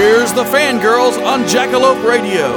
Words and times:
Here's 0.00 0.32
the 0.32 0.44
fangirls 0.44 1.22
on 1.26 1.42
Jackalope 1.42 2.02
Radio. 2.08 2.48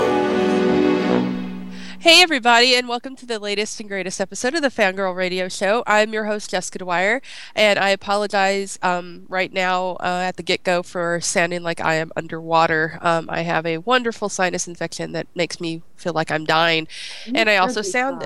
Hey, 1.99 2.21
everybody, 2.21 2.73
and 2.73 2.87
welcome 2.87 3.17
to 3.17 3.25
the 3.25 3.37
latest 3.37 3.81
and 3.81 3.89
greatest 3.89 4.21
episode 4.21 4.55
of 4.55 4.61
the 4.61 4.69
Fangirl 4.69 5.13
Radio 5.13 5.49
Show. 5.49 5.83
I'm 5.85 6.13
your 6.13 6.23
host, 6.23 6.51
Jessica 6.51 6.79
Dwyer, 6.79 7.21
and 7.53 7.77
I 7.77 7.89
apologize 7.89 8.79
um, 8.81 9.25
right 9.27 9.51
now 9.51 9.97
uh, 9.99 10.23
at 10.23 10.37
the 10.37 10.43
get 10.43 10.63
go 10.63 10.83
for 10.83 11.19
sounding 11.19 11.63
like 11.63 11.81
I 11.81 11.95
am 11.95 12.13
underwater. 12.15 12.97
Um, 13.01 13.29
I 13.29 13.41
have 13.41 13.65
a 13.65 13.79
wonderful 13.79 14.29
sinus 14.29 14.65
infection 14.65 15.11
that 15.11 15.27
makes 15.35 15.59
me 15.59 15.81
feel 15.97 16.13
like 16.13 16.31
I'm 16.31 16.45
dying, 16.45 16.87
and 17.35 17.49
I 17.49 17.57
also 17.57 17.81
sound. 17.81 18.25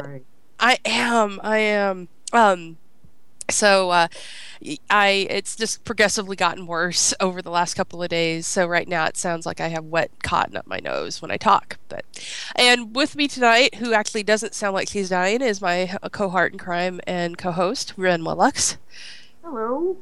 I 0.60 0.78
am. 0.86 1.40
I 1.44 1.58
am. 1.58 2.08
Um, 2.34 2.78
so 3.50 3.90
uh, 3.92 4.08
I 4.90 5.28
it's 5.30 5.56
just 5.56 5.86
progressively 5.86 6.36
gotten 6.36 6.68
worse 6.68 7.14
over 7.20 7.42
the 7.42 7.52
last 7.52 7.76
couple 7.76 8.02
of 8.02 8.10
days. 8.10 8.48
So 8.48 8.66
right 8.66 8.88
now 8.88 9.06
it 9.06 9.18
sounds 9.18 9.46
like 9.46 9.62
I 9.62 9.70
have 9.70 9.86
wet 9.86 10.12
cotton 10.24 10.58
up 10.58 10.68
my 10.68 10.80
nose 10.80 11.22
when 11.22 11.32
I 11.32 11.38
talk. 11.38 11.78
But 11.90 12.06
and 12.56 12.96
with 12.96 13.16
me 13.16 13.28
tonight, 13.28 13.76
who 13.76 13.94
actually 13.94 14.24
doesn't 14.24 14.56
sound 14.56 14.74
like 14.74 14.90
she's 14.90 15.10
dying, 15.10 15.42
is 15.42 15.62
my 15.62 15.98
uh, 16.02 16.10
cohort 16.10 16.54
in 16.54 16.60
crime 16.60 17.00
and 17.06 17.38
co-host 17.38 17.94
Ren 17.98 18.22
Willux. 18.22 18.78
Hello. 19.44 19.98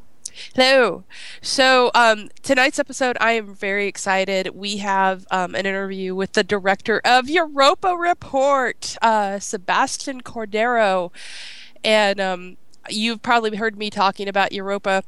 Hello. 0.53 1.03
So 1.41 1.91
um, 1.95 2.29
tonight's 2.41 2.79
episode, 2.79 3.15
I 3.21 3.33
am 3.33 3.55
very 3.55 3.87
excited. 3.87 4.49
We 4.53 4.77
have 4.77 5.25
um, 5.31 5.55
an 5.55 5.65
interview 5.65 6.13
with 6.13 6.33
the 6.33 6.43
director 6.43 6.99
of 7.05 7.29
Europa 7.29 7.95
Report, 7.95 8.97
uh, 9.01 9.39
Sebastian 9.39 10.21
Cordero, 10.21 11.11
and 11.83 12.19
um, 12.19 12.57
you've 12.89 13.21
probably 13.21 13.57
heard 13.57 13.77
me 13.77 13.89
talking 13.89 14.27
about 14.27 14.51
Europa 14.51 15.03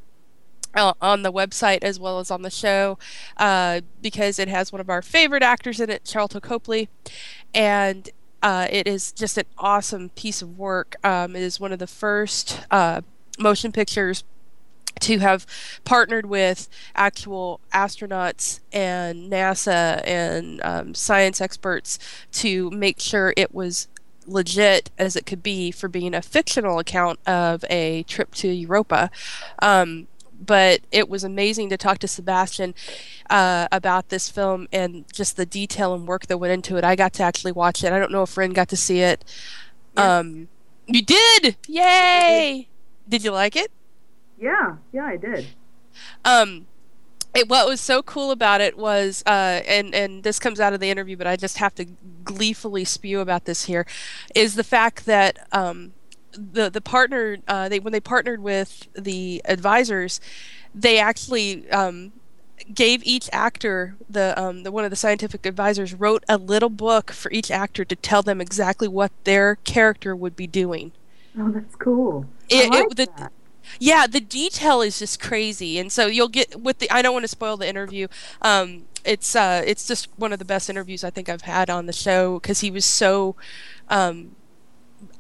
uh, 0.74 0.94
on 1.02 1.24
the 1.24 1.32
website 1.32 1.80
as 1.84 2.00
well 2.00 2.20
as 2.20 2.30
on 2.32 2.42
the 2.42 2.50
show 2.50 2.98
uh, 3.38 3.82
because 4.02 4.40
it 4.40 4.48
has 4.48 4.72
one 4.72 4.82
of 4.82 4.90
our 4.90 5.02
favorite 5.02 5.44
actors 5.44 5.80
in 5.80 5.90
it, 5.90 6.04
Sharlto 6.04 6.42
Copley, 6.42 6.90
and 7.54 8.10
uh, 8.44 8.68
it 8.70 8.88
is 8.88 9.12
just 9.12 9.38
an 9.38 9.46
awesome 9.58 10.10
piece 10.10 10.42
of 10.42 10.58
work. 10.58 10.96
Um, 11.04 11.36
it 11.36 11.42
is 11.42 11.60
one 11.60 11.72
of 11.72 11.80
the 11.80 11.88
first 11.88 12.62
uh, 12.70 13.02
motion 13.40 13.72
pictures 13.72 14.24
to 15.00 15.20
have 15.20 15.46
partnered 15.84 16.26
with 16.26 16.68
actual 16.96 17.60
astronauts 17.74 18.60
and 18.72 19.32
NASA 19.32 20.02
and 20.06 20.62
um, 20.64 20.94
science 20.94 21.40
experts 21.40 22.00
to 22.32 22.70
make 22.72 23.00
sure 23.00 23.34
it 23.38 23.54
was 23.54 23.88
legit 24.28 24.92
as 24.98 25.16
it 25.16 25.26
could 25.26 25.42
be 25.42 25.72
for 25.72 25.88
being 25.88 26.14
a 26.14 26.22
fictional 26.22 26.80
account 26.80 27.20
of 27.26 27.64
a 27.70 28.04
trip 28.04 28.36
to 28.36 28.50
Europa. 28.50 29.10
Um, 29.60 30.08
but 30.40 30.82
it 30.92 31.10
was 31.10 31.24
amazing 31.24 31.70
to 31.70 31.78
talk 31.78 31.98
to 32.00 32.08
Sebastian 32.08 32.76
uh, 33.30 33.68
about 33.72 34.10
this 34.10 34.30
film 34.30 34.68
and 34.72 35.06
just 35.12 35.36
the 35.38 35.46
detail 35.46 35.94
and 35.94 36.08
work 36.08 36.28
that 36.28 36.38
went 36.38 36.54
into 36.54 36.78
it. 36.78 36.84
I 36.84 36.96
got 36.96 37.14
to 37.14 37.24
actually 37.24 37.54
watch 37.54 37.84
it. 37.84 37.92
I 37.92 38.00
don't 38.00 38.12
know 38.12 38.24
if 38.24 38.38
Ren 38.38 38.52
got 38.52 38.70
to 38.70 38.78
see 38.78 39.00
it. 39.00 39.26
Um, 39.96 40.48
you 40.86 41.02
did! 41.02 41.56
Yay! 41.68 42.68
Did 43.10 43.24
you 43.24 43.32
like 43.32 43.56
it? 43.56 43.72
Yeah, 44.40 44.76
yeah, 44.92 45.06
I 45.06 45.18
did. 45.18 45.48
Um, 46.24 46.68
it, 47.38 47.50
what 47.50 47.68
was 47.68 47.80
so 47.80 48.02
cool 48.02 48.32
about 48.32 48.62
it 48.62 48.78
was, 48.78 49.24
uh, 49.26 49.62
and 49.68 49.94
and 49.94 50.24
this 50.24 50.40
comes 50.40 50.60
out 50.60 50.74
of 50.74 50.80
the 50.80 50.90
interview, 50.90 51.16
but 51.16 51.28
I 51.28 51.36
just 51.36 51.58
have 51.60 51.76
to 51.76 51.86
gleefully 52.24 52.84
spew 52.84 53.20
about 53.20 53.46
this 53.46 53.66
here, 53.66 53.86
is 54.34 54.56
the 54.56 54.64
fact 54.64 55.06
that 55.06 55.48
um, 55.52 55.94
the 56.32 56.70
the 56.70 56.82
partner 56.82 57.38
uh, 57.48 57.70
they 57.70 57.80
when 57.80 57.94
they 57.94 58.00
partnered 58.00 58.42
with 58.42 58.88
the 58.94 59.42
advisors, 59.46 60.20
they 60.74 61.00
actually 61.00 61.70
um, 61.70 62.12
gave 62.74 63.04
each 63.04 63.30
actor 63.32 63.96
the 64.10 64.40
um, 64.42 64.64
the 64.64 64.72
one 64.72 64.84
of 64.84 64.90
the 64.90 64.96
scientific 64.96 65.46
advisors 65.46 65.94
wrote 65.94 66.24
a 66.28 66.38
little 66.38 66.70
book 66.70 67.12
for 67.12 67.32
each 67.32 67.52
actor 67.52 67.86
to 67.86 67.96
tell 67.96 68.24
them 68.24 68.42
exactly 68.42 68.88
what 68.88 69.12
their 69.26 69.58
character 69.58 70.16
would 70.16 70.36
be 70.36 70.48
doing. 70.48 70.92
Oh, 71.40 71.52
that's 71.52 71.76
cool. 71.76 72.26
It, 72.50 72.72
like 72.72 72.92
it, 72.92 72.98
the, 72.98 73.08
that. 73.18 73.32
Yeah, 73.80 74.08
the 74.08 74.20
detail 74.20 74.82
is 74.82 75.00
just 75.00 75.20
crazy, 75.20 75.80
and 75.80 75.92
so 75.92 76.08
you'll 76.08 76.28
get 76.30 76.62
with 76.62 76.80
the. 76.80 76.90
I 76.92 77.02
don't 77.02 77.14
want 77.14 77.24
to 77.24 77.28
spoil 77.30 77.58
the 77.58 77.68
interview. 77.68 78.08
Um, 78.42 78.84
it's 79.06 79.36
uh, 79.36 79.64
it's 79.66 79.88
just 79.88 80.10
one 80.18 80.34
of 80.34 80.40
the 80.40 80.46
best 80.46 80.70
interviews 80.70 81.04
I 81.04 81.10
think 81.10 81.30
I've 81.30 81.42
had 81.44 81.70
on 81.70 81.86
the 81.86 81.94
show 81.94 82.40
because 82.40 82.62
he 82.62 82.72
was 82.72 82.86
so. 82.86 83.36
Um, 83.90 84.36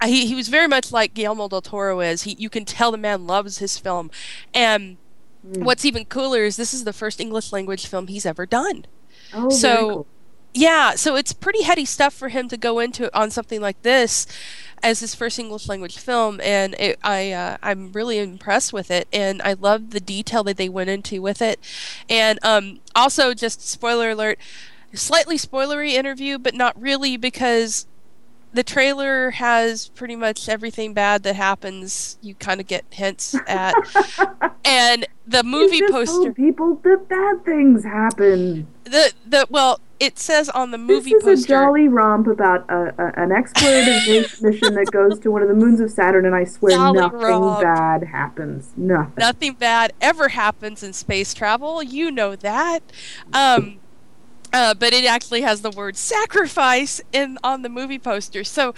he 0.04 0.26
he 0.28 0.36
was 0.36 0.48
very 0.50 0.68
much 0.68 0.92
like 0.92 1.14
Guillermo 1.14 1.48
del 1.48 1.62
Toro 1.62 2.00
is. 2.00 2.24
He 2.24 2.36
you 2.40 2.50
can 2.50 2.66
tell 2.66 2.92
the 2.92 2.98
man 2.98 3.28
loves 3.28 3.60
his 3.60 3.78
film, 3.78 4.10
and 4.54 4.98
Mm. 5.48 5.64
what's 5.64 5.86
even 5.86 6.04
cooler 6.04 6.44
is 6.44 6.58
this 6.58 6.74
is 6.74 6.84
the 6.84 6.92
first 6.92 7.22
English 7.22 7.54
language 7.54 7.86
film 7.86 8.08
he's 8.08 8.26
ever 8.26 8.46
done. 8.48 8.86
Oh, 9.34 9.50
so- 9.50 9.68
very 9.76 9.88
cool. 9.94 10.08
Yeah, 10.58 10.96
so 10.96 11.16
it's 11.16 11.34
pretty 11.34 11.62
heady 11.62 11.86
stuff 11.86 12.16
for 12.16 12.30
him 12.30 12.48
to 12.48 12.58
go 12.58 12.80
into 12.80 13.16
on 13.16 13.30
something 13.30 13.62
like 13.62 13.80
this 13.84 14.26
as 14.82 15.02
his 15.02 15.14
first 15.14 15.38
English 15.38 15.70
language 15.70 16.00
film, 16.00 16.42
and 16.42 16.74
it, 16.80 16.98
I 17.04 17.32
uh, 17.32 17.58
I'm 17.62 17.92
really 17.92 18.18
impressed 18.18 18.74
with 18.74 18.90
it, 18.90 19.08
and 19.14 19.40
I 19.44 19.54
love 19.54 19.92
the 19.92 20.00
detail 20.00 20.44
that 20.46 20.58
they 20.58 20.68
went 20.68 20.90
into 20.90 21.22
with 21.22 21.44
it, 21.44 21.60
and 22.10 22.40
um, 22.42 22.80
also 22.96 23.36
just 23.36 23.70
spoiler 23.70 24.10
alert, 24.10 24.40
slightly 24.96 25.38
spoilery 25.38 25.92
interview, 25.92 26.40
but 26.40 26.56
not 26.56 26.80
really 26.82 27.18
because 27.18 27.86
the 28.52 28.64
trailer 28.64 29.30
has 29.32 29.90
pretty 29.90 30.16
much 30.16 30.50
everything 30.50 30.92
bad 30.92 31.22
that 31.22 31.36
happens. 31.36 32.18
You 32.24 32.34
kind 32.34 32.60
of 32.60 32.66
get 32.66 32.84
hints 32.90 33.36
at, 33.46 33.76
and 34.66 35.06
the 35.28 35.44
movie 35.44 35.82
poster 35.88 36.34
people 36.34 36.82
that 36.84 37.08
bad 37.08 37.46
things 37.46 37.84
happen. 37.84 38.66
the 38.86 39.14
the 39.24 39.46
well 39.52 39.80
it 40.00 40.20
says 40.20 40.48
on 40.50 40.72
the 40.72 40.78
movie 40.78 41.10
this 41.12 41.24
is 41.26 41.42
poster 41.42 41.56
a 41.56 41.66
jolly 41.66 41.88
romp 41.88 42.28
about 42.28 42.70
a, 42.70 42.94
a, 43.02 43.24
an 43.24 43.30
explorative 43.30 44.42
mission 44.42 44.74
that 44.76 44.92
goes 44.92 45.18
to 45.20 45.32
one 45.32 45.42
of 45.42 45.48
the 45.48 45.54
moons 45.56 45.80
of 45.80 45.90
Saturn, 45.90 46.26
and 46.26 46.36
I 46.36 46.44
swear 46.44 46.78
nothing 46.94 47.20
romp. 47.20 47.62
bad 47.62 48.04
happens. 48.04 48.72
Nothing. 48.78 49.14
nothing 49.18 49.54
bad 49.54 49.94
ever 50.00 50.30
happens 50.30 50.84
in 50.84 50.94
space 50.94 51.34
travel 51.34 51.82
you 51.82 52.12
know 52.12 52.36
that 52.36 52.82
um 53.34 53.80
uh, 54.54 54.74
but 54.74 54.94
it 54.94 55.04
actually 55.06 55.42
has 55.42 55.62
the 55.62 55.70
word 55.72 55.98
sacrifice 55.98 57.02
in 57.12 57.38
on 57.44 57.64
the 57.64 57.70
movie 57.70 58.00
poster 58.00 58.44
so 58.44 58.74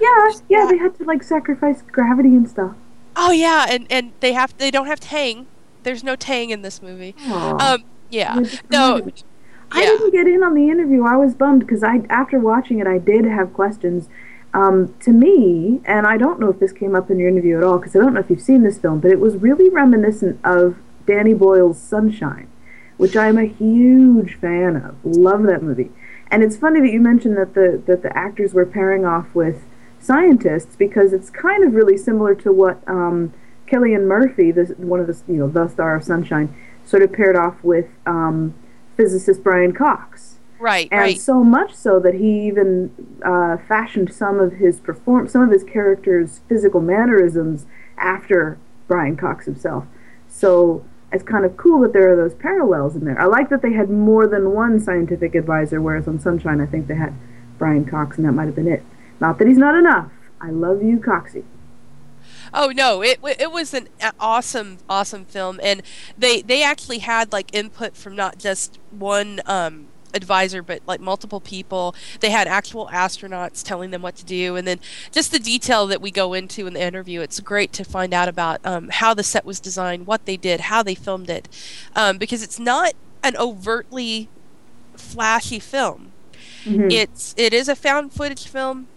Yeah, 0.00 0.30
yeah, 0.48 0.66
they 0.70 0.78
had 0.78 0.96
to 0.98 1.04
like 1.04 1.22
sacrifice 1.22 1.82
gravity 1.82 2.30
and 2.30 2.48
stuff. 2.48 2.74
oh 3.16 3.30
yeah 3.32 3.66
and 3.68 3.86
and 3.90 4.12
they 4.20 4.32
have 4.32 4.56
they 4.58 4.70
don't 4.70 4.86
have 4.86 5.00
tang 5.00 5.46
there's 5.82 6.02
no 6.04 6.16
tang 6.16 6.50
in 6.50 6.62
this 6.62 6.80
movie 6.80 7.14
Aw. 7.26 7.72
um 7.74 7.84
yeah 8.08 8.40
no. 8.70 9.10
I 9.72 9.84
didn't 9.84 10.12
get 10.12 10.26
in 10.26 10.42
on 10.42 10.54
the 10.54 10.68
interview. 10.68 11.04
I 11.04 11.16
was 11.16 11.34
bummed 11.34 11.60
because 11.60 11.82
I, 11.82 12.02
after 12.08 12.38
watching 12.38 12.80
it, 12.80 12.86
I 12.86 12.98
did 12.98 13.24
have 13.24 13.52
questions. 13.52 14.08
Um, 14.52 14.94
to 15.00 15.12
me, 15.12 15.80
and 15.84 16.06
I 16.06 16.16
don't 16.16 16.40
know 16.40 16.50
if 16.50 16.58
this 16.58 16.72
came 16.72 16.96
up 16.96 17.08
in 17.08 17.20
your 17.20 17.28
interview 17.28 17.56
at 17.56 17.62
all 17.62 17.78
because 17.78 17.94
I 17.94 18.00
don't 18.00 18.14
know 18.14 18.20
if 18.20 18.30
you've 18.30 18.40
seen 18.40 18.64
this 18.64 18.78
film, 18.78 18.98
but 18.98 19.12
it 19.12 19.20
was 19.20 19.36
really 19.36 19.68
reminiscent 19.68 20.40
of 20.42 20.76
Danny 21.06 21.34
Boyle's 21.34 21.78
Sunshine, 21.78 22.48
which 22.96 23.16
I'm 23.16 23.38
a 23.38 23.44
huge 23.44 24.34
fan 24.34 24.74
of. 24.74 24.96
Love 25.04 25.44
that 25.44 25.62
movie. 25.62 25.90
And 26.30 26.42
it's 26.42 26.56
funny 26.56 26.80
that 26.80 26.92
you 26.92 27.00
mentioned 27.00 27.36
that 27.36 27.54
the 27.54 27.82
that 27.86 28.02
the 28.02 28.16
actors 28.16 28.54
were 28.54 28.66
pairing 28.66 29.04
off 29.04 29.34
with 29.34 29.64
scientists 30.00 30.76
because 30.76 31.12
it's 31.12 31.30
kind 31.30 31.62
of 31.62 31.74
really 31.74 31.96
similar 31.96 32.34
to 32.36 32.52
what 32.52 32.82
um, 32.88 33.32
Cillian 33.68 34.06
Murphy, 34.06 34.50
the, 34.50 34.74
one 34.78 35.00
of 35.00 35.06
the 35.06 35.32
you 35.32 35.38
know 35.38 35.48
the 35.48 35.68
star 35.68 35.96
of 35.96 36.04
Sunshine, 36.04 36.54
sort 36.84 37.02
of 37.02 37.12
paired 37.12 37.36
off 37.36 37.62
with 37.62 37.86
um, 38.06 38.54
physicist 39.00 39.42
Brian 39.42 39.72
Cox. 39.72 40.36
Right, 40.58 40.88
and 40.92 41.00
right. 41.00 41.18
so 41.18 41.42
much 41.42 41.74
so 41.74 41.98
that 42.00 42.14
he 42.14 42.46
even 42.46 43.18
uh, 43.24 43.56
fashioned 43.66 44.12
some 44.12 44.38
of 44.38 44.52
his 44.54 44.78
perform 44.78 45.26
some 45.26 45.40
of 45.40 45.50
his 45.50 45.64
characters' 45.64 46.42
physical 46.50 46.82
mannerisms 46.82 47.64
after 47.96 48.58
Brian 48.88 49.16
Cox 49.16 49.46
himself. 49.46 49.86
So 50.28 50.84
it's 51.10 51.22
kind 51.22 51.46
of 51.46 51.56
cool 51.56 51.80
that 51.80 51.94
there 51.94 52.12
are 52.12 52.16
those 52.16 52.34
parallels 52.34 52.94
in 52.94 53.06
there. 53.06 53.18
I 53.18 53.24
like 53.24 53.48
that 53.48 53.62
they 53.62 53.72
had 53.72 53.88
more 53.88 54.26
than 54.26 54.52
one 54.52 54.78
scientific 54.78 55.34
advisor, 55.34 55.80
whereas 55.80 56.06
on 56.06 56.20
Sunshine 56.20 56.60
I 56.60 56.66
think 56.66 56.86
they 56.86 56.96
had 56.96 57.14
Brian 57.58 57.86
Cox, 57.86 58.18
and 58.18 58.26
that 58.26 58.32
might 58.32 58.46
have 58.46 58.54
been 58.54 58.68
it. 58.68 58.82
Not 59.18 59.38
that 59.38 59.48
he's 59.48 59.56
not 59.56 59.74
enough. 59.74 60.12
I 60.42 60.50
love 60.50 60.82
you, 60.82 60.98
Coxie. 60.98 61.44
Oh 62.52 62.68
no, 62.74 63.02
it 63.02 63.20
it 63.38 63.52
was 63.52 63.74
an 63.74 63.88
awesome 64.18 64.78
awesome 64.88 65.24
film, 65.24 65.60
and 65.62 65.82
they 66.18 66.42
they 66.42 66.62
actually 66.62 66.98
had 66.98 67.32
like 67.32 67.54
input 67.54 67.96
from 67.96 68.16
not 68.16 68.38
just 68.38 68.78
one 68.90 69.40
um, 69.46 69.86
advisor, 70.14 70.62
but 70.62 70.80
like 70.86 71.00
multiple 71.00 71.40
people. 71.40 71.94
They 72.20 72.30
had 72.30 72.48
actual 72.48 72.88
astronauts 72.92 73.62
telling 73.62 73.90
them 73.90 74.02
what 74.02 74.16
to 74.16 74.24
do, 74.24 74.56
and 74.56 74.66
then 74.66 74.80
just 75.12 75.30
the 75.32 75.38
detail 75.38 75.86
that 75.86 76.00
we 76.00 76.10
go 76.10 76.32
into 76.32 76.66
in 76.66 76.74
the 76.74 76.82
interview. 76.82 77.20
It's 77.20 77.38
great 77.40 77.72
to 77.74 77.84
find 77.84 78.12
out 78.12 78.28
about 78.28 78.60
um, 78.64 78.88
how 78.90 79.14
the 79.14 79.22
set 79.22 79.44
was 79.44 79.60
designed, 79.60 80.06
what 80.06 80.26
they 80.26 80.36
did, 80.36 80.62
how 80.62 80.82
they 80.82 80.94
filmed 80.94 81.30
it, 81.30 81.48
um, 81.94 82.18
because 82.18 82.42
it's 82.42 82.58
not 82.58 82.92
an 83.22 83.36
overtly 83.36 84.28
flashy 84.96 85.58
film. 85.58 86.12
Mhm. 86.64 86.92
It's 86.92 87.34
it 87.36 87.52
is 87.54 87.68
a 87.68 87.76
found 87.76 88.12
footage 88.12 88.46
film, 88.48 88.88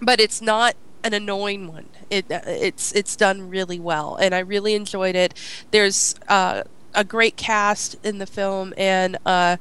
but 0.00 0.20
it's 0.20 0.40
not 0.40 0.74
an 1.02 1.12
annoying 1.12 1.68
one. 1.68 1.86
It 2.10 2.30
uh, 2.30 2.40
it's 2.46 2.92
it's 2.92 3.16
done 3.16 3.48
really 3.48 3.80
well, 3.80 4.16
and 4.16 4.34
I 4.34 4.40
really 4.40 4.74
enjoyed 4.74 5.16
it. 5.16 5.34
There's 5.70 6.14
uh, 6.28 6.62
a 6.94 7.04
great 7.04 7.36
cast 7.36 7.96
in 8.04 8.18
the 8.18 8.26
film, 8.26 8.74
and 8.76 9.16
uh, 9.26 9.56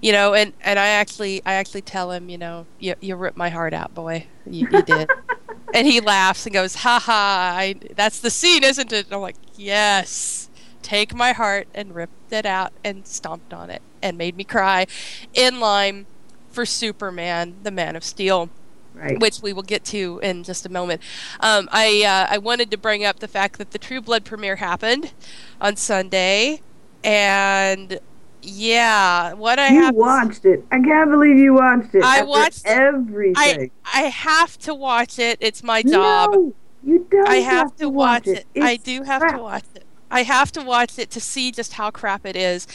you 0.00 0.12
know, 0.12 0.34
and 0.34 0.52
and 0.62 0.78
I 0.78 0.88
actually 0.88 1.42
I 1.44 1.54
actually 1.54 1.82
tell 1.82 2.10
him, 2.10 2.28
you 2.28 2.38
know, 2.38 2.66
you 2.78 2.94
you 3.00 3.16
ripped 3.16 3.36
my 3.36 3.50
heart 3.50 3.74
out, 3.74 3.94
boy. 3.94 4.26
You, 4.46 4.68
you 4.70 4.82
did. 4.82 5.08
and 5.74 5.86
he 5.86 6.00
laughs 6.00 6.46
and 6.46 6.52
goes, 6.52 6.76
"Ha 6.76 6.98
ha! 6.98 7.54
I, 7.56 7.76
that's 7.94 8.20
the 8.20 8.30
scene, 8.30 8.64
isn't 8.64 8.92
it?" 8.92 9.06
And 9.06 9.14
I'm 9.14 9.20
like, 9.20 9.36
"Yes." 9.56 10.48
Take 10.82 11.14
my 11.14 11.32
heart 11.32 11.68
and 11.76 11.94
ripped 11.94 12.32
it 12.32 12.44
out 12.44 12.72
and 12.84 13.06
stomped 13.06 13.54
on 13.54 13.70
it 13.70 13.82
and 14.02 14.18
made 14.18 14.36
me 14.36 14.42
cry, 14.42 14.86
in 15.32 15.60
line 15.60 16.06
for 16.50 16.66
Superman, 16.66 17.54
the 17.62 17.70
Man 17.70 17.94
of 17.94 18.02
Steel 18.02 18.50
Right. 18.94 19.18
which 19.18 19.40
we 19.40 19.52
will 19.52 19.62
get 19.62 19.84
to 19.86 20.20
in 20.22 20.44
just 20.44 20.66
a 20.66 20.68
moment. 20.68 21.00
Um, 21.40 21.68
I 21.72 22.04
uh, 22.04 22.34
I 22.34 22.38
wanted 22.38 22.70
to 22.72 22.76
bring 22.76 23.04
up 23.04 23.20
the 23.20 23.28
fact 23.28 23.58
that 23.58 23.70
the 23.70 23.78
True 23.78 24.00
Blood 24.00 24.24
premiere 24.24 24.56
happened 24.56 25.12
on 25.60 25.76
Sunday, 25.76 26.60
and 27.02 27.98
yeah, 28.42 29.32
what 29.34 29.58
I 29.58 29.68
you 29.68 29.82
have 29.82 29.94
watched 29.94 30.44
it. 30.44 30.64
I 30.70 30.80
can't 30.80 31.10
believe 31.10 31.36
you 31.36 31.54
watched 31.54 31.94
it. 31.94 32.02
I 32.02 32.22
watched 32.22 32.66
everything. 32.66 33.34
I 33.36 33.70
I 33.92 34.02
have 34.02 34.58
to 34.60 34.74
watch 34.74 35.18
it. 35.18 35.38
It's 35.40 35.62
my 35.62 35.82
job. 35.82 36.32
No, 36.32 36.54
you 36.82 37.06
don't. 37.10 37.28
I 37.28 37.36
have 37.36 37.76
to 37.76 37.88
watch 37.88 38.26
it. 38.26 38.46
I 38.60 38.76
do 38.76 39.02
have 39.04 39.22
crap. 39.22 39.36
to 39.36 39.42
watch 39.42 39.64
it. 39.74 39.84
I 40.10 40.24
have 40.24 40.52
to 40.52 40.62
watch 40.62 40.98
it 40.98 41.10
to 41.12 41.20
see 41.20 41.52
just 41.52 41.74
how 41.74 41.90
crap 41.90 42.26
it 42.26 42.36
is. 42.36 42.66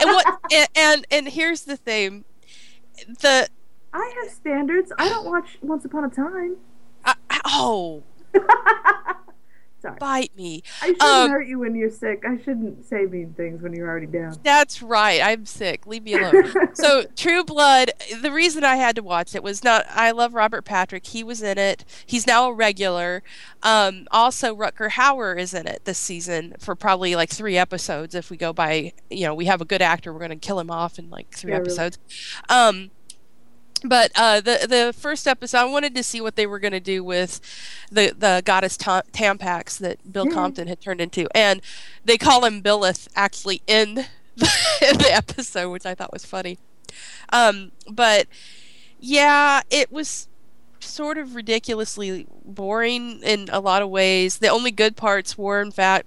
and 0.00 0.10
what 0.10 0.40
and, 0.52 0.68
and 0.74 1.06
and 1.10 1.28
here's 1.28 1.62
the 1.62 1.76
thing. 1.76 2.24
The 3.06 3.48
I 3.92 4.14
have 4.22 4.32
standards. 4.32 4.92
I 4.98 5.08
don't 5.08 5.26
watch 5.26 5.58
Once 5.62 5.84
Upon 5.84 6.04
a 6.04 6.08
Time. 6.08 6.56
I, 7.04 7.14
oh, 7.46 8.02
Sorry. 9.82 9.96
bite 9.98 10.30
me. 10.36 10.62
I 10.80 10.86
shouldn't 10.86 11.02
Um, 11.02 11.30
hurt 11.30 11.46
you 11.48 11.58
when 11.58 11.74
you're 11.74 11.90
sick. 11.90 12.22
I 12.24 12.36
shouldn't 12.38 12.84
say 12.84 13.04
mean 13.06 13.34
things 13.36 13.60
when 13.62 13.72
you're 13.72 13.88
already 13.88 14.06
down. 14.06 14.36
That's 14.44 14.80
right. 14.80 15.20
I'm 15.20 15.44
sick. 15.44 15.88
Leave 15.88 16.04
me 16.04 16.14
alone. 16.14 16.52
so 16.74 17.02
True 17.16 17.42
Blood, 17.42 17.90
the 18.20 18.30
reason 18.30 18.62
I 18.62 18.76
had 18.76 18.94
to 18.94 19.02
watch 19.02 19.34
it 19.34 19.42
was 19.42 19.64
not 19.64 19.84
I 19.90 20.12
love 20.12 20.34
Robert 20.34 20.64
Patrick. 20.64 21.04
He 21.08 21.24
was 21.24 21.42
in 21.42 21.58
it. 21.58 21.84
He's 22.06 22.28
now 22.28 22.48
a 22.48 22.54
regular. 22.54 23.24
Um, 23.64 24.06
also 24.12 24.54
Rutger 24.54 24.90
Hauer 24.90 25.36
is 25.36 25.52
in 25.52 25.66
it 25.66 25.84
this 25.84 25.98
season 25.98 26.54
for 26.60 26.76
probably 26.76 27.16
like 27.16 27.30
three 27.30 27.58
episodes 27.58 28.14
if 28.14 28.30
we 28.30 28.36
go 28.36 28.52
by 28.52 28.92
you 29.10 29.26
know, 29.26 29.34
we 29.34 29.46
have 29.46 29.60
a 29.60 29.64
good 29.66 29.82
actor, 29.82 30.12
we're 30.12 30.20
gonna 30.20 30.36
kill 30.36 30.60
him 30.60 30.70
off 30.70 30.96
in 31.00 31.10
like 31.10 31.32
three 31.34 31.50
Yeah, 31.50 31.58
really. 31.58 31.70
episodes. 31.72 31.98
Um 32.48 32.92
but 33.84 34.12
uh, 34.14 34.40
the 34.40 34.66
the 34.68 34.94
first 34.96 35.26
episode, 35.26 35.58
I 35.58 35.64
wanted 35.64 35.94
to 35.94 36.02
see 36.02 36.20
what 36.20 36.36
they 36.36 36.46
were 36.46 36.58
going 36.58 36.72
to 36.72 36.80
do 36.80 37.02
with 37.04 37.40
the 37.90 38.14
the 38.16 38.42
goddess 38.44 38.76
Ta- 38.76 39.02
Tampax 39.12 39.78
that 39.78 40.12
Bill 40.12 40.26
Yeah. 40.26 40.32
Compton 40.34 40.68
had 40.68 40.80
turned 40.80 41.00
into, 41.00 41.26
and 41.34 41.60
they 42.04 42.18
call 42.18 42.44
him 42.44 42.62
Billith 42.62 43.08
actually 43.16 43.62
in 43.66 43.94
the, 44.36 44.50
in 44.90 44.98
the 44.98 45.12
episode, 45.12 45.70
which 45.70 45.86
I 45.86 45.94
thought 45.94 46.12
was 46.12 46.24
funny. 46.24 46.58
Um, 47.32 47.72
but 47.90 48.26
yeah, 49.00 49.62
it 49.70 49.90
was 49.90 50.28
sort 50.80 51.16
of 51.18 51.34
ridiculously 51.34 52.26
boring 52.44 53.20
in 53.22 53.48
a 53.52 53.60
lot 53.60 53.82
of 53.82 53.88
ways. 53.88 54.38
The 54.38 54.48
only 54.48 54.70
good 54.70 54.96
parts 54.96 55.38
were, 55.38 55.60
in 55.62 55.70
fact, 55.70 56.06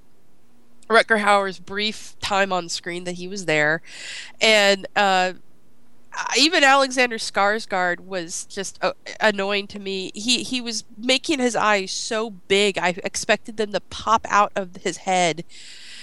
Rutger 0.89 1.21
Hauer's 1.21 1.60
brief 1.60 2.16
time 2.19 2.54
on 2.54 2.69
screen 2.69 3.06
that 3.06 3.13
he 3.13 3.28
was 3.28 3.45
there, 3.45 3.81
and 4.39 4.86
uh, 4.95 5.33
even 6.38 6.63
Alexander 6.63 7.17
Skarsgård 7.17 8.00
was 8.01 8.45
just 8.45 8.77
uh, 8.81 8.94
annoying 9.19 9.67
to 9.67 9.79
me. 9.79 10.12
He 10.13 10.44
he 10.44 10.62
was 10.62 10.83
making 10.97 11.39
his 11.39 11.56
eyes 11.56 11.91
so 11.91 12.29
big. 12.29 12.77
I 12.77 12.89
expected 13.03 13.57
them 13.57 13.71
to 13.73 13.79
pop 13.81 14.25
out 14.29 14.51
of 14.56 14.77
his 14.77 14.97
head, 14.97 15.44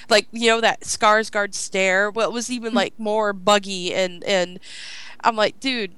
like 0.08 0.26
you 0.32 0.48
know 0.48 0.60
that 0.60 0.82
Skarsgård 0.82 1.54
stare. 1.54 2.10
Well, 2.10 2.32
was 2.32 2.50
even 2.50 2.74
like 2.74 2.98
more 2.98 3.32
buggy 3.32 3.94
and 3.94 4.22
and 4.24 4.58
I'm 5.22 5.36
like, 5.36 5.60
dude. 5.60 5.94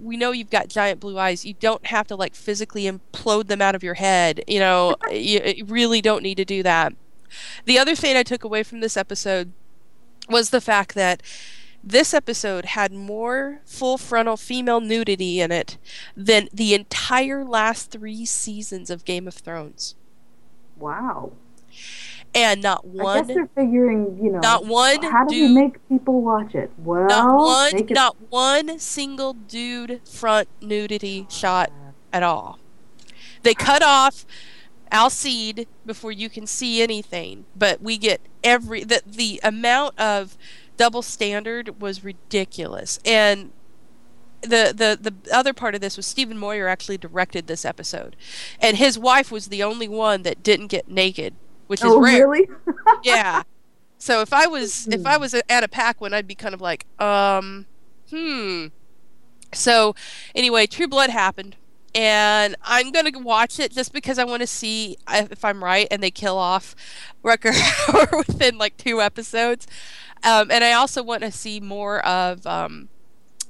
We 0.00 0.16
know 0.16 0.30
you've 0.30 0.50
got 0.50 0.68
giant 0.68 1.00
blue 1.00 1.18
eyes. 1.18 1.44
You 1.44 1.54
don't 1.54 1.86
have 1.86 2.06
to 2.08 2.14
like 2.14 2.36
physically 2.36 2.84
implode 2.84 3.48
them 3.48 3.60
out 3.60 3.74
of 3.74 3.82
your 3.82 3.94
head. 3.94 4.44
You 4.46 4.60
know, 4.60 4.94
you, 5.10 5.40
you 5.42 5.64
really 5.64 6.00
don't 6.00 6.22
need 6.22 6.36
to 6.36 6.44
do 6.44 6.62
that. 6.62 6.92
The 7.64 7.80
other 7.80 7.96
thing 7.96 8.16
I 8.16 8.22
took 8.22 8.44
away 8.44 8.62
from 8.62 8.78
this 8.78 8.96
episode 8.96 9.52
was 10.28 10.50
the 10.50 10.60
fact 10.60 10.94
that 10.94 11.22
this 11.82 12.14
episode 12.14 12.64
had 12.64 12.92
more 12.92 13.60
full 13.64 13.98
frontal 13.98 14.36
female 14.36 14.80
nudity 14.80 15.40
in 15.40 15.50
it 15.50 15.78
than 16.16 16.48
the 16.52 16.74
entire 16.74 17.44
last 17.44 17.90
three 17.90 18.24
seasons 18.24 18.90
of 18.90 19.04
Game 19.04 19.26
of 19.26 19.34
Thrones. 19.34 19.96
Wow. 20.76 21.32
And 22.34 22.62
not 22.62 22.86
one. 22.86 23.18
I 23.18 23.20
guess 23.22 23.34
they're 23.34 23.50
figuring, 23.54 24.18
you 24.22 24.30
know, 24.30 24.38
not 24.38 24.64
one 24.64 25.02
how 25.02 25.24
do 25.24 25.34
we 25.34 25.48
dude, 25.48 25.54
make 25.54 25.88
people 25.88 26.22
watch 26.22 26.54
it? 26.54 26.70
Well, 26.78 27.06
not 27.06 27.36
one, 27.36 27.76
it 27.76 27.90
not 27.90 28.16
one 28.30 28.78
single 28.78 29.34
dude 29.34 30.00
front 30.06 30.48
nudity 30.60 31.26
shot 31.28 31.70
at 32.12 32.22
all. 32.22 32.58
They 33.42 33.54
cut 33.54 33.82
off 33.82 34.24
Alcide 34.90 35.66
before 35.84 36.12
you 36.12 36.30
can 36.30 36.46
see 36.46 36.82
anything, 36.82 37.44
but 37.56 37.82
we 37.82 37.98
get 37.98 38.20
every 38.44 38.84
the 38.84 39.02
the 39.06 39.40
amount 39.42 39.98
of 39.98 40.36
double 40.82 41.02
standard 41.02 41.80
was 41.80 42.02
ridiculous. 42.02 42.98
And 43.04 43.52
the 44.40 44.74
the 44.74 44.98
the 45.00 45.32
other 45.32 45.52
part 45.52 45.76
of 45.76 45.80
this 45.80 45.96
was 45.96 46.04
Stephen 46.06 46.36
Moyer 46.36 46.66
actually 46.66 46.98
directed 46.98 47.46
this 47.46 47.64
episode, 47.64 48.16
and 48.58 48.76
his 48.76 48.98
wife 48.98 49.30
was 49.30 49.46
the 49.46 49.62
only 49.62 49.86
one 49.86 50.22
that 50.24 50.42
didn't 50.42 50.66
get 50.66 50.88
naked, 50.88 51.34
which 51.68 51.80
is 51.80 51.86
Oh, 51.92 52.00
rare. 52.00 52.26
really? 52.28 52.48
Yeah. 53.04 53.42
So 53.98 54.20
if 54.20 54.32
I 54.32 54.48
was 54.48 54.88
if 54.88 55.06
I 55.06 55.16
was 55.16 55.34
Anna 55.48 55.68
Paquin, 55.68 56.12
I'd 56.12 56.26
be 56.26 56.34
kind 56.34 56.54
of 56.54 56.60
like, 56.60 56.86
um, 57.00 57.66
hmm. 58.10 58.66
So 59.54 59.94
anyway, 60.34 60.66
True 60.66 60.88
Blood 60.88 61.10
happened, 61.10 61.54
and 61.94 62.56
I'm 62.64 62.90
gonna 62.90 63.16
watch 63.20 63.60
it 63.60 63.70
just 63.70 63.92
because 63.92 64.18
I 64.18 64.24
want 64.24 64.40
to 64.40 64.48
see 64.48 64.96
if 65.08 65.44
I'm 65.44 65.62
right 65.62 65.86
and 65.88 66.02
they 66.02 66.10
kill 66.10 66.36
off 66.36 66.74
Rutger 67.22 67.54
within 68.26 68.58
like 68.58 68.76
two 68.76 69.00
episodes, 69.00 69.68
um, 70.24 70.50
and 70.50 70.62
I 70.64 70.72
also 70.72 71.02
want 71.02 71.22
to 71.22 71.32
see 71.32 71.60
more 71.60 72.04
of 72.06 72.46
um, 72.46 72.88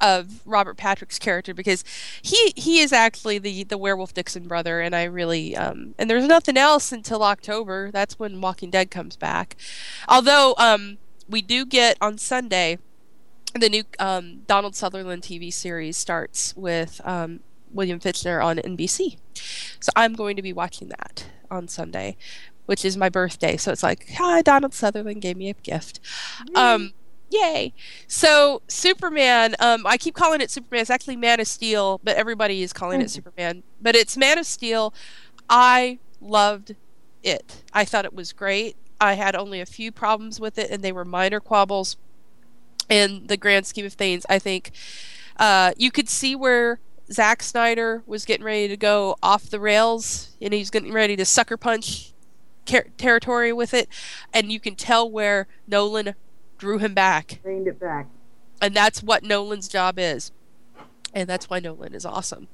of 0.03 0.41
Robert 0.45 0.77
Patrick's 0.77 1.19
character 1.19 1.55
because 1.55 1.85
he 2.21 2.53
he 2.57 2.81
is 2.81 2.93
actually 2.93 3.39
the 3.39 3.65
the 3.65 3.79
werewolf 3.79 4.13
Dixon 4.13 4.49
brother, 4.49 4.81
and 4.81 4.95
I 4.95 5.05
really 5.05 5.57
um, 5.57 5.95
and 5.99 6.11
there's 6.11 6.27
nothing 6.27 6.57
else 6.57 6.93
until 6.93 7.23
October. 7.23 7.91
That's 7.91 8.19
when 8.19 8.41
Walking 8.41 8.71
Dead 8.71 8.91
comes 8.91 9.17
back. 9.17 9.57
Although 10.09 10.55
um, 10.59 10.99
we 11.29 11.41
do 11.41 11.65
get 11.65 11.97
on 12.01 12.19
Sunday 12.19 12.79
the 13.55 13.69
new 13.69 13.85
um, 13.99 14.43
Donald 14.47 14.75
Sutherland 14.75 15.23
TV 15.23 15.53
series 15.53 15.97
starts 15.97 16.57
with 16.57 17.01
um, 17.05 17.41
William 17.71 18.01
Fichtner 18.01 18.45
on 18.45 18.57
NBC, 18.59 19.19
so 19.79 19.93
I'm 19.95 20.15
going 20.15 20.37
to 20.37 20.43
be 20.43 20.53
watching 20.53 20.89
that 20.89 21.27
on 21.51 21.69
Sunday, 21.69 22.17
which 22.67 22.85
is 22.85 22.97
my 22.97 23.09
birthday. 23.09 23.57
So 23.57 23.73
it's 23.73 23.83
like, 23.83 24.09
hi, 24.17 24.43
Donald 24.43 24.75
Sutherland 24.75 25.21
gave 25.23 25.37
me 25.37 25.49
a 25.51 25.55
gift. 25.55 26.01
Um, 26.55 26.93
yay! 27.31 27.75
So 28.07 28.63
Superman, 28.69 29.55
um, 29.59 29.87
I 29.87 29.97
keep 29.97 30.15
calling 30.15 30.41
it 30.41 30.51
Superman. 30.51 30.81
It's 30.83 30.91
actually 30.91 31.17
Man 31.17 31.41
of 31.41 31.47
Steel, 31.47 32.01
but 32.05 32.17
everybody 32.17 32.63
is 32.63 32.73
calling 32.73 33.01
it 33.01 33.07
Mhm. 33.07 33.11
Superman. 33.11 33.63
But 33.81 33.97
it's 33.97 34.17
Man 34.17 34.39
of 34.39 34.47
Steel. 34.47 34.95
I 35.49 35.99
loved 36.21 36.77
it. 37.23 37.63
I 37.73 37.85
thought 37.85 38.05
it 38.05 38.15
was 38.15 38.33
great. 38.33 38.77
I 39.01 39.15
had 39.15 39.35
only 39.35 39.61
a 39.61 39.67
few 39.67 39.91
problems 39.91 40.39
with 40.39 40.59
it, 40.59 40.71
and 40.71 40.83
they 40.83 40.93
were 40.93 41.05
minor 41.05 41.41
quabbles. 41.41 41.97
In 42.89 43.27
the 43.27 43.37
grand 43.39 43.65
scheme 43.67 43.87
of 43.87 43.95
things, 43.95 44.27
I 44.29 44.39
think 44.39 44.71
uh, 45.39 45.73
you 45.79 45.91
could 45.91 46.09
see 46.11 46.37
where 46.37 46.79
Zack 47.11 47.43
Snyder 47.43 48.03
was 48.07 48.25
getting 48.27 48.45
ready 48.45 48.69
to 48.69 48.77
go 48.77 49.17
off 49.23 49.45
the 49.49 49.59
rails, 49.61 50.31
and 50.43 50.53
he's 50.53 50.69
getting 50.69 50.93
ready 50.93 51.17
to 51.17 51.25
sucker 51.25 51.57
punch 51.57 52.13
ter- 52.67 52.89
territory 52.97 53.53
with 53.53 53.75
it, 53.75 53.89
and 54.33 54.51
you 54.53 54.61
can 54.61 54.75
tell 54.75 55.11
where 55.11 55.47
Nolan 55.67 56.15
drew 56.59 56.79
him 56.79 56.95
back, 56.95 57.41
Reined 57.43 57.67
it 57.67 57.81
back. 57.81 58.07
and 58.61 58.75
that's 58.75 59.03
what 59.03 59.23
Nolan's 59.23 59.69
job 59.69 59.99
is, 59.99 60.33
and 61.13 61.29
that's 61.29 61.49
why 61.51 61.59
Nolan 61.61 61.95
is 61.95 62.05
awesome. 62.07 62.49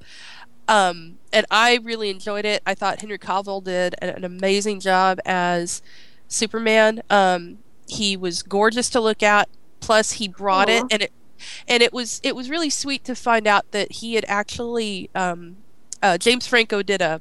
Um, 0.67 1.19
and 1.33 1.47
I 1.51 1.79
really 1.83 2.11
enjoyed 2.11 2.45
it. 2.45 2.63
I 2.67 2.75
thought 2.75 3.01
Henry 3.01 3.19
Cavill 3.19 3.65
did 3.65 3.95
an, 4.03 4.11
an 4.11 4.25
amazing 4.25 4.81
job 4.81 5.19
as 5.25 5.81
Superman. 6.27 7.01
Um, 7.09 7.59
he 7.89 8.17
was 8.19 8.43
gorgeous 8.43 8.91
to 8.91 9.01
look 9.01 9.23
at. 9.23 9.49
Plus, 9.81 10.13
he 10.13 10.29
brought 10.29 10.69
it, 10.69 10.85
and 10.91 11.03
it 11.03 11.13
and 11.69 11.83
it 11.83 11.93
was 11.93 12.21
it 12.25 12.35
was 12.37 12.51
really 12.51 12.69
sweet 12.69 13.05
to 13.05 13.15
find 13.15 13.47
out 13.47 13.71
that 13.71 13.93
he 13.93 14.15
had 14.15 14.25
actually 14.29 15.09
um, 15.15 15.57
uh, 16.03 16.19
James 16.19 16.47
Franco 16.47 16.83
did 16.83 17.01
a 17.01 17.21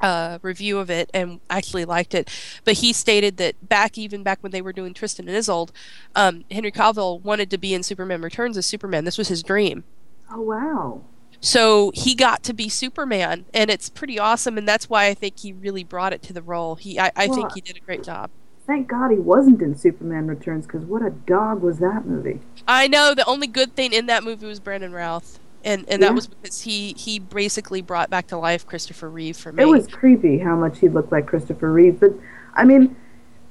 uh, 0.00 0.38
review 0.42 0.78
of 0.78 0.90
it 0.90 1.10
and 1.12 1.40
actually 1.48 1.84
liked 1.84 2.14
it, 2.14 2.30
but 2.64 2.74
he 2.74 2.92
stated 2.92 3.36
that 3.38 3.68
back 3.68 3.98
even 3.98 4.22
back 4.22 4.38
when 4.42 4.52
they 4.52 4.62
were 4.62 4.72
doing 4.72 4.94
Tristan 4.94 5.28
and 5.28 5.36
Isolde, 5.36 5.72
um, 6.14 6.44
Henry 6.50 6.72
Cavill 6.72 7.22
wanted 7.22 7.50
to 7.50 7.58
be 7.58 7.74
in 7.74 7.82
Superman 7.82 8.22
Returns 8.22 8.56
as 8.56 8.66
Superman. 8.66 9.04
This 9.04 9.18
was 9.18 9.28
his 9.28 9.42
dream. 9.42 9.84
Oh 10.32 10.40
wow. 10.40 11.02
So 11.40 11.90
he 11.94 12.14
got 12.14 12.42
to 12.44 12.52
be 12.52 12.68
Superman, 12.68 13.46
and 13.54 13.70
it's 13.70 13.88
pretty 13.88 14.18
awesome. 14.18 14.58
And 14.58 14.68
that's 14.68 14.90
why 14.90 15.06
I 15.06 15.14
think 15.14 15.38
he 15.38 15.52
really 15.52 15.84
brought 15.84 16.12
it 16.12 16.22
to 16.24 16.32
the 16.32 16.42
role. 16.42 16.74
He, 16.74 17.00
I, 17.00 17.10
I 17.16 17.28
think 17.28 17.54
he 17.54 17.62
did 17.62 17.76
a 17.76 17.80
great 17.80 18.02
job. 18.02 18.30
Thank 18.66 18.88
God 18.88 19.10
he 19.10 19.16
wasn't 19.16 19.62
in 19.62 19.74
Superman 19.74 20.26
Returns 20.26 20.66
because 20.66 20.84
what 20.84 21.02
a 21.02 21.10
dog 21.10 21.62
was 21.62 21.78
that 21.78 22.06
movie. 22.06 22.40
I 22.68 22.86
know 22.88 23.14
the 23.14 23.24
only 23.24 23.46
good 23.46 23.74
thing 23.74 23.92
in 23.92 24.06
that 24.06 24.22
movie 24.22 24.46
was 24.46 24.60
Brandon 24.60 24.92
Routh, 24.92 25.40
and 25.64 25.84
and 25.88 26.02
that 26.02 26.08
Yeah. 26.08 26.14
was 26.14 26.26
because 26.26 26.62
he 26.62 26.94
he 26.96 27.18
basically 27.18 27.82
brought 27.82 28.10
back 28.10 28.26
to 28.28 28.36
life 28.38 28.66
Christopher 28.66 29.08
Reeve 29.10 29.36
for 29.36 29.52
me. 29.52 29.62
It 29.62 29.66
was 29.66 29.86
creepy 29.86 30.38
how 30.38 30.56
much 30.56 30.78
he 30.80 30.88
looked 30.88 31.12
like 31.12 31.26
Christopher 31.26 31.72
Reeve, 31.72 32.00
but 32.00 32.12
I 32.54 32.64
mean, 32.64 32.96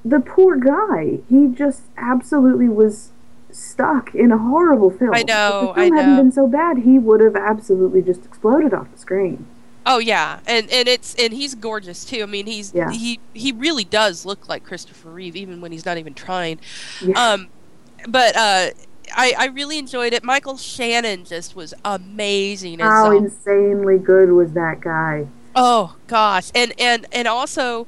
the 0.04 0.20
poor 0.20 0.56
guy, 0.56 1.18
he 1.28 1.48
just 1.48 1.82
absolutely 1.96 2.68
was 2.68 3.10
stuck 3.50 4.14
in 4.14 4.30
a 4.30 4.38
horrible 4.38 4.90
film. 4.90 5.12
I 5.14 5.22
know, 5.24 5.70
If 5.70 5.76
the 5.76 5.80
film 5.82 5.92
I 5.92 5.96
hadn't 5.96 6.16
know. 6.16 6.22
been 6.22 6.32
so 6.32 6.46
bad, 6.46 6.78
he 6.78 6.98
would 6.98 7.20
have 7.20 7.34
absolutely 7.36 8.00
just 8.02 8.24
exploded 8.24 8.72
off 8.72 8.90
the 8.92 8.98
screen. 8.98 9.46
Oh 9.86 9.98
yeah, 9.98 10.40
and 10.46 10.70
and 10.70 10.86
it's 10.86 11.14
and 11.18 11.32
he's 11.32 11.54
gorgeous 11.54 12.04
too. 12.04 12.22
I 12.22 12.26
mean, 12.26 12.46
he's 12.46 12.72
Yeah. 12.74 12.90
he 12.90 13.18
he 13.32 13.50
really 13.50 13.84
does 13.84 14.26
look 14.26 14.48
like 14.48 14.62
Christopher 14.64 15.10
Reeve, 15.10 15.36
even 15.36 15.60
when 15.60 15.72
he's 15.72 15.86
not 15.86 15.96
even 15.98 16.12
trying. 16.14 16.60
Yeah. 17.00 17.18
Um, 17.32 17.48
but 18.08 18.36
uh, 18.36 18.70
I 19.16 19.34
I 19.38 19.46
really 19.46 19.78
enjoyed 19.78 20.12
it. 20.12 20.22
Michael 20.24 20.56
Shannon 20.56 21.24
just 21.24 21.54
was 21.56 21.74
amazing 21.84 22.80
as 22.80 22.86
how 22.88 23.10
Zod. 23.10 23.18
insanely 23.18 23.98
good 23.98 24.30
was 24.32 24.52
that 24.52 24.80
guy? 24.80 25.26
Oh 25.54 25.96
gosh, 26.06 26.50
and 26.54 26.72
and 26.78 27.06
and 27.12 27.26
also, 27.28 27.86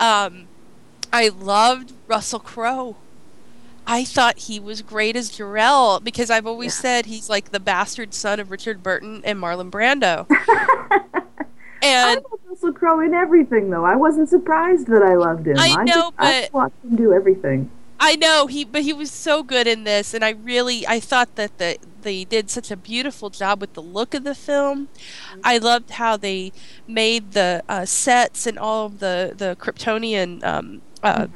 um, 0.00 0.46
I 1.12 1.28
loved 1.28 1.92
Russell 2.08 2.40
Crowe. 2.40 2.96
I 3.86 4.04
thought 4.04 4.38
he 4.38 4.60
was 4.60 4.80
great 4.80 5.16
as 5.16 5.28
Jor-El 5.28 5.98
because 6.00 6.30
I've 6.30 6.46
always 6.46 6.76
Yeah. 6.76 6.82
said 6.82 7.06
he's 7.06 7.28
like 7.28 7.50
the 7.50 7.58
bastard 7.58 8.14
son 8.14 8.38
of 8.38 8.50
Richard 8.52 8.80
Burton 8.82 9.22
and 9.24 9.40
Marlon 9.40 9.70
Brando. 9.72 10.26
and 11.82 12.10
I 12.10 12.14
love 12.14 12.24
Russell 12.48 12.72
Crowe 12.72 13.00
in 13.00 13.12
everything, 13.12 13.70
though. 13.70 13.84
I 13.84 13.96
wasn't 13.96 14.28
surprised 14.28 14.86
that 14.86 15.02
I 15.02 15.16
loved 15.16 15.48
him. 15.48 15.56
I 15.58 15.82
know, 15.82 15.84
just, 15.84 16.12
I 16.18 16.40
but- 16.42 16.52
watched 16.54 16.84
him 16.84 16.96
do 16.96 17.12
everything. 17.12 17.70
I 18.04 18.16
know 18.16 18.48
he, 18.48 18.64
but 18.64 18.82
he 18.82 18.92
was 18.92 19.12
so 19.12 19.44
good 19.44 19.68
in 19.68 19.84
this, 19.84 20.12
and 20.12 20.24
I 20.24 20.30
really, 20.30 20.84
I 20.88 20.98
thought 20.98 21.36
that 21.36 21.58
the 21.58 21.78
they 22.02 22.24
did 22.24 22.50
such 22.50 22.72
a 22.72 22.76
beautiful 22.76 23.30
job 23.30 23.60
with 23.60 23.74
the 23.74 23.82
look 23.82 24.12
of 24.12 24.24
the 24.24 24.34
film. 24.34 24.88
I 25.44 25.58
loved 25.58 25.90
how 25.90 26.16
they 26.16 26.52
made 26.88 27.30
the 27.30 27.62
uh, 27.68 27.84
sets 27.84 28.44
and 28.46 28.58
all 28.58 28.86
of 28.86 28.98
the 28.98 29.34
the 29.36 29.56
Kryptonian 29.60 30.42
um, 30.44 30.82
uh, 31.04 31.28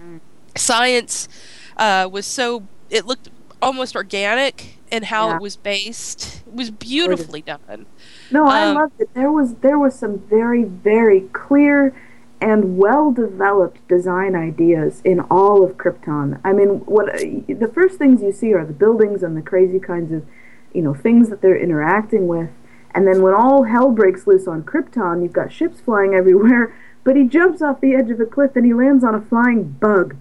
science 0.56 1.28
uh, 1.76 2.08
was 2.10 2.26
so 2.26 2.68
it 2.90 3.06
looked 3.06 3.28
almost 3.62 3.94
organic 3.94 4.80
and 4.90 5.04
how 5.06 5.28
Yeah. 5.28 5.36
it 5.36 5.40
was 5.40 5.56
based. 5.56 6.42
It 6.46 6.52
was 6.54 6.70
beautifully 6.72 7.42
done. 7.42 7.86
No, 8.30 8.46
I 8.48 8.62
Um, 8.62 8.74
loved 8.74 9.00
it. 9.00 9.10
There 9.14 9.30
was 9.30 9.54
there 9.56 9.78
was 9.78 9.94
some 9.98 10.18
very 10.18 10.64
very 10.64 11.22
clear 11.32 11.94
and 12.40 12.76
well 12.76 13.12
developed 13.12 13.86
design 13.88 14.34
ideas 14.34 15.00
in 15.04 15.20
all 15.20 15.64
of 15.64 15.76
Krypton. 15.76 16.40
I 16.44 16.52
mean, 16.52 16.80
what 16.84 17.06
the 17.16 17.70
first 17.72 17.98
things 17.98 18.22
you 18.22 18.32
see 18.32 18.52
are 18.52 18.64
the 18.64 18.72
buildings 18.72 19.22
and 19.22 19.36
the 19.36 19.42
crazy 19.42 19.80
kinds 19.80 20.12
of, 20.12 20.26
you 20.74 20.82
know, 20.82 20.94
things 20.94 21.30
that 21.30 21.40
they're 21.40 21.58
interacting 21.58 22.26
with. 22.26 22.50
And 22.94 23.06
then 23.06 23.22
when 23.22 23.34
all 23.34 23.64
hell 23.64 23.90
breaks 23.90 24.26
loose 24.26 24.46
on 24.46 24.62
Krypton, 24.64 25.22
you've 25.22 25.32
got 25.32 25.52
ships 25.52 25.80
flying 25.80 26.14
everywhere, 26.14 26.74
but 27.04 27.16
he 27.16 27.24
jumps 27.24 27.62
off 27.62 27.80
the 27.80 27.94
edge 27.94 28.10
of 28.10 28.20
a 28.20 28.26
cliff 28.26 28.54
and 28.54 28.66
he 28.66 28.74
lands 28.74 29.04
on 29.04 29.14
a 29.14 29.20
flying 29.20 29.64
bug, 29.64 30.16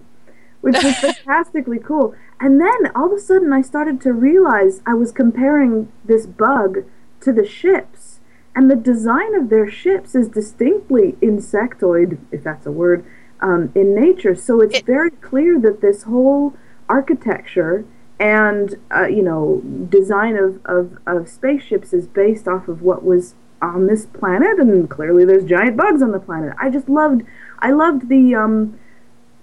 which 0.62 0.82
was 0.82 0.96
fantastically 1.00 1.78
cool. 1.78 2.14
And 2.40 2.60
then 2.60 2.92
all 2.94 3.06
of 3.06 3.12
a 3.12 3.20
sudden 3.20 3.52
I 3.52 3.62
started 3.62 4.00
to 4.02 4.12
realize 4.12 4.80
I 4.86 4.94
was 4.94 5.12
comparing 5.12 5.90
this 6.04 6.26
bug 6.26 6.84
to 7.20 7.32
the 7.32 7.46
ships. 7.46 8.15
And 8.56 8.70
the 8.70 8.76
design 8.76 9.34
of 9.34 9.50
their 9.50 9.70
ships 9.70 10.14
is 10.14 10.28
distinctly 10.28 11.12
insectoid, 11.20 12.18
if 12.32 12.42
that's 12.42 12.66
a 12.66 12.72
word, 12.72 13.04
um, 13.40 13.70
in 13.74 13.94
nature. 13.94 14.34
So 14.34 14.60
it's 14.60 14.78
It- 14.78 14.86
very 14.86 15.10
clear 15.10 15.58
that 15.60 15.80
this 15.82 16.04
whole 16.04 16.54
architecture 16.88 17.84
and 18.18 18.76
uh, 18.96 19.06
you 19.08 19.22
know 19.22 19.60
design 19.90 20.38
of, 20.38 20.58
of, 20.64 20.96
of 21.06 21.28
spaceships 21.28 21.92
is 21.92 22.06
based 22.06 22.48
off 22.48 22.66
of 22.66 22.80
what 22.80 23.04
was 23.04 23.34
on 23.60 23.86
this 23.86 24.06
planet, 24.06 24.58
and 24.58 24.88
clearly 24.88 25.24
there's 25.26 25.44
giant 25.44 25.76
bugs 25.76 26.00
on 26.02 26.12
the 26.12 26.18
planet. 26.18 26.54
I 26.58 26.70
just 26.70 26.88
loved, 26.88 27.22
I 27.58 27.70
loved 27.72 28.08
the 28.08 28.34
um, 28.34 28.78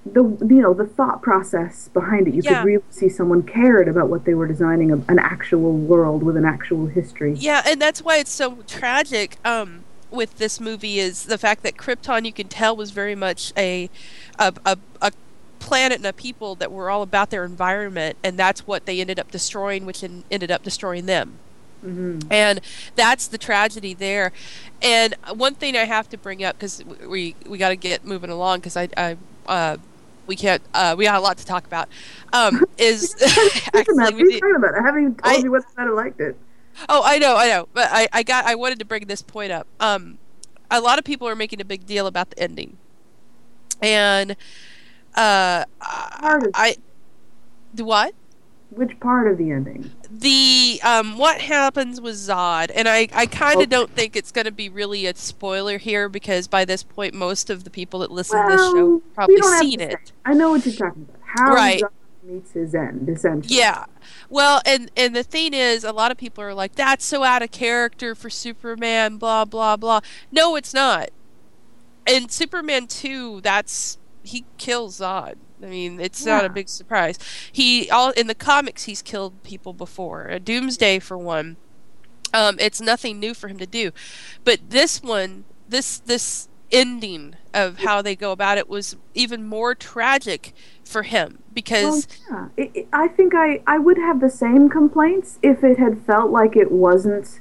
the 0.06 0.24
you 0.24 0.62
know 0.62 0.74
the 0.74 0.86
thought 0.86 1.22
process 1.22 1.88
behind 1.90 2.28
it. 2.28 2.34
You 2.34 2.42
Yeah. 2.44 2.60
could 2.60 2.66
really 2.66 2.84
see 2.90 3.10
someone 3.10 3.44
cared 3.44 3.88
about 3.88 4.10
what 4.10 4.26
they 4.26 4.34
were 4.34 4.48
designing, 4.48 4.92
a, 4.92 4.98
an 5.08 5.20
actual 5.20 5.74
world 5.78 6.24
with 6.24 6.36
an 6.38 6.46
actual 6.46 6.88
history. 6.88 7.40
Yeah, 7.40 7.62
and 7.66 7.82
that's 7.82 8.02
why 8.02 8.18
it's 8.18 8.32
so 8.32 8.62
tragic 8.68 9.38
um, 9.46 9.86
with 10.12 10.36
this 10.38 10.60
movie 10.60 11.00
is 11.00 11.26
the 11.26 11.38
fact 11.38 11.64
that 11.64 11.78
Krypton, 11.78 12.26
you 12.26 12.34
can 12.34 12.48
tell, 12.50 12.76
was 12.76 12.92
very 12.92 13.16
much 13.16 13.54
a 13.58 13.90
a, 14.40 14.54
a, 14.66 14.78
a 15.02 15.12
planet 15.60 15.98
and 16.00 16.06
a 16.06 16.14
people 16.14 16.56
that 16.56 16.72
were 16.72 16.90
all 16.90 17.02
about 17.02 17.30
their 17.30 17.46
environment, 17.46 18.18
and 18.24 18.38
that's 18.38 18.68
what 18.68 18.86
they 18.86 19.00
ended 19.00 19.20
up 19.20 19.32
destroying, 19.32 19.86
which 19.86 20.04
en- 20.04 20.26
ended 20.30 20.52
up 20.52 20.64
destroying 20.64 21.06
them. 21.06 21.40
hmm 21.82 22.20
And 22.30 22.60
that's 22.96 23.28
the 23.28 23.38
tragedy 23.38 23.94
there. 23.94 24.32
And 24.82 25.16
one 25.34 25.56
thing 25.56 25.78
I 25.78 25.86
have 25.86 26.10
to 26.10 26.18
bring 26.18 26.44
up 26.44 26.58
because 26.58 26.84
we 27.08 27.36
we 27.46 27.58
got 27.58 27.70
to 27.70 27.76
get 27.78 28.04
moving 28.06 28.30
along 28.30 28.60
because 28.60 28.78
I, 28.78 28.90
I 28.98 29.18
uh, 29.48 29.78
we 30.28 30.36
can't 30.36 30.62
uh, 30.74 30.96
we 30.98 31.06
got 31.06 31.16
a 31.16 31.20
lot 31.22 31.38
to 31.38 31.46
talk 31.46 31.66
about. 31.66 31.90
Um, 32.32 32.64
is 32.78 33.16
actually 33.74 33.96
what 33.96 34.16
we 34.16 34.24
did- 34.40 34.44
about? 34.56 34.76
I 34.76 34.82
haven't 34.82 35.02
even 35.02 35.16
told 35.16 35.36
I- 35.36 35.40
you 35.40 35.56
or 35.56 35.66
not 35.78 35.88
I 35.88 35.92
liked 35.92 36.20
it. 36.22 36.36
Oh, 36.90 37.04
I 37.06 37.20
know, 37.20 37.36
I 37.38 37.48
know, 37.50 37.68
but 37.74 37.90
I, 37.92 38.08
I 38.12 38.24
got 38.24 38.46
I 38.46 38.56
wanted 38.56 38.80
to 38.80 38.86
bring 38.86 39.06
this 39.06 39.22
point 39.22 39.52
up. 39.52 39.68
Um, 39.80 40.18
a 40.72 40.82
lot 40.82 40.98
of 40.98 41.06
people 41.06 41.28
are 41.28 41.36
making 41.36 41.62
a 41.62 41.66
big 41.66 41.86
deal 41.86 42.08
about 42.08 42.32
the 42.32 42.40
ending, 42.40 42.78
and 43.82 44.32
uh, 45.16 45.66
of, 45.82 46.50
I 46.56 46.76
the 47.74 47.86
what 47.86 48.16
which 48.76 49.00
part 49.00 49.28
of 49.28 49.38
the 49.38 49.52
ending? 49.52 49.92
the 50.10 50.80
um 50.84 51.18
what 51.18 51.42
happens 51.42 52.00
with 52.00 52.16
Zod, 52.16 52.72
and 52.76 52.88
I 52.88 53.08
I 53.14 53.26
kind 53.26 53.56
of 53.56 53.64
Okay. 53.64 53.66
don't 53.68 53.90
think 53.92 54.16
it's 54.16 54.32
going 54.32 54.46
to 54.46 54.52
be 54.52 54.70
really 54.70 55.06
a 55.06 55.16
spoiler 55.16 55.78
here 55.78 56.08
because 56.10 56.48
by 56.48 56.66
this 56.66 56.84
point 56.84 57.14
most 57.14 57.50
of 57.50 57.64
the 57.64 57.70
people 57.70 58.00
that 58.02 58.12
listen 58.12 58.40
to 58.46 58.52
this 58.52 58.62
show 58.62 59.02
probably 59.16 59.42
seen 59.42 59.80
say. 59.80 59.86
it. 59.86 60.12
I 60.26 60.34
know 60.34 60.52
what 60.52 60.66
you're 60.66 60.76
talking 60.76 61.04
about. 61.04 61.20
How 61.26 61.54
Right. 61.54 61.82
Zod 61.82 61.90
meets 62.24 62.52
his 62.52 62.74
end, 62.76 63.10
essentially. 63.10 63.56
Yeah. 63.58 63.86
Well, 64.30 64.62
and 64.66 64.90
and 64.96 65.16
the 65.16 65.24
thing 65.24 65.54
is, 65.54 65.84
a 65.84 65.92
lot 65.92 66.12
of 66.12 66.18
people 66.18 66.44
are 66.44 66.54
like, 66.54 66.76
"That's 66.76 67.04
so 67.06 67.24
out 67.24 67.42
of 67.42 67.52
character 67.52 68.16
for 68.16 68.30
Superman." 68.30 69.18
Blah 69.18 69.46
blah 69.46 69.78
blah. 69.78 70.00
No, 70.32 70.56
it's 70.56 70.74
not. 70.74 71.10
In 72.06 72.30
Superman 72.30 72.88
two, 72.88 73.42
that's 73.42 73.98
he 74.24 74.46
kills 74.58 75.00
Zod. 75.00 75.36
I 75.64 75.68
mean, 75.68 76.00
it's 76.00 76.26
not 76.26 76.44
a 76.46 76.50
big 76.50 76.70
surprise. 76.70 77.18
He 77.52 77.90
all 77.90 78.12
in 78.12 78.28
the 78.28 78.36
comics, 78.36 78.84
he's 78.86 79.02
killed 79.02 79.42
people 79.44 79.74
before. 79.74 80.28
A 80.28 80.40
Doomsday 80.40 81.00
for 81.00 81.18
one. 81.18 81.58
Um, 82.34 82.58
it's 82.60 82.82
nothing 82.82 83.20
new 83.20 83.34
for 83.34 83.48
him 83.48 83.60
to 83.60 83.68
do, 83.68 83.92
but 84.44 84.60
this 84.70 85.02
one, 85.04 85.46
this 85.70 86.00
this 86.00 86.50
ending 86.72 87.36
of 87.54 87.78
how 87.80 88.02
they 88.02 88.16
go 88.16 88.32
about 88.32 88.58
it 88.58 88.68
was 88.68 88.96
even 89.14 89.46
more 89.46 89.76
tragic 89.76 90.54
for 90.84 91.04
him 91.04 91.40
because. 91.54 92.08
Well, 92.30 92.50
yeah. 92.58 92.64
It, 92.66 92.72
it- 92.74 92.88
I 92.92 93.08
think 93.08 93.34
I, 93.36 93.62
I 93.68 93.78
would 93.78 93.98
have 93.98 94.20
the 94.20 94.30
same 94.32 94.70
complaints 94.70 95.38
if 95.44 95.64
it 95.64 95.78
had 95.78 96.04
felt 96.06 96.32
like 96.32 96.56
it 96.56 96.72
wasn't 96.72 97.40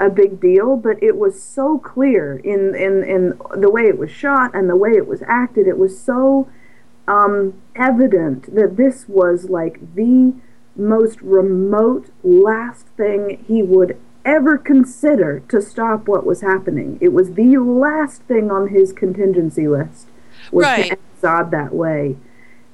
a 0.00 0.10
big 0.10 0.40
deal, 0.40 0.76
but 0.76 1.00
it 1.00 1.16
was 1.16 1.40
so 1.40 1.78
clear 1.78 2.38
in, 2.38 2.74
in, 2.74 3.04
in 3.04 3.38
the 3.60 3.70
way 3.70 3.82
it 3.82 3.96
was 3.96 4.10
shot 4.10 4.52
and 4.52 4.68
the 4.68 4.74
way 4.76 4.90
it 4.90 5.06
was 5.06 5.22
acted. 5.28 5.68
It 5.68 5.78
was 5.78 5.96
so 5.98 6.48
um, 7.06 7.54
evident 7.76 8.54
that 8.54 8.76
this 8.76 9.06
was 9.08 9.50
like 9.50 9.94
the 9.94 10.34
most 10.76 11.20
remote 11.22 12.10
last 12.22 12.86
thing 12.96 13.44
he 13.46 13.62
would 13.62 13.96
ever 14.24 14.56
consider 14.56 15.40
to 15.48 15.60
stop 15.60 16.08
what 16.08 16.24
was 16.24 16.40
happening. 16.40 16.98
It 17.00 17.12
was 17.12 17.34
the 17.34 17.58
last 17.58 18.22
thing 18.22 18.50
on 18.50 18.68
his 18.68 18.92
contingency 18.92 19.68
list 19.68 20.08
was 20.50 20.64
Right. 20.64 20.84
to 20.86 20.90
end 20.92 21.00
Zod 21.22 21.50
that 21.50 21.74
way. 21.74 22.16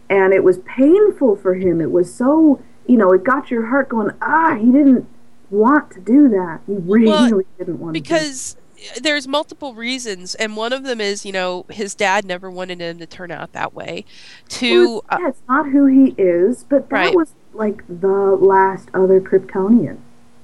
And 0.09 0.33
it 0.33 0.43
was 0.45 0.59
painful 0.59 1.37
for 1.37 1.55
him. 1.55 1.81
It 1.81 1.91
was 1.91 2.13
so, 2.13 2.61
you 2.87 2.97
know, 2.97 3.13
it 3.13 3.25
got 3.25 3.51
your 3.51 3.67
heart 3.67 3.89
going, 3.89 4.11
ah, 4.23 4.57
he 4.57 4.71
didn't 4.73 5.07
want 5.51 5.91
to 5.93 6.01
do 6.01 6.29
that. 6.29 6.61
He 6.67 6.75
really 6.75 7.07
Well, 7.09 7.43
didn't 7.59 7.81
want 7.81 7.95
to 7.95 8.01
do 8.01 8.03
because 8.03 8.57
there's 9.01 9.29
multiple 9.29 9.75
reasons 9.75 10.35
and 10.37 10.57
one 10.57 10.73
of 10.73 10.83
them 10.85 11.01
is 11.01 11.25
you 11.27 11.33
know 11.33 11.65
his 11.71 11.95
dad 11.95 12.25
never 12.25 12.51
wanted 12.51 12.81
him 12.81 12.99
to 12.99 13.07
turn 13.07 13.31
out 13.31 13.53
that 13.53 13.75
way 13.75 14.05
To 14.49 14.85
Well, 14.85 15.05
it's, 15.13 15.21
yeah, 15.21 15.29
it's 15.29 15.43
not 15.49 15.69
who 15.71 15.87
he 15.87 16.15
is, 16.19 16.65
but 16.65 16.89
that 16.89 16.97
Right. 16.97 17.15
was 17.15 17.33
like 17.53 17.83
the 17.89 18.37
last 18.37 18.89
other 18.95 19.21
Kryptonian. 19.21 19.99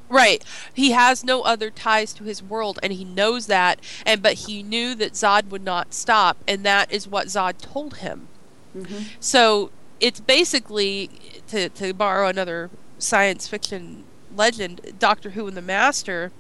Right. 0.09 0.45
He 0.73 0.93
has 0.93 1.25
no 1.25 1.43
other 1.43 1.71
ties 1.71 2.13
to 2.15 2.25
his 2.25 2.43
world 2.43 2.79
and 2.83 2.93
he 2.93 3.05
knows 3.05 3.47
that 3.47 3.81
and 4.05 4.23
but 4.23 4.35
he 4.35 4.63
knew 4.63 4.95
that 4.97 5.13
Zod 5.13 5.49
would 5.49 5.65
not 5.65 5.95
stop 5.95 6.37
and 6.47 6.65
that 6.65 6.93
is 6.93 7.09
what 7.09 7.27
Zod 7.27 7.59
told 7.59 7.97
him. 7.99 8.29
Mm-hmm. 8.77 9.03
So 9.19 9.71
it's 9.99 10.21
basically 10.21 11.11
to 11.49 11.69
to 11.71 11.93
borrow 11.95 12.29
another 12.29 12.71
science 12.99 13.49
fiction 13.49 14.05
legend, 14.35 14.81
Doctor 14.99 15.31
Who 15.31 15.47
and 15.47 15.57
the 15.57 15.63
Master 15.63 16.31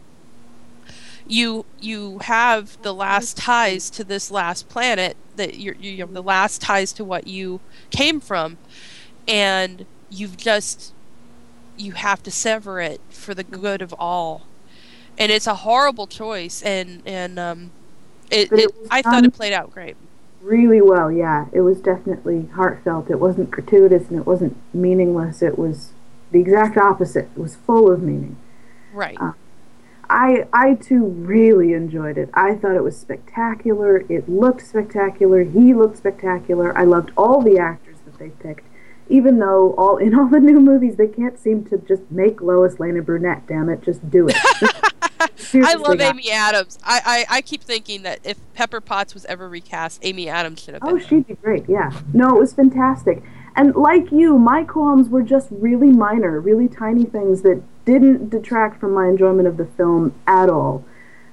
you 1.28 1.64
you 1.80 2.18
have 2.20 2.80
the 2.82 2.94
last 2.94 3.36
ties 3.36 3.90
to 3.90 4.04
this 4.04 4.30
last 4.30 4.68
planet 4.68 5.16
that 5.36 5.58
you're 5.58 5.74
you 5.76 6.06
the 6.06 6.22
last 6.22 6.60
ties 6.60 6.92
to 6.92 7.04
what 7.04 7.26
you 7.26 7.60
came 7.90 8.20
from 8.20 8.56
and 9.26 9.86
you've 10.10 10.36
just 10.36 10.92
you 11.76 11.92
have 11.92 12.22
to 12.22 12.30
sever 12.30 12.80
it 12.80 13.00
for 13.10 13.34
the 13.34 13.44
good 13.44 13.82
of 13.82 13.94
all 13.98 14.46
and 15.18 15.32
it's 15.32 15.46
a 15.46 15.56
horrible 15.56 16.06
choice 16.06 16.62
and 16.62 17.02
and 17.04 17.38
um 17.38 17.70
it, 18.30 18.50
it, 18.52 18.60
it 18.60 18.70
i 18.90 19.02
thought 19.02 19.24
it 19.24 19.34
played 19.34 19.52
out 19.52 19.70
great 19.72 19.96
Really 20.46 20.80
well, 20.80 21.10
yeah. 21.10 21.46
It 21.50 21.62
was 21.62 21.80
definitely 21.80 22.48
heartfelt. 22.54 23.10
It 23.10 23.18
wasn't 23.18 23.50
gratuitous 23.50 24.08
and 24.08 24.20
it 24.20 24.26
wasn't 24.26 24.56
meaningless. 24.72 25.42
It 25.42 25.58
was 25.58 25.90
the 26.30 26.38
exact 26.38 26.76
opposite. 26.76 27.28
It 27.34 27.40
was 27.40 27.56
full 27.56 27.90
of 27.90 28.00
meaning. 28.00 28.36
right 28.92 29.16
Uh, 29.20 29.32
I 30.08 30.46
I 30.52 30.74
too 30.74 31.04
really 31.04 31.72
enjoyed 31.72 32.18
it. 32.18 32.30
I 32.34 32.54
thought 32.54 32.76
it 32.76 32.82
was 32.82 32.96
spectacular. 32.96 33.98
It 34.08 34.28
looked 34.28 34.66
spectacular. 34.66 35.42
He 35.42 35.74
looked 35.74 35.98
spectacular. 35.98 36.76
I 36.76 36.84
loved 36.84 37.10
all 37.16 37.42
the 37.42 37.58
actors 37.58 37.98
that 38.04 38.18
they 38.18 38.30
picked. 38.30 38.66
Even 39.08 39.38
though 39.38 39.74
all 39.78 39.96
in 39.96 40.14
all 40.18 40.26
the 40.26 40.40
new 40.40 40.60
movies 40.60 40.96
they 40.96 41.08
can't 41.08 41.38
seem 41.38 41.64
to 41.66 41.78
just 41.78 42.02
make 42.10 42.40
Lois 42.40 42.80
Lane 42.80 42.96
a 42.96 43.02
brunette, 43.02 43.46
damn 43.46 43.68
it, 43.68 43.82
just 43.82 44.08
do 44.10 44.28
it. 44.28 44.36
i 45.54 45.74
love 45.74 46.00
amy 46.00 46.30
adams 46.30 46.78
I, 46.84 47.24
I 47.30 47.36
i 47.36 47.40
keep 47.40 47.62
thinking 47.62 48.02
that 48.02 48.20
if 48.24 48.36
pepper 48.52 48.80
potts 48.80 49.14
was 49.14 49.24
ever 49.26 49.48
recast 49.48 50.00
amy 50.02 50.28
adams 50.28 50.60
should 50.60 50.74
have 50.74 50.82
oh, 50.82 50.94
been 50.94 50.96
Oh, 50.96 50.98
she'd 50.98 51.26
be 51.26 51.34
great, 51.34 51.68
yeah. 51.68 51.90
No, 52.12 52.36
it 52.36 52.40
was 52.40 52.52
fantastic. 52.52 53.22
And 53.54 53.74
like 53.74 54.12
you, 54.12 54.38
my 54.38 54.64
qualms 54.64 55.08
were 55.08 55.22
just 55.22 55.48
really 55.50 55.90
minor, 55.90 56.40
really 56.40 56.68
tiny 56.68 57.04
things 57.04 57.42
that 57.42 57.62
didn't 57.86 58.28
detract 58.28 58.78
from 58.78 58.92
my 58.92 59.06
enjoyment 59.08 59.48
of 59.48 59.56
the 59.56 59.64
film 59.64 60.14
at 60.26 60.50
all. 60.50 60.84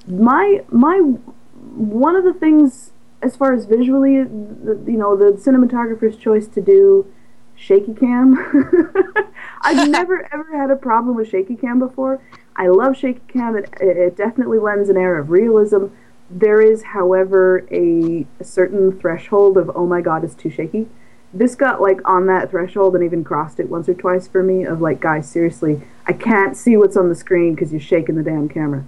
My 0.07 0.63
my 0.69 0.99
one 0.99 2.15
of 2.15 2.23
the 2.23 2.33
things 2.33 2.91
as 3.21 3.35
far 3.35 3.53
as 3.53 3.65
visually, 3.65 4.23
the, 4.23 4.83
you 4.85 4.97
know, 4.97 5.17
the 5.17 5.37
cinematographer's 5.37 6.17
choice 6.17 6.47
to 6.47 6.61
do 6.61 7.11
shaky 7.55 7.93
cam. 7.93 8.37
I've 9.61 9.89
never 9.89 10.29
ever 10.33 10.57
had 10.57 10.69
a 10.69 10.75
problem 10.75 11.15
with 11.15 11.29
shaky 11.29 11.55
cam 11.55 11.79
before. 11.79 12.21
I 12.55 12.67
love 12.67 12.95
shaky 12.95 13.21
cam. 13.27 13.57
It, 13.57 13.73
it 13.81 14.15
definitely 14.15 14.59
lends 14.59 14.89
an 14.89 14.97
air 14.97 15.17
of 15.17 15.29
realism. 15.31 15.87
There 16.29 16.61
is, 16.61 16.83
however, 16.83 17.67
a, 17.71 18.25
a 18.39 18.43
certain 18.43 18.97
threshold 18.99 19.57
of 19.57 19.71
oh 19.75 19.87
my 19.87 20.01
god, 20.01 20.23
it's 20.23 20.35
too 20.35 20.49
shaky. 20.49 20.87
This 21.33 21.55
got 21.55 21.81
like 21.81 21.99
on 22.07 22.27
that 22.27 22.51
threshold 22.51 22.95
and 22.95 23.03
even 23.03 23.23
crossed 23.23 23.59
it 23.59 23.69
once 23.69 23.89
or 23.89 23.93
twice 23.93 24.27
for 24.27 24.43
me. 24.43 24.65
Of 24.65 24.81
like, 24.81 24.99
guys, 24.99 25.29
seriously, 25.29 25.81
I 26.05 26.13
can't 26.13 26.55
see 26.55 26.77
what's 26.77 26.95
on 26.95 27.09
the 27.09 27.15
screen 27.15 27.55
because 27.55 27.71
you're 27.71 27.81
shaking 27.81 28.15
the 28.15 28.23
damn 28.23 28.47
camera. 28.47 28.85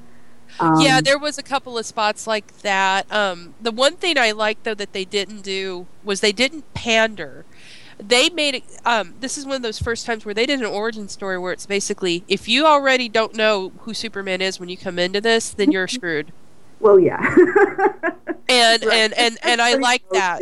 Um, 0.60 0.80
yeah, 0.80 1.02
there 1.02 1.18
was 1.18 1.38
a 1.38 1.44
couple 1.44 1.78
of 1.78 1.86
spots 1.86 2.28
like 2.28 2.60
that. 2.60 3.12
Um, 3.12 3.56
the 3.60 3.72
one 3.72 3.96
thing 3.96 4.18
I 4.18 4.32
liked 4.32 4.64
though 4.64 4.76
that 4.76 4.94
they 4.94 5.06
didn't 5.06 5.42
do 5.42 5.88
was 6.04 6.22
they 6.22 6.32
didn't 6.32 6.72
pander. 6.74 7.46
They 7.98 8.30
made 8.30 8.56
it. 8.56 8.64
Um, 8.86 9.16
this 9.22 9.38
is 9.38 9.46
one 9.46 9.56
of 9.56 9.62
those 9.62 9.80
first 9.80 10.06
times 10.06 10.26
where 10.26 10.34
they 10.34 10.46
did 10.46 10.60
an 10.60 10.66
origin 10.66 11.08
story 11.08 11.38
where 11.40 11.54
it's 11.54 11.66
basically 11.66 12.24
if 12.28 12.48
you 12.48 12.66
already 12.66 13.10
don't 13.10 13.36
know 13.36 13.72
who 13.80 13.94
Superman 13.94 14.42
is 14.42 14.60
when 14.60 14.70
you 14.70 14.78
come 14.78 15.00
into 15.00 15.20
this, 15.20 15.50
then 15.50 15.72
you're 15.72 15.88
screwed. 15.90 16.32
Well, 16.80 17.00
yeah. 17.00 17.36
And 18.48 18.86
Right. 18.86 18.94
and 18.94 19.14
and 19.14 19.38
and 19.42 19.60
I 19.62 19.74
like 19.74 20.08
that. 20.12 20.42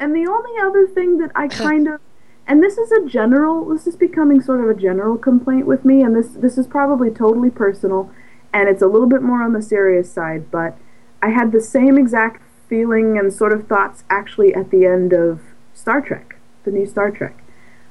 To 0.00 0.08
the 0.08 0.12
story. 0.12 0.26
And 0.26 0.26
the 0.26 0.30
only 0.30 0.60
other 0.60 0.86
thing 0.86 1.18
that 1.18 1.30
I 1.34 1.48
kind 1.48 1.88
of, 1.88 2.00
and 2.46 2.62
this 2.62 2.78
is 2.78 2.92
a 2.92 3.06
general, 3.06 3.64
this 3.66 3.86
is 3.86 3.96
becoming 3.96 4.40
sort 4.40 4.60
of 4.60 4.68
a 4.68 4.80
general 4.80 5.16
complaint 5.16 5.66
with 5.66 5.84
me, 5.84 6.02
and 6.02 6.16
this 6.16 6.28
this 6.28 6.58
is 6.58 6.66
probably 6.66 7.10
totally 7.10 7.50
personal, 7.50 8.10
and 8.52 8.68
it's 8.68 8.82
a 8.82 8.86
little 8.86 9.08
bit 9.08 9.22
more 9.22 9.42
on 9.42 9.52
the 9.52 9.62
serious 9.62 10.12
side, 10.12 10.50
but 10.50 10.76
I 11.22 11.30
had 11.30 11.52
the 11.52 11.60
same 11.60 11.98
exact 11.98 12.42
feeling 12.68 13.18
and 13.18 13.32
sort 13.32 13.52
of 13.52 13.66
thoughts 13.66 14.04
actually 14.08 14.54
at 14.54 14.70
the 14.70 14.86
end 14.86 15.12
of 15.12 15.40
Star 15.74 16.00
Trek, 16.00 16.36
the 16.64 16.70
new 16.70 16.86
Star 16.86 17.10
Trek. 17.10 17.42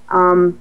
Um, 0.10 0.60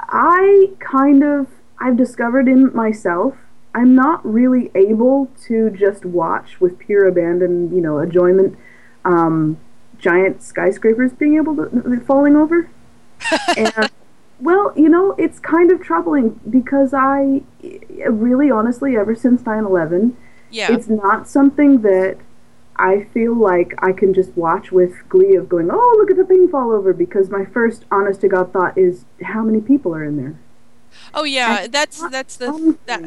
I 0.00 0.70
kind 0.80 1.22
of, 1.22 1.46
I've 1.78 1.96
discovered 1.96 2.48
in 2.48 2.74
myself, 2.74 3.36
I'm 3.74 3.94
not 3.94 4.24
really 4.24 4.70
able 4.74 5.30
to 5.44 5.70
just 5.70 6.04
watch 6.04 6.60
with 6.60 6.78
pure 6.78 7.06
abandon, 7.06 7.74
you 7.74 7.80
know, 7.80 7.98
enjoyment, 7.98 8.58
um, 9.04 9.58
giant 10.02 10.42
skyscrapers 10.42 11.12
being 11.12 11.36
able 11.36 11.56
to 11.56 12.00
falling 12.00 12.36
over. 12.36 12.68
and 13.56 13.72
uh, 13.76 13.88
well, 14.40 14.72
you 14.76 14.88
know, 14.88 15.12
it's 15.16 15.38
kind 15.38 15.70
of 15.70 15.80
troubling 15.80 16.40
because 16.50 16.92
I 16.92 17.42
really, 18.10 18.50
honestly, 18.50 18.96
ever 18.96 19.14
since 19.14 19.42
9/11, 19.42 20.14
Yeah. 20.50 20.72
it's 20.72 20.88
not 20.88 21.28
something 21.28 21.82
that 21.82 22.18
I 22.76 23.04
feel 23.14 23.34
like 23.34 23.74
I 23.78 23.92
can 23.92 24.12
just 24.12 24.36
watch 24.36 24.72
with 24.72 25.08
glee 25.08 25.36
of 25.36 25.48
going, 25.48 25.70
oh, 25.70 25.94
look 25.98 26.10
at 26.10 26.16
the 26.16 26.24
thing 26.24 26.48
fall 26.48 26.72
over, 26.72 26.92
because 26.92 27.30
my 27.30 27.44
first 27.44 27.84
honest 27.92 28.20
to 28.22 28.28
God 28.28 28.52
thought 28.52 28.76
is, 28.76 29.04
how 29.22 29.42
many 29.44 29.60
people 29.60 29.94
are 29.94 30.04
in 30.04 30.16
there? 30.16 30.34
Oh 31.14 31.24
yeah, 31.24 31.60
And 31.62 31.72
that's 31.72 32.06
that's 32.10 32.36
the 32.36 32.76
that. 32.86 33.00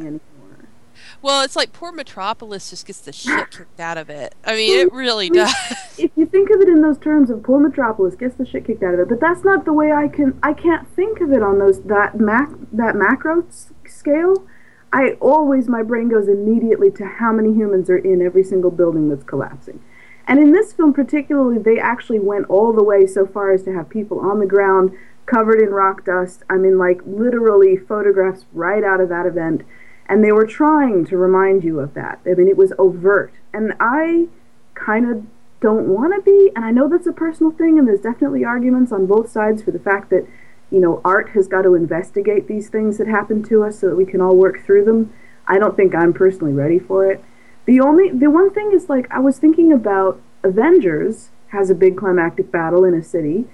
Well, 1.25 1.41
it's 1.41 1.55
like 1.55 1.73
poor 1.73 1.91
Metropolis 1.91 2.69
just 2.69 2.85
gets 2.85 2.99
the 2.99 3.11
shit 3.11 3.49
kicked 3.49 3.79
out 3.79 3.97
of 3.97 4.11
it. 4.11 4.35
I 4.45 4.53
mean, 4.53 4.77
it 4.77 4.93
really 4.93 5.31
does. 5.31 5.51
If 5.97 6.11
you 6.15 6.27
think 6.27 6.51
of 6.51 6.61
it 6.61 6.67
in 6.67 6.81
those 6.81 6.99
terms 6.99 7.31
of 7.31 7.41
poor 7.41 7.59
Metropolis 7.59 8.13
gets 8.13 8.35
the 8.35 8.45
shit 8.45 8.67
kicked 8.67 8.83
out 8.83 8.93
of 8.93 8.99
it, 8.99 9.09
but 9.09 9.19
that's 9.19 9.43
not 9.43 9.65
the 9.65 9.73
way 9.73 9.91
I 9.91 10.07
can. 10.07 10.37
I 10.43 10.53
can't 10.53 10.87
think 10.89 11.21
of 11.21 11.31
it 11.31 11.41
on 11.41 11.57
those 11.57 11.81
that 11.83 12.19
mac 12.19 12.51
that 12.71 12.95
macro 12.95 13.43
scale. 13.87 14.45
I 14.93 15.13
always 15.19 15.67
my 15.67 15.81
brain 15.81 16.09
goes 16.09 16.27
immediately 16.27 16.91
to 16.91 17.05
how 17.05 17.31
many 17.31 17.53
humans 17.53 17.89
are 17.89 17.97
in 17.97 18.21
every 18.21 18.43
single 18.43 18.69
building 18.69 19.09
that's 19.09 19.23
collapsing. 19.23 19.81
And 20.27 20.37
in 20.37 20.51
this 20.51 20.73
film 20.73 20.93
particularly, 20.93 21.57
they 21.57 21.79
actually 21.79 22.19
went 22.19 22.45
all 22.49 22.71
the 22.71 22.83
way 22.83 23.07
so 23.07 23.25
far 23.25 23.51
as 23.51 23.63
to 23.63 23.73
have 23.73 23.89
people 23.89 24.19
on 24.19 24.39
the 24.39 24.45
ground 24.45 24.91
covered 25.25 25.59
in 25.59 25.69
rock 25.69 26.05
dust. 26.05 26.43
I 26.51 26.57
mean, 26.57 26.77
like 26.77 27.01
literally 27.03 27.77
photographs 27.77 28.45
right 28.53 28.83
out 28.83 29.01
of 29.01 29.09
that 29.09 29.25
event. 29.25 29.63
And 30.07 30.23
they 30.23 30.31
were 30.31 30.45
trying 30.45 31.05
to 31.05 31.17
remind 31.17 31.63
you 31.63 31.79
of 31.79 31.93
that. 31.95 32.19
I 32.25 32.35
mean, 32.35 32.47
it 32.47 32.57
was 32.57 32.73
overt. 32.77 33.33
And 33.53 33.73
I 33.79 34.27
kind 34.75 35.09
of 35.09 35.25
don't 35.61 35.87
want 35.87 36.13
to 36.13 36.21
be, 36.21 36.51
and 36.55 36.63
I 36.63 36.71
know 36.71 36.87
that's 36.87 37.07
a 37.07 37.13
personal 37.13 37.51
thing, 37.51 37.79
and 37.79 37.87
there's 37.87 38.01
definitely 38.01 38.45
arguments 38.45 38.91
on 38.91 39.07
both 39.07 39.31
sides 39.31 39.63
for 39.63 39.71
the 39.71 39.79
fact 39.79 40.09
that, 40.11 40.27
you 40.69 40.79
know, 40.79 41.01
art 41.03 41.29
has 41.29 41.47
got 41.47 41.63
to 41.63 41.73
investigate 41.73 42.47
these 42.47 42.69
things 42.69 42.97
that 42.97 43.07
happen 43.07 43.41
to 43.43 43.63
us 43.63 43.79
so 43.79 43.89
that 43.89 43.95
we 43.95 44.05
can 44.05 44.21
all 44.21 44.35
work 44.35 44.63
through 44.63 44.85
them. 44.85 45.11
I 45.47 45.57
don't 45.57 45.75
think 45.75 45.95
I'm 45.95 46.13
personally 46.13 46.53
ready 46.53 46.77
for 46.77 47.09
it. 47.09 47.23
The 47.65 47.79
only, 47.79 48.11
the 48.11 48.29
one 48.29 48.51
thing 48.51 48.71
is 48.73 48.89
like, 48.89 49.09
I 49.09 49.19
was 49.19 49.39
thinking 49.39 49.71
about 49.71 50.21
Avengers 50.43 51.29
has 51.47 51.69
a 51.69 51.75
big 51.75 51.97
climactic 51.97 52.51
battle 52.51 52.83
in 52.83 52.93
a 52.93 53.03
city, 53.03 53.45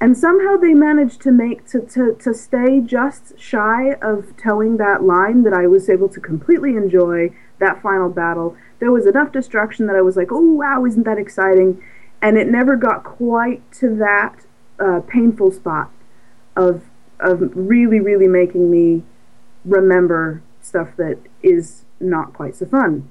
and 0.00 0.16
somehow 0.16 0.56
they 0.56 0.74
managed 0.74 1.20
to 1.22 1.32
make 1.32 1.66
to, 1.68 1.80
to, 1.80 2.14
to 2.14 2.32
stay 2.32 2.80
just 2.80 3.38
shy 3.38 3.94
of 4.00 4.36
towing 4.36 4.76
that 4.76 5.02
line 5.02 5.42
that 5.42 5.52
I 5.52 5.66
was 5.66 5.90
able 5.90 6.08
to 6.10 6.20
completely 6.20 6.76
enjoy 6.76 7.34
that 7.58 7.82
final 7.82 8.08
battle. 8.08 8.56
There 8.78 8.92
was 8.92 9.06
enough 9.06 9.32
destruction 9.32 9.86
that 9.86 9.96
I 9.96 10.02
was 10.02 10.16
like, 10.16 10.30
oh 10.30 10.52
wow, 10.52 10.84
isn't 10.84 11.02
that 11.02 11.18
exciting? 11.18 11.82
And 12.22 12.36
it 12.36 12.48
never 12.48 12.76
got 12.76 13.02
quite 13.02 13.70
to 13.72 13.94
that 13.96 14.44
uh, 14.78 15.00
painful 15.00 15.50
spot 15.50 15.90
of 16.56 16.84
of 17.20 17.50
really 17.56 17.98
really 17.98 18.28
making 18.28 18.70
me 18.70 19.02
remember 19.64 20.40
stuff 20.60 20.90
that 20.96 21.18
is 21.42 21.84
not 21.98 22.32
quite 22.32 22.54
so 22.54 22.66
fun. 22.66 23.10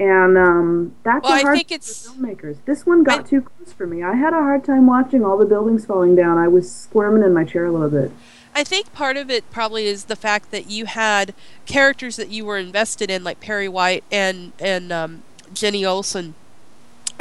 And 0.00 0.38
um, 0.38 0.94
that's 1.02 1.24
Well, 1.24 1.32
a 1.32 1.36
I 1.36 1.42
hard 1.42 1.56
think 1.56 1.72
it's- 1.72 2.06
for 2.06 2.12
filmmakers. 2.14 2.58
This 2.66 2.86
one 2.86 3.02
got 3.02 3.20
I- 3.20 3.22
too 3.24 3.40
close 3.42 3.72
for 3.72 3.86
me. 3.86 4.02
I 4.02 4.14
had 4.14 4.32
a 4.32 4.36
hard 4.36 4.64
time 4.64 4.86
watching 4.86 5.24
all 5.24 5.36
the 5.36 5.44
buildings 5.44 5.84
falling 5.86 6.14
down. 6.14 6.38
I 6.38 6.46
was 6.48 6.70
squirming 6.70 7.22
in 7.24 7.34
my 7.34 7.44
chair 7.44 7.64
a 7.66 7.72
little 7.72 7.90
bit. 7.90 8.12
I 8.54 8.64
think 8.64 8.92
part 8.92 9.16
of 9.16 9.30
it 9.30 9.50
probably 9.50 9.86
is 9.86 10.04
the 10.04 10.16
fact 10.16 10.50
that 10.52 10.70
you 10.70 10.86
had 10.86 11.34
characters 11.66 12.16
that 12.16 12.28
you 12.30 12.44
were 12.44 12.58
invested 12.58 13.10
in, 13.10 13.22
like 13.22 13.40
Perry 13.40 13.68
White 13.68 14.02
and 14.10 14.52
and 14.58 14.90
um, 14.92 15.22
Jenny 15.52 15.84
Olsen, 15.84 16.34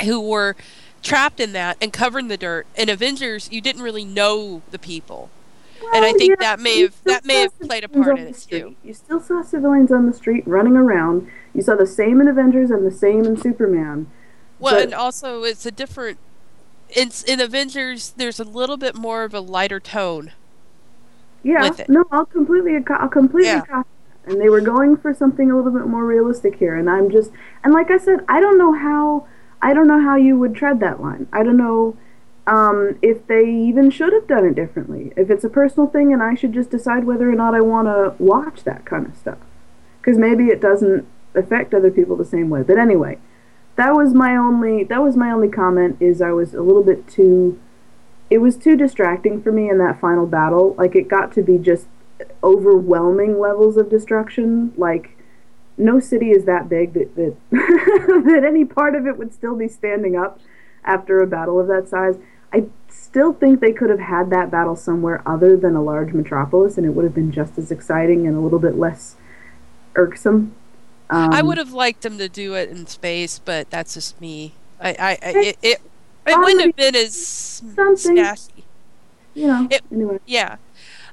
who 0.04 0.20
were 0.20 0.56
trapped 1.04 1.40
in 1.40 1.54
that 1.54 1.78
and 1.82 1.92
covered 1.94 2.20
in 2.20 2.28
the 2.28 2.38
dirt. 2.38 2.66
In 2.76 2.90
Avengers, 2.90 3.50
you 3.52 3.62
didn't 3.62 3.82
really 3.84 4.06
know 4.06 4.62
the 4.72 4.80
people, 4.80 5.30
and 5.94 6.06
I 6.06 6.13
think 6.13 6.30
yeah, 6.32 6.36
that 6.56 6.60
may 6.60 6.82
have 6.82 6.96
that 7.04 7.26
may 7.26 7.42
have 7.42 7.60
played 7.60 7.84
a 7.84 7.90
part 7.90 8.18
in 8.18 8.28
it 8.28 8.48
too. 8.50 8.76
You 8.84 8.94
still 8.96 9.20
saw 9.20 9.44
civilians 9.44 9.92
on 9.92 10.06
the 10.08 10.13
street 10.13 10.44
running 10.48 10.76
around. 10.78 11.28
You 11.58 11.63
saw 11.63 11.76
the 11.76 11.88
same 11.88 12.22
in 12.22 12.28
Avengers 12.28 12.70
and 12.70 12.86
the 12.86 12.91
same 12.91 13.26
in 13.26 13.36
Superman. 13.36 14.06
Well, 14.60 14.76
But- 14.76 14.84
and 14.84 14.93
also 14.93 15.41
it's 15.43 15.65
a 15.65 15.72
different. 15.72 16.20
It's 16.88 17.24
in 17.24 17.41
Avengers. 17.41 18.13
There's 18.15 18.39
a 18.39 18.43
little 18.43 18.78
bit 18.78 18.96
more 18.96 19.24
of 19.24 19.34
a 19.34 19.39
lighter 19.39 19.80
tone. 19.80 20.32
Yeah, 21.43 21.63
with 21.63 21.80
it. 21.82 21.89
no, 21.89 22.06
I'll 22.12 22.26
completely, 22.26 22.78
I'll 22.91 23.10
completely 23.10 23.50
Yeah. 23.50 23.62
copy. 23.62 23.89
And 24.26 24.39
they 24.39 24.50
were 24.50 24.62
going 24.62 24.98
for 24.98 25.13
something 25.13 25.50
a 25.50 25.56
little 25.56 25.72
bit 25.72 25.88
more 25.88 26.06
realistic 26.06 26.56
here, 26.58 26.76
and 26.76 26.89
I'm 26.89 27.10
just, 27.10 27.32
and 27.63 27.74
like 27.74 27.89
I 27.89 27.98
said, 27.98 28.24
I 28.28 28.39
don't 28.39 28.58
know 28.58 28.74
how, 28.74 29.26
I 29.62 29.74
don't 29.74 29.88
know 29.88 30.00
how 30.02 30.15
you 30.15 30.38
would 30.38 30.54
tread 30.54 30.80
that 30.82 31.02
line. 31.02 31.28
I 31.34 31.43
don't 31.43 31.58
know 31.58 31.96
um, 32.46 32.98
if 33.02 33.26
they 33.28 33.46
even 33.50 33.89
should 33.89 34.13
have 34.13 34.28
done 34.28 34.46
it 34.46 34.56
differently. 34.56 35.12
If 35.17 35.30
it's 35.30 35.43
a 35.43 35.50
personal 35.50 35.88
thing, 35.89 36.13
and 36.13 36.22
I 36.22 36.36
should 36.36 36.54
just 36.54 36.70
decide 36.70 37.06
whether 37.06 37.30
or 37.30 37.36
not 37.36 37.56
I 37.56 37.62
want 37.62 37.88
to 37.88 38.13
watch 38.24 38.63
that 38.63 38.86
kind 38.86 39.06
of 39.08 39.15
stuff, 39.17 39.39
because 40.00 40.17
maybe 40.17 40.48
it 40.48 40.62
doesn't 40.62 41.06
affect 41.38 41.73
other 41.73 41.91
people 41.91 42.15
the 42.15 42.26
same 42.26 42.50
way. 42.50 42.63
But 42.63 42.78
anyway, 42.78 43.19
that 43.76 43.93
was 43.93 44.13
my 44.13 44.36
only, 44.36 44.84
that 44.86 45.02
was 45.02 45.15
my 45.15 45.32
only 45.32 45.50
comment. 45.50 45.97
Is 46.00 46.21
I 46.21 46.32
was 46.32 46.54
a 46.54 46.62
little 46.62 46.84
bit 46.84 47.08
too 47.08 47.60
it 48.30 48.39
was 48.39 48.58
too 48.58 48.76
distracting 48.76 49.41
for 49.41 49.52
me 49.52 49.69
in 49.69 49.78
that 49.78 50.00
final 50.00 50.26
battle. 50.26 50.76
Like 50.78 50.95
it 50.95 51.08
got 51.08 51.32
to 51.34 51.41
be 51.41 51.58
just 51.58 51.88
overwhelming 52.43 53.39
levels 53.39 53.78
of 53.78 53.89
destruction. 53.89 54.73
Like 54.76 55.17
no 55.78 56.00
city 56.00 56.32
is 56.32 56.45
that 56.45 56.67
big 56.67 56.93
that 56.93 57.15
that, 57.15 57.36
that 57.52 58.43
any 58.45 58.65
part 58.65 58.95
of 58.95 59.08
it 59.08 59.17
would 59.17 59.34
still 59.34 59.56
be 59.56 59.67
standing 59.67 60.15
up 60.15 60.39
after 60.84 61.21
a 61.21 61.28
battle 61.28 61.60
of 61.60 61.67
that 61.67 61.88
size. 61.88 62.15
I 62.52 62.65
still 62.89 63.34
think 63.34 63.60
they 63.60 63.73
could 63.73 63.89
have 63.89 64.00
had 64.00 64.30
that 64.30 64.50
battle 64.50 64.76
somewhere 64.76 65.21
other 65.26 65.58
than 65.58 65.76
a 65.76 65.84
large 65.84 66.13
metropolis, 66.13 66.78
and 66.78 66.86
it 66.86 66.91
would 66.91 67.04
have 67.04 67.13
been 67.13 67.32
just 67.32 67.58
as 67.58 67.71
exciting 67.71 68.26
and 68.26 68.36
a 68.36 68.39
little 68.39 68.60
bit 68.60 68.78
less 68.78 69.15
irksome. 69.95 70.56
Um, 71.10 71.32
I 71.32 71.41
would 71.41 71.58
have 71.58 71.72
liked 71.72 72.02
them 72.02 72.17
to 72.17 72.28
do 72.28 72.54
it 72.56 72.70
in 72.70 72.86
space, 72.88 73.39
but 73.39 73.70
that's 73.70 73.93
just 73.93 74.20
me. 74.20 74.54
I, 74.80 74.89
I, 74.89 74.93
I 74.93 75.17
it, 75.22 75.58
it, 75.62 75.82
it 76.26 76.38
wouldn't 76.38 76.62
have 76.62 76.76
been 76.76 76.96
as 76.96 77.15
something. 77.15 78.17
you 79.34 79.48
know. 79.48 79.67
it- 79.72 79.84
anyway, 79.91 80.20
Yeah. 80.26 80.58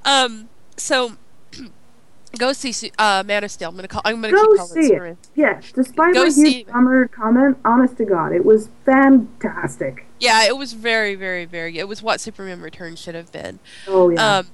Um. 0.05 0.49
So, 0.77 1.13
go 2.39 2.53
see 2.53 2.91
uh, 2.99 3.23
Man 3.25 3.45
of 3.45 3.51
Steel. 3.51 3.69
I'm 3.69 3.77
gonna 3.77 3.89
call. 3.89 4.03
I'm 4.05 4.21
gonna 4.21 4.33
Go 4.33 4.57
keep 4.57 4.67
see 4.67 4.93
it. 4.93 5.17
Yes, 5.35 5.71
despite 5.73 6.15
Go 6.15 6.25
my 6.25 6.31
huge 6.31 6.67
bummer 6.67 7.09
comment, 7.09 7.59
honest 7.65 7.97
to 7.99 8.05
God, 8.05 8.33
it 8.33 8.45
was 8.45 8.69
fantastic. 8.85 10.07
Yeah, 10.19 10.45
it 10.47 10.57
was 10.57 10.73
very, 10.73 11.15
very, 11.15 11.45
very. 11.45 11.79
It 11.79 11.87
was 11.89 12.03
what 12.03 12.21
Superman 12.21 12.61
Returns 12.61 12.99
should 12.99 13.15
have 13.15 13.31
been. 13.31 13.61
Oh 13.87 14.11
yeah. 14.11 14.39
Um. 14.39 14.47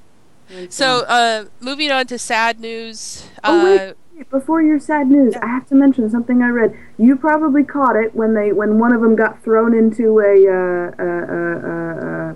So, 0.68 1.04
uh, 1.06 1.44
moving 1.60 1.92
on 1.92 2.06
to 2.08 2.18
sad 2.18 2.58
news. 2.58 3.24
Oh, 3.44 3.60
uh, 3.60 3.64
wait. 3.64 3.94
Before 4.28 4.60
your 4.62 4.78
sad 4.78 5.08
news, 5.08 5.34
I 5.36 5.46
have 5.46 5.66
to 5.68 5.74
mention 5.74 6.08
something 6.10 6.42
I 6.42 6.48
read. 6.50 6.76
You 6.98 7.16
probably 7.16 7.64
caught 7.64 7.96
it 7.96 8.14
when 8.14 8.34
they 8.34 8.52
when 8.52 8.78
one 8.78 8.92
of 8.92 9.00
them 9.00 9.16
got 9.16 9.42
thrown 9.42 9.74
into 9.74 10.20
a 10.20 10.46
uh, 10.46 11.02
uh, 11.02 11.04
uh, 11.04 11.68
uh, 11.68 12.30
uh, 12.30 12.34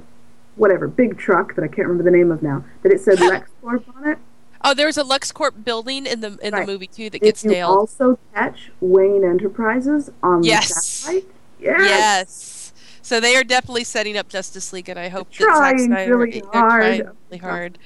whatever 0.56 0.88
big 0.88 1.18
truck 1.18 1.54
that 1.56 1.62
I 1.62 1.68
can't 1.68 1.86
remember 1.88 2.02
the 2.04 2.16
name 2.16 2.30
of 2.30 2.42
now. 2.42 2.64
That 2.82 2.92
it 2.92 3.00
said 3.00 3.18
LexCorp 3.18 3.84
on 3.96 4.08
it. 4.08 4.18
Oh, 4.64 4.72
there's 4.72 4.96
a 4.96 5.04
LexCorp 5.04 5.62
building 5.64 6.06
in 6.06 6.20
the 6.20 6.38
in 6.42 6.54
Right. 6.54 6.66
the 6.66 6.72
movie 6.72 6.86
too 6.86 7.10
that 7.10 7.20
Did 7.20 7.26
gets 7.26 7.44
you 7.44 7.50
nailed. 7.50 7.76
also 7.76 8.18
catch 8.34 8.72
Wayne 8.80 9.22
Enterprises 9.24 10.10
on 10.22 10.42
Yes. 10.42 10.68
the 10.68 10.74
satellite? 10.80 11.24
Yes. 11.60 11.80
Yes. 11.80 12.72
So 13.02 13.20
they 13.20 13.36
are 13.36 13.44
definitely 13.44 13.84
setting 13.84 14.16
up 14.16 14.28
Justice 14.28 14.72
League, 14.72 14.88
and 14.88 14.98
I 14.98 15.08
hope 15.10 15.28
that 15.32 15.40
Zack 15.40 15.46
trying 15.56 15.78
Snyder 15.78 16.16
really 16.16 16.40
they're 16.40 16.50
hard. 16.50 16.82
trying 16.82 17.10
really 17.30 17.38
hard. 17.38 17.78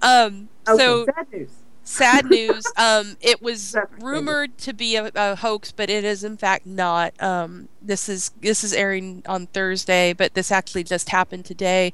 Um. 0.00 0.48
Okay, 0.66 0.78
So 0.78 1.04
sad 1.04 1.26
news. 1.30 1.50
Sad 1.90 2.30
news. 2.30 2.66
Um, 2.76 3.16
it 3.20 3.42
was 3.42 3.76
rumored 4.00 4.56
to 4.58 4.72
be 4.72 4.96
a, 4.96 5.10
a 5.14 5.36
hoax, 5.36 5.70
but 5.70 5.90
it 5.90 6.02
is 6.02 6.24
in 6.24 6.36
fact 6.38 6.64
not. 6.64 7.20
Um, 7.22 7.68
this 7.82 8.08
is 8.08 8.30
this 8.40 8.64
is 8.64 8.72
airing 8.72 9.22
on 9.26 9.48
Thursday, 9.48 10.14
but 10.14 10.32
this 10.32 10.50
actually 10.50 10.84
just 10.84 11.10
happened 11.10 11.44
today. 11.44 11.92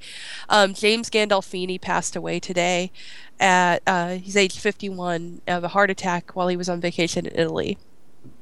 Um, 0.49 0.75
James 0.75 1.11
Gandolfini 1.11 1.81
passed 1.81 2.15
away 2.15 2.39
today. 2.39 2.93
At 3.41 3.83
uh, 3.87 4.17
he's 4.17 4.37
age 4.37 4.59
51 4.59 5.43
of 5.49 5.65
a 5.65 5.69
heart 5.69 5.91
attack 5.91 6.37
while 6.37 6.49
he 6.49 6.57
was 6.57 6.69
on 6.69 6.81
vacation 6.81 7.27
in 7.27 7.39
Italy. 7.39 7.79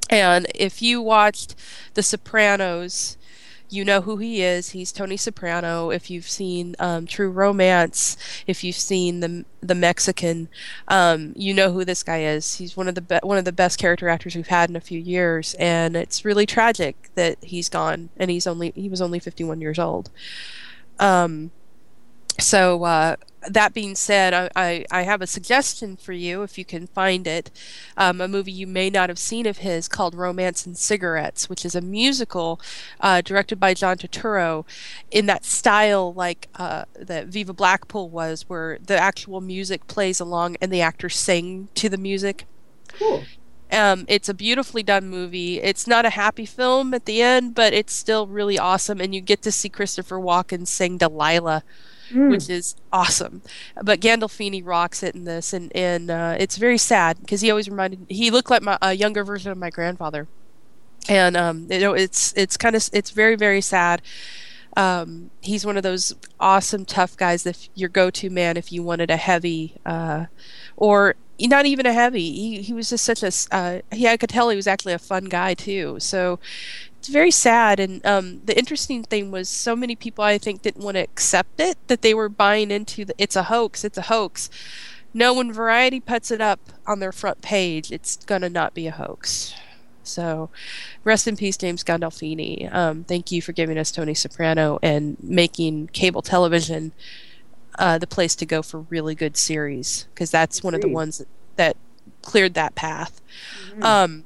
And 0.09 0.47
if 0.53 0.81
you 0.81 1.01
watched 1.01 1.55
The 1.95 2.03
Sopranos, 2.03 3.17
you 3.69 3.83
know 3.83 4.01
who 4.01 4.17
he 4.17 4.41
is. 4.41 4.71
He's 4.71 4.91
Tony 4.91 5.17
Soprano. 5.17 5.89
If 5.89 6.09
you've 6.09 6.29
seen 6.29 6.75
um, 6.79 7.05
True 7.05 7.29
Romance, 7.29 8.17
if 8.47 8.63
you've 8.63 8.75
seen 8.75 9.19
the 9.19 9.45
the 9.61 9.75
Mexican, 9.75 10.47
um, 10.87 11.33
you 11.35 11.53
know 11.53 11.71
who 11.71 11.83
this 11.83 12.03
guy 12.03 12.21
is. 12.21 12.55
He's 12.55 12.77
one 12.77 12.87
of 12.87 12.95
the 12.95 13.01
be- 13.01 13.19
one 13.23 13.37
of 13.37 13.45
the 13.45 13.51
best 13.51 13.79
character 13.79 14.07
actors 14.09 14.35
we've 14.35 14.47
had 14.47 14.69
in 14.69 14.75
a 14.75 14.81
few 14.81 14.99
years, 14.99 15.55
and 15.59 15.95
it's 15.95 16.25
really 16.25 16.45
tragic 16.45 17.09
that 17.15 17.37
he's 17.43 17.69
gone. 17.69 18.09
And 18.17 18.29
he's 18.29 18.47
only 18.47 18.71
he 18.75 18.89
was 18.89 19.01
only 19.01 19.19
51 19.19 19.61
years 19.61 19.79
old. 19.79 20.09
Um, 20.99 21.51
so 22.39 22.83
uh, 22.83 23.15
that 23.47 23.73
being 23.73 23.95
said, 23.95 24.33
I, 24.33 24.49
I, 24.55 24.85
I 24.91 25.01
have 25.03 25.21
a 25.21 25.27
suggestion 25.27 25.95
for 25.95 26.13
you 26.13 26.43
if 26.43 26.57
you 26.57 26.65
can 26.65 26.87
find 26.87 27.27
it. 27.27 27.51
Um, 27.97 28.21
a 28.21 28.27
movie 28.27 28.51
you 28.51 28.67
may 28.67 28.89
not 28.89 29.09
have 29.09 29.19
seen 29.19 29.45
of 29.45 29.59
his 29.59 29.87
called 29.87 30.15
Romance 30.15 30.65
and 30.65 30.77
Cigarettes, 30.77 31.49
which 31.49 31.65
is 31.65 31.75
a 31.75 31.81
musical 31.81 32.59
uh, 32.99 33.21
directed 33.21 33.59
by 33.59 33.73
John 33.73 33.97
Turturro 33.97 34.65
in 35.11 35.25
that 35.27 35.45
style 35.45 36.13
like 36.13 36.49
uh, 36.55 36.85
that 36.99 37.27
Viva 37.27 37.53
Blackpool 37.53 38.09
was, 38.09 38.45
where 38.47 38.79
the 38.83 38.97
actual 38.97 39.41
music 39.41 39.87
plays 39.87 40.19
along 40.19 40.57
and 40.61 40.71
the 40.71 40.81
actors 40.81 41.15
sing 41.15 41.69
to 41.75 41.89
the 41.89 41.97
music. 41.97 42.45
Cool. 42.87 43.23
Um, 43.71 44.05
it's 44.07 44.29
a 44.29 44.33
beautifully 44.33 44.83
done 44.83 45.09
movie. 45.09 45.59
It's 45.61 45.87
not 45.87 46.05
a 46.05 46.11
happy 46.11 46.45
film 46.45 46.93
at 46.93 47.05
the 47.05 47.21
end, 47.21 47.55
but 47.55 47.73
it's 47.73 47.93
still 47.93 48.27
really 48.27 48.59
awesome, 48.59 49.01
and 49.01 49.13
you 49.13 49.21
get 49.21 49.41
to 49.41 49.51
see 49.51 49.69
Christopher 49.69 50.17
Walken 50.17 50.67
sing 50.67 50.97
Delilah 50.97 51.63
Mm. 52.11 52.29
which 52.29 52.49
is 52.49 52.75
awesome. 52.91 53.41
But 53.81 53.99
Gandolfini 53.99 54.61
rocks 54.63 55.01
it 55.01 55.15
in 55.15 55.25
this, 55.25 55.53
and 55.53 55.75
and 55.75 56.11
uh, 56.11 56.35
it's 56.39 56.57
very 56.57 56.77
sad 56.77 57.19
because 57.19 57.41
he 57.41 57.49
always 57.49 57.69
reminded 57.69 58.05
he 58.09 58.29
looked 58.29 58.49
like 58.49 58.61
my 58.61 58.77
a 58.81 58.93
younger 58.93 59.23
version 59.23 59.51
of 59.51 59.57
my 59.57 59.69
grandfather, 59.69 60.27
and 61.09 61.35
um, 61.35 61.67
you 61.69 61.79
know 61.79 61.93
it's 61.93 62.33
it's 62.37 62.57
kind 62.57 62.75
of 62.75 62.89
it's 62.93 63.11
very 63.11 63.35
very 63.35 63.61
sad. 63.61 64.01
Um, 64.77 65.31
he's 65.41 65.65
one 65.65 65.77
of 65.77 65.83
those 65.83 66.13
awesome 66.39 66.85
tough 66.85 67.15
guys 67.15 67.43
that 67.43 67.69
your 67.75 67.87
go-to 67.87 68.29
man 68.29 68.57
if 68.57 68.73
you 68.73 68.83
wanted 68.83 69.09
a 69.09 69.15
heavy 69.15 69.77
uh, 69.85 70.25
or 70.75 71.15
not 71.39 71.65
even 71.65 71.85
a 71.85 71.93
heavy. 71.93 72.31
He 72.31 72.61
he 72.61 72.73
was 72.73 72.89
just 72.89 73.03
such 73.03 73.23
a 73.23 73.31
uh, 73.55 73.81
he 73.91 74.07
I 74.07 74.17
could 74.17 74.29
tell 74.29 74.49
he 74.49 74.55
was 74.55 74.67
actually 74.67 74.93
a 74.93 74.99
fun 74.99 75.25
guy 75.25 75.53
too. 75.53 75.97
So 75.99 76.39
it's 77.05 77.13
very 77.13 77.29
sad 77.29 77.79
and 77.79 78.03
um, 78.03 78.41
the 78.45 78.57
interesting 78.57 79.03
thing 79.03 79.29
was 79.29 79.47
so 79.47 79.75
many 79.75 79.95
people 79.95 80.23
i 80.23 80.39
think 80.39 80.63
didn't 80.63 80.83
want 80.83 80.95
to 80.95 81.01
accept 81.01 81.59
it 81.59 81.77
that 81.85 82.01
they 82.01 82.15
were 82.15 82.27
buying 82.27 82.71
into 82.71 83.05
the 83.05 83.13
it's 83.19 83.35
a 83.35 83.43
hoax 83.43 83.83
it's 83.83 83.97
a 83.97 84.03
hoax. 84.03 84.49
No 85.13 85.35
when 85.35 85.53
variety 85.53 85.99
puts 85.99 86.31
it 86.31 86.41
up 86.41 86.59
on 86.87 86.99
their 86.99 87.11
front 87.11 87.43
page 87.43 87.91
it's 87.91 88.15
gonna 88.25 88.49
not 88.49 88.73
be 88.73 88.87
a 88.87 88.91
hoax. 88.91 89.53
So 90.01 90.49
rest 91.03 91.27
in 91.27 91.37
peace 91.37 91.57
james 91.57 91.83
gandolfini. 91.83 92.73
Um, 92.73 93.03
thank 93.03 93.31
you 93.31 93.39
for 93.39 93.51
giving 93.51 93.77
us 93.77 93.91
tony 93.91 94.15
soprano 94.15 94.79
and 94.81 95.15
making 95.21 95.89
cable 95.89 96.23
television 96.23 96.91
uh, 97.77 97.99
the 97.99 98.07
place 98.07 98.35
to 98.37 98.47
go 98.47 98.63
for 98.63 98.79
really 98.79 99.13
good 99.13 99.37
series 99.37 100.07
because 100.15 100.31
that's 100.31 100.63
one 100.63 100.73
of 100.73 100.81
the 100.81 100.89
ones 100.89 101.19
that, 101.19 101.27
that 101.55 101.77
cleared 102.23 102.55
that 102.55 102.73
path. 102.73 103.21
Um, 103.83 104.25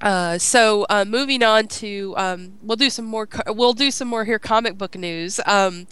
uh, 0.00 0.38
so 0.38 0.86
uh, 0.88 1.04
moving 1.06 1.42
on 1.42 1.66
to 1.68 2.14
um, 2.16 2.54
we'll 2.62 2.76
do 2.76 2.90
some 2.90 3.04
more 3.04 3.26
co- 3.26 3.52
we'll 3.52 3.74
do 3.74 3.90
some 3.90 4.08
more 4.08 4.24
here 4.24 4.38
comic 4.38 4.78
book 4.78 4.96
news. 4.96 5.40
Um, 5.46 5.86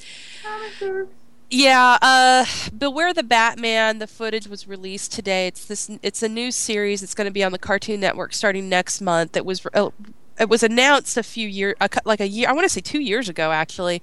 yeah, 1.50 1.96
uh, 2.02 2.44
Beware 2.76 3.14
the 3.14 3.22
Batman. 3.22 3.98
The 3.98 4.06
footage 4.06 4.46
was 4.46 4.68
released 4.68 5.12
today. 5.12 5.46
It's 5.46 5.64
this. 5.64 5.90
It's 6.02 6.22
a 6.22 6.28
new 6.28 6.50
series. 6.50 7.02
It's 7.02 7.14
going 7.14 7.26
to 7.26 7.30
be 7.32 7.42
on 7.42 7.52
the 7.52 7.58
Cartoon 7.58 8.00
Network 8.00 8.34
starting 8.34 8.68
next 8.68 9.00
month. 9.00 9.36
It 9.36 9.46
was 9.46 9.64
uh, 9.72 9.90
it 10.38 10.48
was 10.50 10.62
announced 10.62 11.16
a 11.16 11.22
few 11.22 11.48
years 11.48 11.74
like 12.04 12.20
a 12.20 12.28
year. 12.28 12.48
I 12.48 12.52
want 12.52 12.64
to 12.66 12.68
say 12.68 12.80
two 12.82 13.00
years 13.00 13.28
ago 13.30 13.50
actually, 13.50 14.02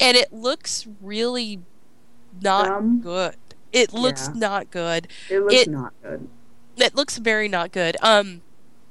and 0.00 0.16
it 0.16 0.32
looks 0.32 0.86
really 1.00 1.60
not 2.42 2.66
Dumb. 2.66 3.00
good. 3.00 3.36
It 3.72 3.92
looks 3.92 4.28
Yeah. 4.28 4.40
not 4.40 4.70
good. 4.70 5.08
It 5.30 5.40
looks 5.40 5.54
It- 5.54 5.68
not 5.68 5.92
good. 6.02 6.28
It 6.76 6.94
looks 6.94 7.18
very 7.18 7.48
not 7.48 7.70
good. 7.72 7.96
Um, 8.02 8.42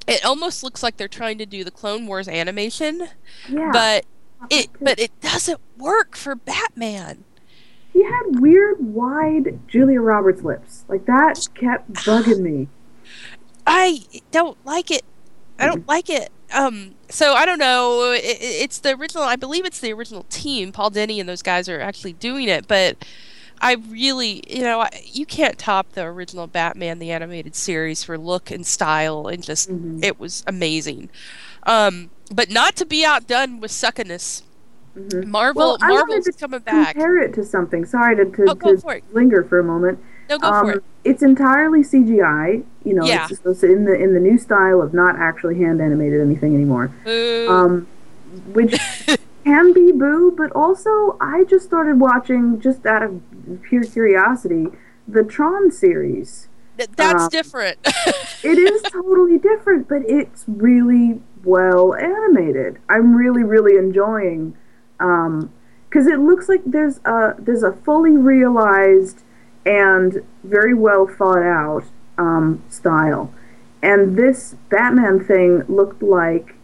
it 0.08 0.24
almost 0.26 0.63
looks 0.63 0.82
like 0.82 0.98
they're 0.98 1.08
trying 1.08 1.38
to 1.39 1.46
do 1.46 1.63
the 1.63 1.72
Clone 1.72 2.08
Wars 2.08 2.28
animation, 2.28 3.08
Yeah. 3.50 3.70
but 3.74 4.06
it 4.50 4.67
but 4.82 5.00
it 5.00 5.12
doesn't 5.22 5.60
work 5.78 6.15
for 6.15 6.36
Batman. 6.36 7.24
he 7.93 8.04
had 8.04 8.39
weird, 8.39 8.78
wide 8.93 9.60
Julia 9.67 10.00
Roberts 10.02 10.43
lips. 10.43 10.86
Like 10.88 11.06
that 11.06 11.48
kept 11.56 11.91
bugging 11.93 12.39
me. 12.41 12.67
I 13.65 14.04
don't 14.32 14.58
like 14.65 14.91
it. 14.91 15.04
I 15.60 15.65
don't 15.65 15.88
like 15.88 16.10
it. 16.10 16.30
Um, 16.54 16.96
so 17.10 17.34
I 17.34 17.46
don't 17.46 17.58
know. 17.60 18.12
It, 18.12 18.24
it- 18.24 18.41
it's 18.41 18.78
the 18.80 18.96
original. 18.96 19.24
I 19.24 19.36
believe 19.36 19.65
it's 19.65 19.80
the 19.80 19.91
original 19.91 20.24
team. 20.30 20.72
Paul 20.72 20.91
Dini 20.91 21.20
and 21.20 21.28
those 21.28 21.41
guys 21.41 21.67
are 21.67 21.82
actually 21.82 22.13
doing 22.13 22.48
it. 22.48 22.67
But 22.67 23.04
I 23.62 23.74
really, 23.89 24.43
you 24.48 24.62
know, 24.62 24.86
you 25.04 25.26
can't 25.26 25.58
top 25.58 25.91
the 25.93 26.04
original 26.04 26.48
Batman 26.48 27.00
the 27.00 27.12
animated 27.12 27.56
series 27.56 28.04
for 28.04 28.17
look 28.17 28.52
and 28.52 28.65
style 28.65 29.28
and 29.28 29.43
just 29.43 29.70
Mhm. 29.70 30.04
it 30.04 30.20
was 30.20 30.43
amazing. 30.48 31.10
Um, 31.63 32.10
but 32.32 32.50
not 32.50 32.76
to 32.78 32.86
be 32.86 33.04
outdone 33.06 33.60
with 33.60 33.72
suckiness. 33.72 34.43
Mhm. 34.98 35.26
Marvel, 35.28 35.78
Well, 35.80 35.89
Marvel's 35.89 36.28
coming 36.39 36.60
back. 36.62 36.93
Compare 36.96 37.20
it 37.20 37.34
to 37.36 37.46
something. 37.46 37.86
Sorry 37.86 38.15
to, 38.15 38.26
to, 38.26 38.46
Oh, 38.50 38.54
to 38.74 38.78
for 38.80 39.00
linger 39.13 39.43
for 39.43 39.60
a 39.60 39.63
moment. 39.63 40.00
No, 40.30 40.38
go 40.39 40.48
um, 40.48 40.65
for 40.65 40.72
it. 40.74 40.84
It's 41.04 41.22
entirely 41.24 41.84
CGI. 41.84 42.63
You 42.84 42.93
know, 42.96 43.06
Yeah. 43.06 43.28
it's, 43.30 43.39
it's 43.46 43.63
in 43.63 43.86
the 43.86 43.93
in 43.93 44.13
the 44.13 44.20
new 44.20 44.38
style 44.38 44.82
of 44.82 44.93
not 44.93 45.15
actually 45.17 45.58
hand 45.58 45.82
animated 45.82 46.20
anything 46.22 46.54
anymore. 46.54 46.91
Um, 47.48 47.88
which 48.54 48.76
can 49.47 49.71
be 49.71 49.93
boo, 49.93 50.33
but 50.36 50.51
also 50.51 51.17
I 51.21 51.45
just 51.45 51.65
started 51.65 52.01
watching 52.01 52.60
just 52.60 52.86
out 52.86 53.01
of 53.01 53.21
pure 53.62 53.86
curiosity 53.86 54.67
the 55.07 55.23
Tron 55.23 55.71
series. 55.71 56.49
Th- 56.77 56.89
that's 56.97 57.23
um, 57.23 57.29
different. 57.29 57.77
It 58.43 58.60
is 58.60 58.81
totally 58.83 59.39
different, 59.39 59.88
but 59.89 60.03
it's 60.07 60.43
really 60.47 61.21
well 61.43 61.95
animated. 61.95 62.77
I'm 62.88 63.15
really 63.15 63.43
really 63.43 63.75
enjoying 63.77 64.55
because 64.97 66.05
it 66.07 66.19
looks 66.19 66.47
like 66.47 66.62
there's 66.65 66.99
a 67.03 67.33
there's 67.39 67.63
a 67.63 67.71
fully 67.71 68.15
realized 68.15 69.23
and 69.65 70.23
very 70.43 70.75
well 70.75 71.07
thought 71.07 71.41
out 71.41 71.86
um, 72.17 72.63
style, 72.69 73.33
and 73.81 74.17
this 74.17 74.55
Batman 74.69 75.23
thing 75.23 75.63
looked 75.67 76.03
like 76.03 76.57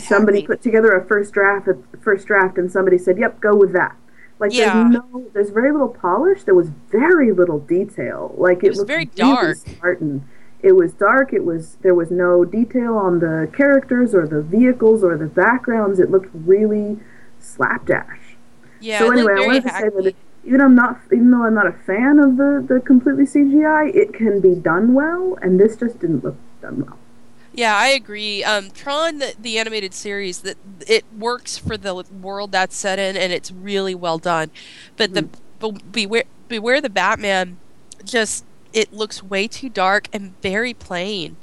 somebody 0.00 0.46
put 0.46 0.62
together 0.62 0.92
a 0.92 1.04
first 1.04 1.32
draft, 1.32 1.68
a 1.68 1.76
first 2.00 2.26
draft, 2.26 2.58
and 2.58 2.70
somebody 2.70 2.98
said, 2.98 3.18
"Yep, 3.18 3.40
go 3.40 3.54
with 3.54 3.72
that." 3.72 3.96
Like 4.38 4.52
Yeah. 4.52 4.74
there's 4.74 4.92
no, 4.92 5.24
there's 5.32 5.50
very 5.50 5.72
little 5.72 5.88
polish. 5.88 6.44
There 6.44 6.54
was 6.54 6.68
very 6.90 7.32
little 7.32 7.58
detail. 7.58 8.34
Like 8.36 8.62
it, 8.62 8.70
was 8.70 8.82
very 8.82 9.06
dark. 9.06 9.56
Spartan. 9.56 10.24
It 10.62 10.72
was 10.72 10.92
dark. 10.92 11.32
It 11.32 11.44
was 11.44 11.76
there 11.82 11.94
was 11.94 12.10
no 12.10 12.44
detail 12.44 12.96
on 12.96 13.20
the 13.20 13.48
characters 13.56 14.14
or 14.14 14.26
the 14.26 14.42
vehicles 14.42 15.02
or 15.04 15.16
the 15.16 15.26
backgrounds. 15.26 15.98
It 15.98 16.10
looked 16.10 16.30
really 16.34 16.98
slapdash. 17.40 18.36
yeah. 18.80 18.98
so 18.98 19.10
it 19.10 19.18
anyway, 19.18 19.34
I 19.34 19.46
wanted 19.46 19.62
to 19.64 19.68
say 19.70 19.74
hacky. 19.88 20.04
that 20.04 20.14
even 20.44 20.60
I'm 20.60 20.74
not, 20.74 21.00
even 21.12 21.30
though 21.30 21.44
I'm 21.44 21.54
not 21.54 21.66
a 21.66 21.72
fan 21.72 22.18
of 22.18 22.36
the 22.36 22.64
the 22.66 22.80
completely 22.80 23.24
CGI, 23.24 23.94
it 23.94 24.12
can 24.12 24.40
be 24.40 24.54
done 24.54 24.94
well, 24.94 25.38
and 25.42 25.58
this 25.58 25.76
just 25.76 25.98
didn't 25.98 26.22
look 26.24 26.36
done 26.60 26.84
well. 26.84 26.98
Yeah, 27.56 27.74
I 27.74 27.88
agree. 27.88 28.44
Um, 28.44 28.70
Tron, 28.70 29.18
the, 29.18 29.34
the 29.40 29.58
animated 29.58 29.94
series, 29.94 30.40
that 30.40 30.58
it 30.86 31.04
works 31.16 31.56
for 31.56 31.78
the 31.78 31.94
world 32.20 32.52
that's 32.52 32.76
set 32.76 32.98
in, 32.98 33.16
and 33.16 33.32
it's 33.32 33.50
really 33.50 33.94
well 33.94 34.18
done. 34.18 34.50
But 34.96 35.14
the 35.14 35.28
but 35.58 35.90
beware, 35.90 36.24
beware 36.48 36.82
the 36.82 36.90
Batman, 36.90 37.56
just 38.04 38.44
it 38.74 38.92
looks 38.92 39.22
way 39.22 39.48
too 39.48 39.70
dark 39.70 40.08
and 40.12 40.40
very 40.42 40.74
plain. 40.74 41.36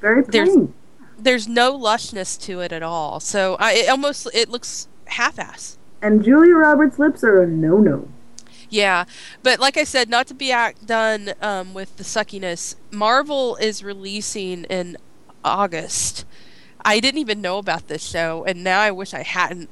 Very 0.00 0.22
There's- 0.22 0.50
plain. 0.50 0.74
There's 1.16 1.48
no 1.48 1.78
lushness 1.78 2.38
to 2.42 2.60
it 2.60 2.72
at 2.72 2.82
all. 2.82 3.20
So 3.20 3.56
I 3.58 3.72
it 3.72 3.88
almost 3.88 4.28
it 4.34 4.50
looks 4.50 4.88
half-ass. 5.06 5.78
And 6.02 6.22
Julia 6.22 6.54
Roberts' 6.56 6.98
lips 6.98 7.24
are 7.24 7.40
a 7.40 7.46
no-no. 7.46 8.08
Yeah, 8.68 9.04
but 9.42 9.60
like 9.60 9.76
I 9.76 9.84
said, 9.84 10.08
not 10.10 10.26
to 10.26 10.34
be 10.34 10.50
act 10.50 10.86
done 10.86 11.32
um, 11.40 11.72
with 11.72 11.96
the 11.96 12.02
suckiness. 12.02 12.74
Marvel 12.90 13.54
is 13.56 13.84
releasing 13.84 14.64
in 14.64 14.96
August. 15.44 16.24
I 16.84 17.00
didn't 17.00 17.20
even 17.20 17.40
know 17.40 17.58
about 17.58 17.88
this 17.88 18.02
show, 18.06 18.44
and 18.44 18.62
now 18.64 18.80
I 18.80 18.90
wish 18.90 19.14
I 19.14 19.22
hadn't. 19.22 19.70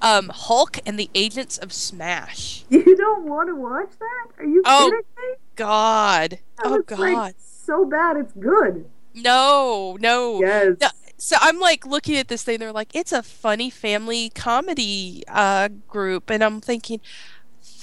Um, 0.00 0.30
Hulk 0.32 0.78
and 0.86 0.98
the 0.98 1.10
Agents 1.14 1.58
of 1.58 1.72
Smash. 1.72 2.64
You 2.70 2.96
don't 2.96 3.24
want 3.26 3.48
to 3.48 3.54
watch 3.56 3.90
that? 3.98 4.26
Are 4.38 4.44
you 4.44 4.62
Oh, 4.64 4.84
kidding 4.90 4.98
me? 4.98 5.34
Oh 5.34 5.36
god. 5.56 6.30
That 6.58 6.66
Oh 6.66 6.70
looks, 6.70 6.92
like, 6.98 7.14
God. 7.14 7.34
so 7.38 7.84
bad 7.84 8.16
it's 8.16 8.32
good. 8.32 8.84
No, 9.14 9.96
no. 10.00 10.40
Yes. 10.40 10.76
No, 10.80 10.88
So 11.16 11.36
I'm 11.40 11.58
like 11.58 11.84
looking 11.84 12.16
at 12.16 12.28
this 12.28 12.44
thing. 12.44 12.60
They're 12.60 12.70
like, 12.72 12.94
it's 12.94 13.10
a 13.12 13.22
funny 13.24 13.70
family 13.70 14.30
comedy 14.30 15.24
uh, 15.26 15.68
group, 15.88 16.30
and 16.30 16.44
I'm 16.44 16.60
thinking, 16.60 17.00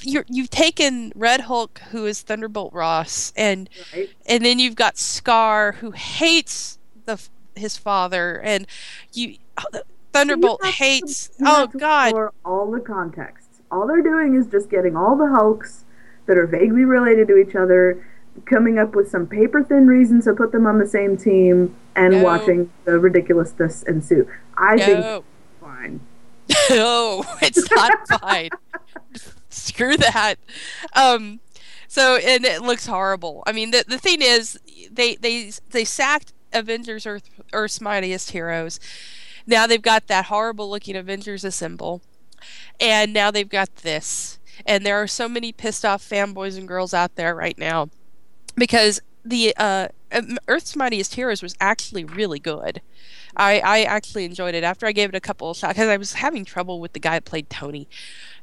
you're, 0.01 0.25
you've 0.29 0.49
taken 0.49 1.11
Red 1.15 1.41
Hulk, 1.41 1.79
who 1.91 2.05
is 2.05 2.21
Thunderbolt 2.21 2.71
Ross, 2.73 3.33
and 3.35 3.69
Right. 3.93 4.09
and 4.25 4.45
then 4.45 4.59
you've 4.59 4.75
got 4.75 4.95
Skaar, 4.95 5.75
who 5.75 5.91
hates 5.91 6.79
the 7.05 7.21
his 7.55 7.77
father, 7.77 8.39
and 8.43 8.67
you 9.13 9.37
oh, 9.57 9.63
the 9.71 9.83
Thunderbolt 10.13 10.59
You 10.61 10.65
have 10.67 10.75
to- 10.77 10.83
hates. 10.83 11.29
Oh 11.41 11.67
God, 11.67 12.07
explore 12.07 12.33
all 12.45 12.71
the 12.71 12.79
contexts. 12.79 13.61
All 13.71 13.87
they're 13.87 14.01
doing 14.03 14.35
is 14.35 14.47
just 14.47 14.69
getting 14.69 14.95
all 14.95 15.15
the 15.17 15.27
Hulks 15.27 15.83
that 16.27 16.37
are 16.37 16.47
vaguely 16.47 16.85
related 16.85 17.27
to 17.27 17.37
each 17.37 17.55
other, 17.55 18.05
coming 18.45 18.77
up 18.79 18.95
with 18.95 19.09
some 19.09 19.27
paper 19.27 19.63
thin 19.63 19.87
reasons 19.87 20.25
to 20.25 20.33
put 20.33 20.51
them 20.51 20.65
on 20.65 20.79
the 20.79 20.87
same 20.87 21.17
team, 21.17 21.75
and 21.95 22.13
No. 22.15 22.23
watching 22.23 22.71
the 22.85 22.97
ridiculousness 22.99 23.83
ensue. 23.83 24.27
I 24.57 24.77
think 24.77 24.99
no, 24.99 25.17
it's 25.17 25.25
fine. 25.61 25.99
no, 26.69 27.25
it's 27.41 27.69
not 27.71 28.07
fine. 28.21 28.49
Screw 29.49 29.97
that. 29.97 30.35
Um, 30.93 31.39
so 31.87 32.17
and 32.17 32.45
it 32.45 32.61
looks 32.61 32.85
horrible. 32.87 33.43
I 33.47 33.51
mean, 33.51 33.71
the 33.71 33.83
the 33.87 33.97
thing 33.97 34.21
is, 34.21 34.59
they 34.91 35.15
they 35.15 35.51
they 35.71 35.85
sacked 35.85 36.33
Avengers 36.55 37.05
Earth 37.05 37.29
Earth's 37.53 37.81
Mightiest 37.81 38.31
Heroes. 38.31 38.79
Now 39.45 39.67
they've 39.67 39.81
got 39.81 40.07
that 40.07 40.25
horrible 40.25 40.69
looking 40.69 40.95
Avengers 40.95 41.43
Assemble, 41.43 42.01
and 42.79 43.13
now 43.13 43.29
they've 43.29 43.47
got 43.47 43.75
this. 43.77 44.39
And 44.65 44.85
there 44.85 45.01
are 45.01 45.07
so 45.07 45.27
many 45.27 45.51
pissed 45.51 45.83
off 45.83 46.07
fanboys 46.07 46.57
and 46.57 46.67
girls 46.67 46.93
out 46.93 47.15
there 47.15 47.35
right 47.35 47.57
now 47.57 47.89
because 48.55 49.01
the 49.23 49.53
uh, 49.57 49.89
um, 50.11 50.37
Earth's 50.47 50.75
Mightiest 50.75 51.15
Heroes 51.15 51.43
was 51.43 51.55
actually 51.59 52.05
really 52.05 52.39
good. 52.39 52.81
I, 53.35 53.59
I 53.59 53.83
actually 53.83 54.23
enjoyed 54.23 54.55
it 54.55 54.63
after 54.63 54.85
I 54.85 54.93
gave 54.93 55.09
it 55.09 55.15
a 55.15 55.19
couple 55.19 55.49
of 55.49 55.57
shots 55.57 55.73
because 55.73 55.89
I 55.89 55.97
was 55.97 56.13
having 56.13 56.45
trouble 56.45 56.79
with 56.79 56.93
the 56.93 56.99
guy 56.99 57.15
that 57.15 57.25
played 57.25 57.49
Tony, 57.49 57.89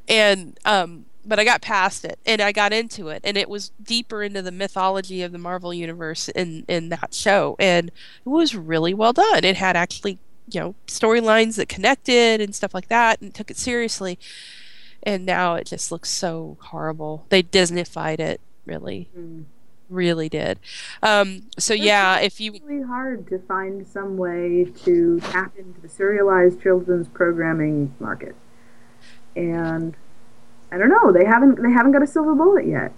and 0.07 0.59
um, 0.65 1.07
but 1.25 1.39
I 1.39 1.45
got 1.45 1.63
past 1.63 2.05
it 2.05 2.19
and 2.27 2.41
I 2.41 2.53
got 2.53 2.73
into 2.73 3.09
it 3.09 3.21
and 3.25 3.37
it 3.37 3.49
was 3.49 3.71
deeper 3.83 4.23
into 4.23 4.43
the 4.43 4.51
mythology 4.53 5.23
of 5.23 5.33
the 5.33 5.39
Marvel 5.39 5.73
universe 5.73 6.29
in 6.29 6.65
in 6.69 6.89
that 6.91 7.15
show 7.15 7.57
and 7.59 7.89
it 7.89 8.29
was 8.29 8.55
really 8.55 8.95
well 8.95 9.13
done. 9.13 9.45
It 9.45 9.57
had 9.57 9.77
actually 9.77 10.19
you 10.51 10.61
know 10.61 10.75
storylines 10.87 11.57
that 11.57 11.69
connected 11.69 12.41
and 12.41 12.55
stuff 12.55 12.75
like 12.75 12.89
that 12.89 13.21
and 13.21 13.33
took 13.35 13.51
it 13.51 13.57
seriously. 13.57 14.19
And 15.05 15.27
now 15.27 15.55
it 15.57 15.67
just 15.67 15.91
looks 15.91 16.11
so 16.11 16.57
horrible. 16.61 17.27
They 17.29 17.43
Disneyfied 17.43 18.21
it 18.21 18.41
really, 18.67 19.09
Mm. 19.19 19.45
really 19.91 20.29
did. 20.29 20.61
Um, 21.03 21.45
so 21.59 21.75
yeah, 21.75 22.19
if 22.21 22.41
you 22.41 22.53
really 22.65 22.83
hard 22.87 23.27
to 23.29 23.39
find 23.41 23.87
some 23.87 24.17
way 24.17 24.65
to 24.85 25.19
tap 25.21 25.53
into 25.59 25.81
the 25.81 25.89
serialized 25.89 26.61
children's 26.63 27.09
programming 27.09 27.95
market. 27.99 28.37
And 29.35 29.97
I 30.73 30.79
don't 30.79 30.89
know, 30.89 31.13
they 31.13 31.25
haven't 31.27 31.63
they 31.63 31.71
haven't 31.71 31.93
got 31.93 32.03
a 32.03 32.07
silver 32.07 32.35
bullet 32.35 32.67
yet. 32.67 32.93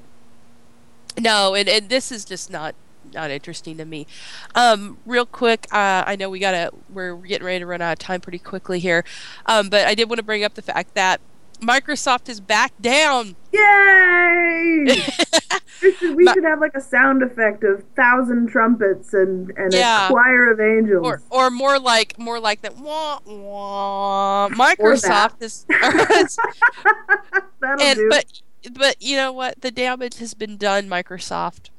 No, 1.18 1.54
and, 1.54 1.68
and 1.68 1.88
this 1.88 2.12
is 2.12 2.24
just 2.24 2.50
not 2.50 2.74
not 3.12 3.30
interesting 3.30 3.76
to 3.78 3.84
me. 3.84 4.06
Um, 4.54 4.98
real 5.04 5.26
quick, 5.26 5.66
uh, 5.72 6.04
I 6.06 6.16
know 6.16 6.30
we 6.30 6.38
gotta 6.38 6.70
we're 6.88 7.16
getting 7.16 7.46
ready 7.46 7.58
to 7.58 7.66
run 7.66 7.82
out 7.82 7.92
of 7.92 7.98
time 7.98 8.20
pretty 8.20 8.38
quickly 8.38 8.78
here, 8.78 9.04
um, 9.46 9.68
but 9.68 9.86
I 9.86 9.94
did 9.94 10.08
want 10.08 10.18
to 10.18 10.24
bring 10.24 10.44
up 10.44 10.54
the 10.54 10.62
fact 10.62 10.94
that 10.94 11.20
Microsoft 11.66 12.28
is 12.28 12.40
back 12.40 12.72
down. 12.80 13.36
Yay! 13.52 14.84
we 15.82 15.94
should, 15.94 16.16
we 16.16 16.26
should 16.26 16.44
have 16.44 16.60
like 16.60 16.74
a 16.74 16.80
sound 16.80 17.22
effect 17.22 17.64
of 17.64 17.84
thousand 17.96 18.48
trumpets 18.48 19.14
and, 19.14 19.50
and 19.56 19.72
Yeah. 19.72 20.06
a 20.06 20.10
choir 20.10 20.50
of 20.52 20.60
angels. 20.60 21.04
Or, 21.06 21.22
or 21.30 21.50
more 21.50 21.78
like 21.78 22.18
more 22.18 22.38
like 22.40 22.62
that. 22.62 22.76
Wah, 22.76 23.18
wah. 23.24 24.48
Microsoft 24.50 25.42
is, 25.42 25.64
That'll 27.60 27.80
and 27.80 27.98
do. 27.98 28.08
but 28.10 28.24
but 28.72 28.96
you 29.02 29.16
know 29.16 29.32
what? 29.32 29.60
The 29.60 29.70
damage 29.70 30.18
has 30.18 30.34
been 30.34 30.56
done, 30.56 30.88
Microsoft. 30.88 31.70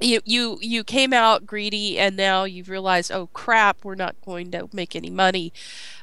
You 0.00 0.20
you 0.24 0.58
you 0.60 0.84
came 0.84 1.12
out 1.12 1.46
greedy, 1.46 1.98
and 1.98 2.16
now 2.16 2.44
you've 2.44 2.68
realized, 2.68 3.10
oh 3.10 3.28
crap, 3.32 3.84
we're 3.84 3.94
not 3.94 4.14
going 4.24 4.50
to 4.52 4.68
make 4.72 4.94
any 4.94 5.10
money. 5.10 5.52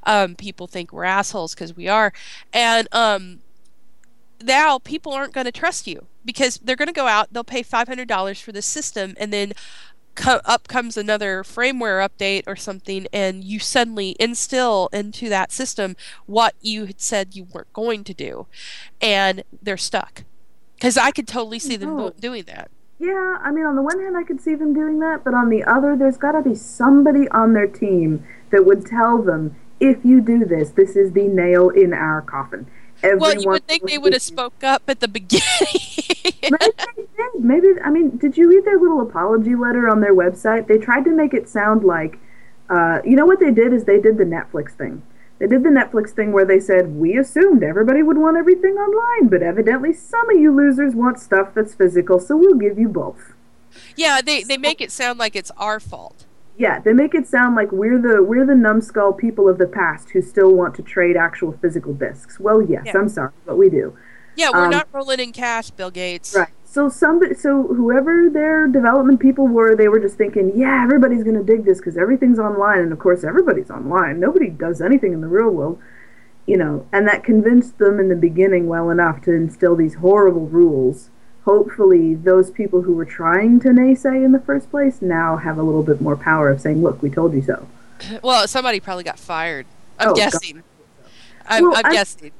Um, 0.03 0.35
people 0.35 0.67
think 0.67 0.91
we're 0.91 1.05
assholes 1.05 1.55
because 1.55 1.75
we 1.75 1.87
are, 1.87 2.11
and 2.53 2.87
um, 2.91 3.39
now 4.41 4.79
people 4.79 5.13
aren't 5.13 5.33
going 5.33 5.45
to 5.45 5.51
trust 5.51 5.87
you 5.87 6.07
because 6.23 6.57
they're 6.57 6.75
going 6.75 6.87
to 6.87 6.93
go 6.93 7.07
out, 7.07 7.31
they'll 7.31 7.43
pay 7.43 7.63
$500 7.63 8.41
for 8.41 8.51
the 8.51 8.61
system, 8.61 9.13
and 9.17 9.31
then 9.31 9.53
co- 10.15 10.41
up 10.45 10.67
comes 10.67 10.97
another 10.97 11.43
firmware 11.43 12.07
update 12.07 12.43
or 12.47 12.55
something, 12.55 13.07
and 13.13 13.43
you 13.43 13.59
suddenly 13.59 14.15
instill 14.19 14.89
into 14.91 15.29
that 15.29 15.51
system 15.51 15.95
what 16.25 16.55
you 16.61 16.85
had 16.85 16.99
said 16.99 17.35
you 17.35 17.45
weren't 17.45 17.71
going 17.73 18.03
to 18.03 18.13
do, 18.13 18.47
and 18.99 19.43
they're 19.61 19.77
stuck. 19.77 20.23
Because 20.75 20.97
I 20.97 21.11
could 21.11 21.27
totally 21.27 21.59
see 21.59 21.77
them 21.77 22.11
doing 22.19 22.43
that. 22.43 22.69
Yeah, 22.97 23.37
I 23.41 23.51
mean, 23.51 23.65
on 23.65 23.75
the 23.75 23.81
one 23.81 23.99
hand, 23.99 24.15
I 24.15 24.23
could 24.23 24.39
see 24.39 24.55
them 24.55 24.73
doing 24.73 24.99
that, 24.99 25.23
but 25.23 25.33
on 25.33 25.49
the 25.49 25.63
other, 25.63 25.97
there's 25.97 26.17
got 26.17 26.31
to 26.31 26.41
be 26.41 26.55
somebody 26.55 27.27
on 27.29 27.53
their 27.53 27.67
team 27.67 28.25
that 28.51 28.65
would 28.65 28.85
tell 28.85 29.21
them, 29.21 29.55
if 29.79 30.05
you 30.05 30.21
do 30.21 30.45
this, 30.45 30.69
this 30.71 30.95
is 30.95 31.11
the 31.11 31.27
nail 31.27 31.69
in 31.69 31.93
our 31.93 32.21
coffin. 32.21 32.67
Everyone 33.03 33.19
Well, 33.19 33.41
you 33.41 33.49
would 33.49 33.67
think 33.67 33.83
they 33.83 33.97
would 33.97 34.13
have 34.13 34.21
spoke 34.21 34.63
up 34.63 34.83
at 34.87 35.01
the 35.01 35.09
beginning. 35.09 35.43
Maybe 36.23 36.33
they 36.51 37.05
did. 37.17 37.39
Maybe 37.39 37.67
I 37.83 37.89
mean, 37.89 38.17
did 38.17 38.37
you 38.37 38.49
read 38.49 38.63
their 38.63 38.79
little 38.79 39.01
apology 39.01 39.55
letter 39.55 39.89
on 39.89 39.99
their 39.99 40.15
website? 40.15 40.67
They 40.67 40.77
tried 40.77 41.03
to 41.03 41.11
make 41.11 41.33
it 41.33 41.49
sound 41.49 41.83
like, 41.83 42.17
uh, 42.69 43.01
you 43.03 43.17
know 43.17 43.25
what 43.25 43.41
they 43.41 43.51
did 43.51 43.73
is 43.73 43.83
they 43.83 43.99
did 43.99 44.17
the 44.17 44.23
Netflix 44.23 44.71
thing. 44.71 45.03
They 45.39 45.47
did 45.47 45.63
the 45.63 45.69
Netflix 45.69 46.11
thing 46.11 46.31
where 46.31 46.45
they 46.45 46.59
said 46.59 46.95
we 46.95 47.17
assumed 47.17 47.61
everybody 47.63 48.01
would 48.03 48.17
want 48.17 48.37
everything 48.37 48.75
online, 48.75 49.27
but 49.27 49.41
evidently 49.41 49.91
some 49.93 50.29
of 50.29 50.39
you 50.39 50.51
losers 50.55 50.95
want 50.95 51.19
stuff 51.19 51.53
that's 51.53 51.73
physical, 51.73 52.19
so 52.19 52.37
we'll 52.37 52.55
give 52.55 52.79
you 52.79 52.87
both. 52.87 53.33
yeah, 53.97 54.21
they, 54.21 54.43
they 54.43 54.57
make 54.57 54.79
it 54.79 54.91
sound 54.91 55.19
like 55.19 55.35
it's 55.35 55.51
our 55.57 55.79
fault. 55.81 56.25
Yeah, 56.57 56.79
they 56.79 56.93
make 56.93 57.13
it 57.13 57.27
sound 57.27 57.55
like 57.57 57.69
we're 57.73 57.99
the 58.01 58.23
we're 58.23 58.45
the 58.45 58.55
numbskull 58.55 59.11
people 59.11 59.49
of 59.49 59.57
the 59.57 59.67
past 59.67 60.11
who 60.11 60.21
still 60.21 60.53
want 60.53 60.73
to 60.75 60.81
trade 60.83 61.17
actual 61.17 61.51
physical 61.61 61.93
discs. 61.93 62.39
Well, 62.39 62.61
yes, 62.61 62.83
Yeah. 62.85 62.93
I'm 62.97 63.09
sorry, 63.09 63.31
but 63.45 63.57
we 63.57 63.69
do. 63.69 63.97
Yeah, 64.37 64.51
we're 64.53 64.65
Um, 64.65 64.71
not 64.71 64.87
rolling 64.93 65.19
in 65.19 65.33
cash, 65.33 65.69
Bill 65.71 65.91
Gates. 65.91 66.33
Right. 66.33 66.47
So 66.75 66.89
somebody, 66.89 67.35
so 67.35 67.63
whoever 67.63 68.29
their 68.29 68.67
development 68.67 69.21
people 69.21 69.47
were, 69.47 69.77
they 69.77 69.87
were 69.87 70.01
just 70.01 70.17
thinking, 70.17 70.51
yeah, 70.57 70.83
everybody's 70.83 71.23
going 71.23 71.37
to 71.37 71.41
dig 71.43 71.63
this 71.63 71.77
because 71.77 71.95
everything's 71.95 72.37
online, 72.37 72.79
and 72.79 72.91
of 72.91 72.99
course 72.99 73.23
everybody's 73.23 73.71
online. 73.71 74.19
Nobody 74.19 74.49
does 74.49 74.81
anything 74.81 75.13
in 75.13 75.21
the 75.21 75.29
real 75.29 75.51
world, 75.51 75.79
you 76.45 76.57
know. 76.57 76.85
And 76.91 77.07
that 77.07 77.23
convinced 77.23 77.77
them 77.77 77.97
in 77.97 78.09
the 78.09 78.15
beginning 78.17 78.67
well 78.67 78.89
enough 78.89 79.21
to 79.21 79.31
instill 79.31 79.77
these 79.77 79.93
horrible 79.95 80.47
rules. 80.47 81.11
Hopefully, 81.45 82.13
those 82.13 82.51
people 82.51 82.81
who 82.81 82.93
were 82.93 83.05
trying 83.05 83.61
to 83.61 83.69
naysay 83.69 84.25
in 84.25 84.33
the 84.33 84.41
first 84.41 84.69
place 84.69 85.01
now 85.01 85.37
have 85.37 85.57
a 85.57 85.63
little 85.63 85.83
bit 85.83 86.01
more 86.01 86.17
power 86.17 86.49
of 86.49 86.59
saying, 86.59 86.83
"Look, 86.83 87.01
we 87.01 87.09
told 87.09 87.33
you 87.33 87.41
so." 87.41 87.69
Well, 88.21 88.49
somebody 88.49 88.81
probably 88.81 89.05
got 89.05 89.17
fired. 89.17 89.65
I'm 89.97 90.09
Oh, 90.09 90.11
God. 90.11 90.17
guessing. 90.17 90.61
I'm, 91.47 91.63
Well, 91.63 91.77
I'm 91.77 91.85
I- 91.85 91.93
guessing. 91.93 92.31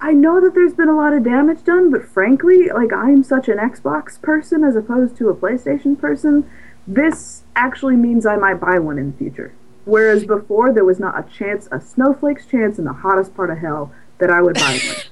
I 0.00 0.12
know 0.12 0.40
that 0.40 0.54
there's 0.54 0.72
been 0.74 0.88
a 0.88 0.96
lot 0.96 1.12
of 1.12 1.22
damage 1.24 1.62
done, 1.64 1.90
but 1.90 2.04
frankly, 2.04 2.68
like 2.70 2.92
I'm 2.92 3.22
such 3.22 3.48
an 3.48 3.58
Xbox 3.58 4.20
person 4.20 4.64
as 4.64 4.74
opposed 4.76 5.16
to 5.18 5.28
a 5.28 5.34
PlayStation 5.34 5.98
person, 5.98 6.48
this 6.86 7.42
actually 7.54 7.96
means 7.96 8.24
I 8.26 8.36
might 8.36 8.54
buy 8.60 8.78
one 8.78 8.98
in 8.98 9.12
the 9.12 9.18
future. 9.18 9.52
Whereas 9.84 10.24
before, 10.24 10.72
there 10.72 10.84
was 10.84 11.00
not 11.00 11.18
a 11.18 11.30
chance, 11.30 11.68
a 11.72 11.80
snowflake's 11.80 12.46
chance 12.46 12.78
in 12.78 12.84
the 12.84 12.92
hottest 12.92 13.34
part 13.34 13.50
of 13.50 13.58
hell 13.58 13.92
that 14.18 14.30
I 14.30 14.40
would 14.40 14.54
buy 14.54 14.78
one. 14.84 14.96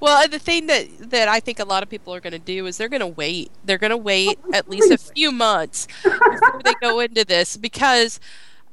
Well, 0.00 0.26
the 0.28 0.38
thing 0.38 0.66
that 0.68 0.86
that 1.10 1.28
I 1.28 1.40
think 1.40 1.58
a 1.60 1.64
lot 1.64 1.82
of 1.82 1.90
people 1.90 2.14
are 2.14 2.20
going 2.20 2.32
to 2.32 2.38
do 2.38 2.64
is 2.66 2.78
they're 2.78 2.88
going 2.88 3.00
to 3.00 3.06
wait. 3.06 3.50
They're 3.64 3.76
going 3.78 3.90
to 3.90 3.96
wait 3.98 4.38
Oh, 4.44 4.50
at 4.54 4.68
least 4.68 4.90
a 4.90 4.96
few 4.96 5.30
months 5.30 5.86
before 6.02 6.62
they 6.64 6.72
go 6.80 7.00
into 7.00 7.24
this 7.24 7.56
because 7.58 8.18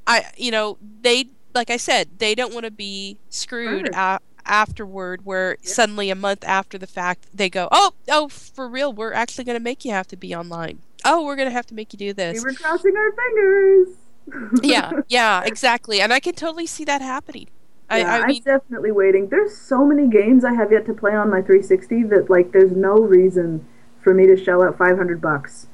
I, 0.08 0.26
you 0.38 0.52
know, 0.52 0.78
they 1.02 1.28
like 1.54 1.70
I 1.70 1.76
said, 1.78 2.08
they 2.20 2.34
don't 2.34 2.54
want 2.54 2.66
to 2.66 2.72
be 2.72 3.18
screwed 3.30 3.88
Sure. 3.94 4.02
a- 4.02 4.20
afterward 4.46 5.26
where 5.26 5.58
suddenly 5.62 6.10
a 6.10 6.16
month 6.16 6.44
after 6.46 6.78
the 6.78 6.88
fact 6.88 7.28
they 7.34 7.50
go, 7.50 7.68
"Oh, 7.72 7.94
oh, 8.10 8.28
for 8.28 8.68
real, 8.68 8.92
we're 8.94 9.14
actually 9.14 9.44
going 9.44 9.58
to 9.58 9.64
make 9.64 9.86
you 9.86 9.92
have 9.92 10.08
to 10.08 10.18
be 10.18 10.36
online. 10.36 10.80
Oh, 11.04 11.26
we're 11.26 11.36
going 11.36 11.48
to 11.48 11.54
have 11.54 11.68
to 11.68 11.74
make 11.74 11.94
you 11.94 12.00
do 12.00 12.14
this." 12.14 12.34
we 12.44 12.50
this." 12.50 12.60
were 12.60 12.64
crossing 12.64 12.96
our 12.96 13.12
fingers. 13.12 13.88
yeah, 14.64 14.92
yeah, 15.08 15.44
exactly. 15.44 16.02
And 16.02 16.14
I 16.14 16.20
can 16.20 16.36
totally 16.36 16.68
see 16.68 16.86
that 16.86 17.02
happening. 17.02 17.48
I, 17.90 18.00
yeah, 18.00 18.14
I 18.14 18.20
I'm 18.22 18.28
mean, 18.28 18.44
definitely 18.44 18.92
waiting. 18.92 19.28
There's 19.28 19.58
so 19.58 19.86
many 19.86 20.08
games 20.08 20.46
I 20.46 20.54
have 20.54 20.72
yet 20.72 20.86
to 20.86 20.94
play 20.94 21.14
on 21.14 21.30
my 21.30 21.42
360 21.42 22.04
that 22.04 22.30
like 22.30 22.52
there's 22.52 22.72
no 22.72 22.94
reason 22.96 23.66
for 24.00 24.14
me 24.14 24.28
to 24.28 24.38
shell 24.38 24.64
out 24.64 24.78
500 24.78 25.20
bucks 25.22 25.68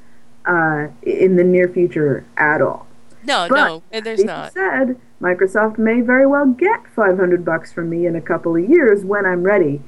uh, 0.46 0.88
in 1.04 1.36
the 1.36 1.44
near 1.44 1.68
future 1.68 2.26
at 2.36 2.62
all. 2.62 2.88
no, 3.24 3.48
but 3.50 3.56
no, 3.92 4.00
there's 4.02 4.24
not. 4.24 4.54
said, 4.54 5.00
Microsoft 5.22 5.78
may 5.78 6.02
very 6.02 6.26
well 6.28 6.46
get 6.46 6.88
500 6.96 7.44
bucks 7.44 7.72
from 7.74 7.90
me 7.90 8.06
in 8.06 8.16
a 8.16 8.22
couple 8.22 8.56
of 8.56 8.70
years 8.70 9.04
when 9.04 9.26
I'm 9.26 9.44
ready, 9.44 9.82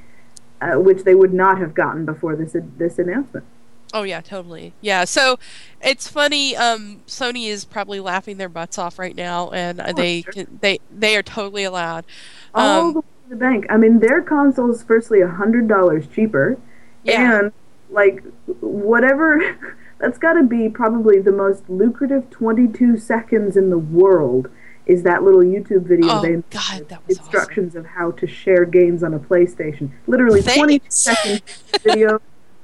uh, 0.60 0.80
which 0.80 1.04
they 1.04 1.14
would 1.16 1.34
not 1.34 1.60
have 1.60 1.74
gotten 1.74 2.06
before 2.06 2.36
this 2.36 2.56
this 2.78 2.98
announcement. 2.98 3.46
Oh 3.94 4.04
yeah, 4.04 4.22
totally. 4.22 4.74
Yeah. 4.82 5.06
So 5.06 5.40
it's 5.82 6.08
funny. 6.08 6.56
Um, 6.56 7.02
Sony 7.08 7.48
is 7.48 7.66
probably 7.66 8.00
laughing 8.00 8.38
their 8.38 8.50
butts 8.50 8.78
off 8.78 9.00
right 9.00 9.16
now, 9.16 9.50
and 9.52 9.80
uh, 9.80 9.94
they 9.94 10.22
sure. 10.24 10.34
can, 10.34 10.60
they 10.62 10.80
they 10.92 11.16
are 11.16 11.24
totally 11.24 11.64
allowed. 11.64 12.06
All 12.54 12.82
Um, 12.88 12.94
the 12.94 13.00
way 13.00 13.06
to 13.24 13.30
the 13.30 13.36
bank. 13.36 13.66
I 13.70 13.78
mean, 13.78 14.00
their 14.00 14.22
console's 14.22 14.84
firstly 14.84 15.22
hundred 15.22 15.68
dollars 15.68 16.08
cheaper, 16.08 16.58
Yeah. 17.04 17.40
and 17.40 17.52
like 17.90 18.24
whatever. 18.62 19.58
That's 20.00 20.18
got 20.18 20.34
to 20.34 20.44
be 20.44 20.70
probably 20.70 21.20
the 21.20 21.34
most 21.34 21.70
lucrative 21.70 22.30
22 22.30 22.96
seconds 22.98 23.58
in 23.58 23.70
the 23.70 23.78
world. 23.78 24.50
Is 24.90 25.04
that 25.04 25.22
little 25.24 25.42
YouTube 25.42 25.84
video 25.84 26.10
Oh, 26.10 26.22
they 26.24 26.42
God, 26.50 26.90
that 26.90 27.08
was 27.08 27.20
instructions 27.20 27.76
of 27.76 27.86
how 27.86 28.10
to 28.12 28.26
share 28.26 28.66
games 28.66 29.04
on 29.04 29.14
a 29.14 29.20
PlayStation? 29.20 29.92
Literally 30.08 30.42
22 30.42 30.80
Thanks. 30.80 30.96
second 30.96 31.42
video. 31.84 32.20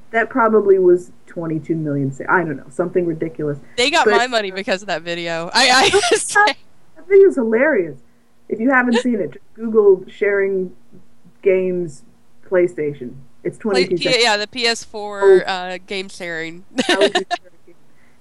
That 0.09 0.29
probably 0.31 0.79
was 0.79 1.11
22 1.27 1.75
million. 1.75 2.11
sa- 2.11 2.23
I 2.27 2.39
don't 2.43 2.57
know, 2.57 2.65
something 2.69 3.05
ridiculous. 3.05 3.59
They 3.77 3.91
got 3.91 4.05
but- 4.05 4.17
my 4.17 4.25
money 4.25 4.49
because 4.49 4.81
of 4.81 4.87
that 4.87 5.03
video. 5.03 5.51
I, 5.53 5.91
I 5.93 5.99
say, 6.15 6.45
That 6.95 7.07
video's 7.07 7.35
hilarious. 7.35 7.99
If 8.49 8.59
you 8.59 8.71
haven't 8.71 8.97
seen 8.97 9.19
it, 9.19 9.33
just 9.33 9.45
Google 9.53 10.03
sharing 10.07 10.75
games 11.43 12.03
PlayStation. 12.49 13.15
It's 13.43 13.59
22 13.59 13.89
like, 13.93 14.01
seconds. 14.03 14.23
yeah, 14.23 14.37
the 14.37 14.47
PS4 14.47 15.43
uh, 15.47 15.77
game 15.85 16.09
sharing. 16.09 16.65
That 16.71 16.97
was 16.99 17.09
just 17.11 17.15
ridiculous. 17.43 17.77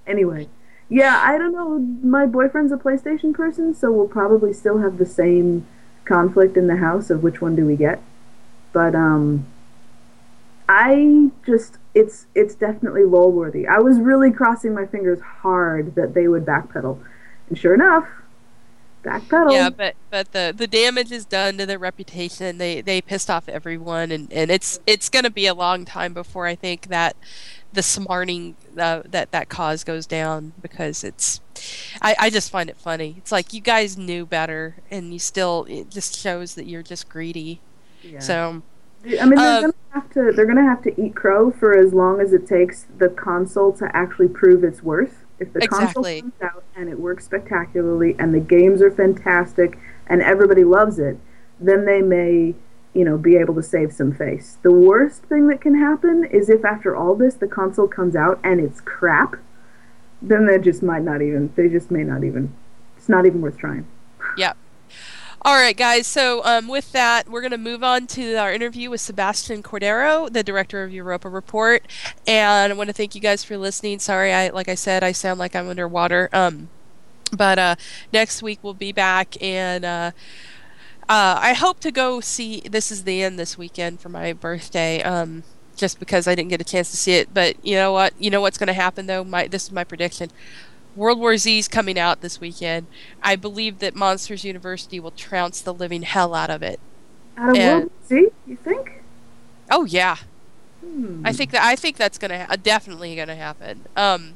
anyway, 0.06 0.48
yeah, 0.88 1.22
I 1.24 1.38
don't 1.38 1.52
know. 1.52 1.78
My 2.06 2.26
boyfriend's 2.26 2.72
a 2.72 2.76
PlayStation 2.76 3.34
person, 3.34 3.74
so 3.74 3.90
we'll 3.90 4.08
probably 4.08 4.52
still 4.52 4.78
have 4.78 4.98
the 4.98 5.06
same 5.06 5.66
conflict 6.04 6.56
in 6.56 6.66
the 6.66 6.76
house 6.76 7.10
of 7.10 7.22
which 7.22 7.40
one 7.40 7.56
do 7.56 7.64
we 7.64 7.76
get. 7.76 8.00
But 8.72 8.94
um, 8.94 9.46
I 10.68 11.30
just 11.46 11.78
it's 11.94 12.26
it's 12.34 12.54
definitely 12.54 13.04
lol 13.04 13.32
worthy. 13.32 13.66
I 13.66 13.78
was 13.78 13.98
really 13.98 14.30
crossing 14.30 14.74
my 14.74 14.86
fingers 14.86 15.20
hard 15.20 15.94
that 15.94 16.14
they 16.14 16.28
would 16.28 16.44
backpedal, 16.44 16.98
and 17.48 17.58
sure 17.58 17.74
enough, 17.74 18.06
backpedal. 19.04 19.52
yeah, 19.52 19.70
but 19.70 19.94
but 20.10 20.32
the 20.32 20.52
the 20.56 20.66
damage 20.66 21.12
is 21.12 21.24
done 21.24 21.58
to 21.58 21.66
their 21.66 21.78
reputation. 21.78 22.58
They 22.58 22.80
they 22.80 23.00
pissed 23.00 23.30
off 23.30 23.48
everyone, 23.48 24.10
and 24.10 24.32
and 24.32 24.50
it's 24.50 24.80
it's 24.86 25.08
gonna 25.08 25.30
be 25.30 25.46
a 25.46 25.54
long 25.54 25.84
time 25.84 26.14
before 26.14 26.46
I 26.46 26.54
think 26.54 26.88
that 26.88 27.16
the 27.72 27.82
smarting 27.82 28.56
uh, 28.78 29.02
that 29.06 29.30
that 29.32 29.48
cause 29.48 29.84
goes 29.84 30.06
down 30.06 30.52
because 30.62 31.04
it's. 31.04 31.40
I, 32.02 32.16
I 32.18 32.30
just 32.30 32.50
find 32.50 32.68
it 32.68 32.76
funny. 32.76 33.14
It's 33.18 33.32
like 33.32 33.52
you 33.52 33.60
guys 33.60 33.96
knew 33.96 34.26
better, 34.26 34.76
and 34.90 35.12
you 35.12 35.18
still. 35.18 35.66
It 35.68 35.90
just 35.90 36.16
shows 36.18 36.54
that 36.54 36.66
you're 36.66 36.82
just 36.82 37.08
greedy. 37.08 37.60
Yeah. 38.02 38.20
So 38.20 38.62
I 39.20 39.26
mean, 39.26 39.36
they're 39.36 39.56
Um, 39.58 39.60
gonna 39.62 39.74
have 39.92 40.10
to. 40.10 40.32
They're 40.34 40.46
gonna 40.46 40.64
have 40.64 40.82
to 40.82 41.02
eat 41.02 41.14
crow 41.14 41.50
for 41.50 41.76
as 41.76 41.92
long 41.92 42.20
as 42.20 42.32
it 42.32 42.46
takes 42.46 42.86
the 42.98 43.08
console 43.08 43.72
to 43.74 43.88
actually 43.96 44.28
prove 44.28 44.64
its 44.64 44.82
worth. 44.82 45.23
If 45.44 45.52
the 45.52 45.62
Exactly. 45.62 46.22
console 46.22 46.30
comes 46.30 46.42
out 46.42 46.64
and 46.74 46.88
it 46.88 46.98
works 46.98 47.26
spectacularly, 47.26 48.16
and 48.18 48.34
the 48.34 48.40
games 48.40 48.80
are 48.80 48.90
fantastic, 48.90 49.78
and 50.06 50.22
everybody 50.22 50.64
loves 50.64 50.98
it, 50.98 51.18
then 51.60 51.84
they 51.84 52.00
may, 52.00 52.54
you 52.94 53.04
know, 53.04 53.18
be 53.18 53.36
able 53.36 53.54
to 53.56 53.62
save 53.62 53.92
some 53.92 54.12
face. 54.12 54.56
The 54.62 54.72
worst 54.72 55.24
thing 55.24 55.48
that 55.48 55.60
can 55.60 55.74
happen 55.74 56.24
is 56.24 56.48
if 56.48 56.64
after 56.64 56.96
all 56.96 57.14
this 57.14 57.34
the 57.34 57.46
console 57.46 57.86
comes 57.88 58.16
out 58.16 58.40
and 58.42 58.58
it's 58.58 58.80
crap, 58.80 59.36
then 60.22 60.46
they 60.46 60.58
just 60.58 60.82
might 60.82 61.02
not 61.02 61.20
even. 61.20 61.52
They 61.56 61.68
just 61.68 61.90
may 61.90 62.04
not 62.04 62.24
even. 62.24 62.54
It's 62.96 63.10
not 63.10 63.26
even 63.26 63.42
worth 63.42 63.58
trying. 63.58 63.86
Yep. 64.38 64.56
All 65.46 65.56
right, 65.56 65.76
guys. 65.76 66.06
So, 66.06 66.42
um, 66.42 66.68
with 66.68 66.92
that, 66.92 67.28
we're 67.28 67.42
going 67.42 67.50
to 67.50 67.58
move 67.58 67.84
on 67.84 68.06
to 68.06 68.36
our 68.36 68.50
interview 68.50 68.88
with 68.88 69.02
Sebastian 69.02 69.62
Cordero, 69.62 70.32
the 70.32 70.42
director 70.42 70.82
of 70.82 70.90
Europa 70.90 71.28
Report. 71.28 71.84
And 72.26 72.72
I 72.72 72.76
want 72.76 72.88
to 72.88 72.94
thank 72.94 73.14
you 73.14 73.20
guys 73.20 73.44
for 73.44 73.58
listening. 73.58 73.98
Sorry, 73.98 74.32
I 74.32 74.48
like 74.48 74.70
I 74.70 74.74
said, 74.74 75.04
I 75.04 75.12
sound 75.12 75.38
like 75.38 75.54
I'm 75.54 75.68
underwater. 75.68 76.30
Um, 76.32 76.70
but 77.30 77.58
uh, 77.58 77.76
next 78.10 78.42
week 78.42 78.58
we'll 78.62 78.72
be 78.72 78.90
back, 78.90 79.36
and 79.42 79.84
uh, 79.84 80.12
uh, 81.10 81.38
I 81.38 81.52
hope 81.52 81.78
to 81.80 81.92
go 81.92 82.20
see. 82.20 82.60
This 82.60 82.90
is 82.90 83.04
the 83.04 83.22
end 83.22 83.38
this 83.38 83.58
weekend 83.58 84.00
for 84.00 84.08
my 84.08 84.32
birthday. 84.32 85.02
Um, 85.02 85.42
just 85.76 85.98
because 85.98 86.26
I 86.26 86.34
didn't 86.34 86.50
get 86.50 86.62
a 86.62 86.64
chance 86.64 86.90
to 86.92 86.96
see 86.96 87.16
it, 87.16 87.34
but 87.34 87.56
you 87.62 87.74
know 87.74 87.92
what? 87.92 88.14
You 88.18 88.30
know 88.30 88.40
what's 88.40 88.56
going 88.56 88.68
to 88.68 88.72
happen 88.72 89.08
though. 89.08 89.24
My 89.24 89.46
this 89.46 89.64
is 89.64 89.72
my 89.72 89.84
prediction. 89.84 90.30
World 90.96 91.18
War 91.18 91.36
Z 91.36 91.58
is 91.58 91.68
coming 91.68 91.98
out 91.98 92.20
this 92.20 92.40
weekend. 92.40 92.86
I 93.22 93.36
believe 93.36 93.78
that 93.80 93.94
Monsters 93.94 94.44
University 94.44 95.00
will 95.00 95.10
trounce 95.10 95.60
the 95.60 95.74
living 95.74 96.02
hell 96.02 96.34
out 96.34 96.50
of 96.50 96.62
it. 96.62 96.78
Out 97.36 97.50
of 97.50 97.56
And- 97.56 97.80
World 97.80 97.92
War 98.10 98.20
Z, 98.20 98.28
you 98.46 98.56
think? 98.56 99.02
Oh 99.70 99.84
yeah, 99.84 100.16
I 101.24 101.32
think 101.32 101.50
that 101.52 101.62
I 101.64 101.74
think 101.76 101.96
that's 101.96 102.18
gonna 102.18 102.44
ha- 102.46 102.56
definitely 102.62 103.16
gonna 103.16 103.34
happen. 103.34 103.80
Um, 103.96 104.34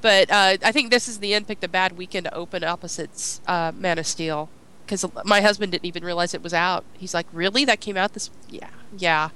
but 0.00 0.30
uh, 0.30 0.56
I 0.62 0.72
think 0.72 0.90
this 0.90 1.08
is 1.08 1.18
the 1.20 1.32
end 1.34 1.46
pick, 1.46 1.60
the 1.60 1.68
bad 1.68 1.96
weekend 1.96 2.24
to 2.24 2.34
open 2.34 2.64
opposites 2.64 3.40
uh, 3.46 3.72
Man 3.74 3.98
of 3.98 4.06
Steel 4.06 4.48
because 4.84 5.04
my 5.24 5.40
husband 5.40 5.72
didn't 5.72 5.84
even 5.86 6.04
realize 6.04 6.34
it 6.34 6.42
was 6.42 6.52
out. 6.54 6.84
He's 6.94 7.14
like, 7.14 7.26
"Really? 7.32 7.64
That 7.64 7.80
came 7.80 7.96
out 7.96 8.14
this? 8.14 8.30
Yeah, 8.50 8.68
yeah." 8.96 9.30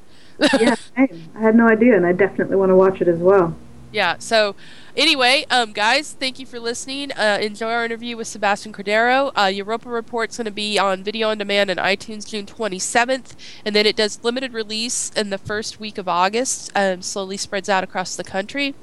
yeah, 0.61 0.75
same. 0.97 1.31
I 1.37 1.41
had 1.41 1.55
no 1.55 1.69
idea, 1.69 1.97
and 1.97 2.05
I 2.05 2.13
definitely 2.13 2.57
want 2.57 2.71
to 2.71 2.77
watch 2.77 3.01
it 3.01 3.07
as 3.09 3.19
well. 3.19 3.55
Yeah. 3.93 4.17
So, 4.19 4.57
anyway, 4.97 5.45
um, 5.51 5.73
guys, 5.73 6.13
thank 6.13 6.39
you 6.39 6.47
for 6.47 6.59
listening. 6.59 7.13
Uh, 7.13 7.39
enjoy 7.41 7.71
our 7.71 7.85
interview 7.85 8.17
with 8.17 8.27
Sebastian 8.27 8.73
Cordero. 8.73 9.31
Uh, 9.37 9.47
Europa 9.47 9.91
Report's 9.91 10.39
going 10.39 10.47
to 10.47 10.51
be 10.51 10.79
on 10.79 11.05
video 11.05 11.29
on 11.29 11.39
demand 11.39 11.69
and 11.69 11.79
iTunes 11.79 12.27
June 12.27 12.47
27th, 12.47 13.35
and 13.67 13.77
then 13.77 13.85
it 13.85 13.95
does 13.95 14.25
limited 14.25 14.55
release 14.55 15.11
in 15.11 15.29
the 15.29 15.39
first 15.39 15.79
week 15.79 15.99
of 15.99 16.09
August. 16.09 16.73
Um, 16.75 17.03
slowly 17.03 17.37
spreads 17.37 17.69
out 17.69 17.85
across 17.85 18.17
the 18.17 18.25
country. 18.25 18.75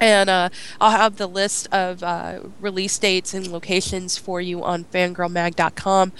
And 0.00 0.28
uh, 0.28 0.48
I'll 0.80 0.90
have 0.90 1.16
the 1.16 1.26
list 1.26 1.68
of 1.72 2.02
uh, 2.02 2.40
release 2.60 2.98
dates 2.98 3.32
and 3.32 3.46
locations 3.46 4.18
for 4.18 4.40
you 4.40 4.62
on 4.64 4.84
fangirlmag.com. 4.84 6.12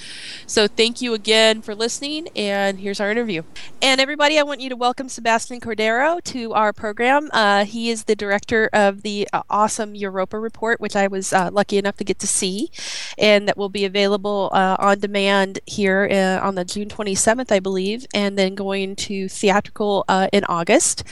So 0.47 0.69
thank 0.69 1.03
you 1.03 1.13
again 1.13 1.61
for 1.61 1.75
listening, 1.75 2.29
and 2.37 2.79
here's 2.79 3.01
our 3.01 3.11
interview. 3.11 3.43
And 3.83 4.01
everybody, 4.01 4.39
I 4.39 4.43
want 4.43 4.61
you 4.61 4.69
to 4.69 4.77
welcome 4.77 5.09
Sebastian 5.09 5.61
Cordero 5.61 6.23
to 6.25 6.53
our 6.55 6.73
program. 6.73 7.31
Uh, 7.33 7.65
he 7.65 7.91
is 7.91 8.05
the 8.05 8.15
director 8.15 8.71
of 8.73 9.03
the 9.03 9.29
uh, 9.33 9.43
awesome 9.51 9.95
Europa 9.95 10.39
Report, 10.39 10.81
which 10.81 10.95
I 10.95 11.09
was 11.09 11.33
uh, 11.33 11.51
lucky 11.53 11.77
enough 11.77 11.97
to 11.97 12.05
get 12.05 12.21
to 12.21 12.27
see, 12.27 12.71
and 13.19 13.49
that 13.49 13.57
will 13.57 13.69
be 13.69 13.85
available 13.85 14.51
uh, 14.53 14.77
on 14.79 15.01
demand 15.01 15.59
here 15.67 16.09
on 16.43 16.55
the 16.55 16.65
June 16.65 16.89
27th, 16.89 17.51
I 17.51 17.59
believe, 17.59 18.07
and 18.15 18.39
then 18.39 18.55
going 18.55 18.95
to 18.97 19.29
theatrical 19.29 20.05
in 20.33 20.45
August. 20.45 21.03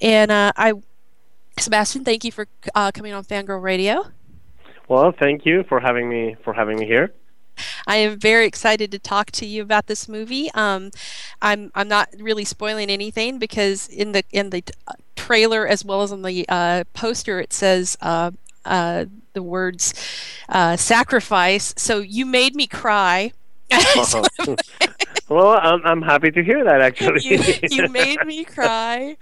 And 0.00 0.32
I 0.32 0.72
Sebastian, 1.60 2.04
thank 2.04 2.24
you 2.24 2.32
for 2.32 2.46
uh, 2.74 2.92
coming 2.92 3.12
on 3.12 3.24
Fangirl 3.24 3.62
Radio. 3.62 4.06
Well, 4.88 5.12
thank 5.18 5.44
you 5.44 5.64
for 5.68 5.80
having 5.80 6.08
me 6.08 6.36
for 6.42 6.52
having 6.52 6.78
me 6.78 6.86
here. 6.86 7.12
I 7.86 7.96
am 7.96 8.18
very 8.18 8.46
excited 8.46 8.90
to 8.92 8.98
talk 8.98 9.30
to 9.32 9.46
you 9.46 9.62
about 9.62 9.86
this 9.86 10.08
movie. 10.08 10.50
Um, 10.54 10.90
I'm 11.42 11.70
I'm 11.74 11.88
not 11.88 12.08
really 12.18 12.44
spoiling 12.44 12.90
anything 12.90 13.38
because 13.38 13.88
in 13.88 14.12
the 14.12 14.22
in 14.30 14.50
the 14.50 14.62
uh, 14.86 14.94
trailer 15.16 15.66
as 15.66 15.84
well 15.84 16.02
as 16.02 16.12
on 16.12 16.22
the 16.22 16.46
uh, 16.48 16.84
poster 16.94 17.40
it 17.40 17.52
says 17.52 17.98
uh, 18.00 18.30
uh 18.64 19.06
the 19.34 19.42
words 19.42 19.94
uh, 20.48 20.76
sacrifice. 20.76 21.74
So 21.76 21.98
you 21.98 22.26
made 22.26 22.54
me 22.54 22.66
cry. 22.66 23.32
well, 25.28 25.58
I'm, 25.60 25.80
I'm 25.84 26.02
happy 26.02 26.30
to 26.30 26.42
hear 26.42 26.64
that 26.64 26.80
actually. 26.88 27.20
you, 27.22 27.38
you 27.70 27.88
made 27.88 28.24
me 28.24 28.44
cry. 28.56 29.16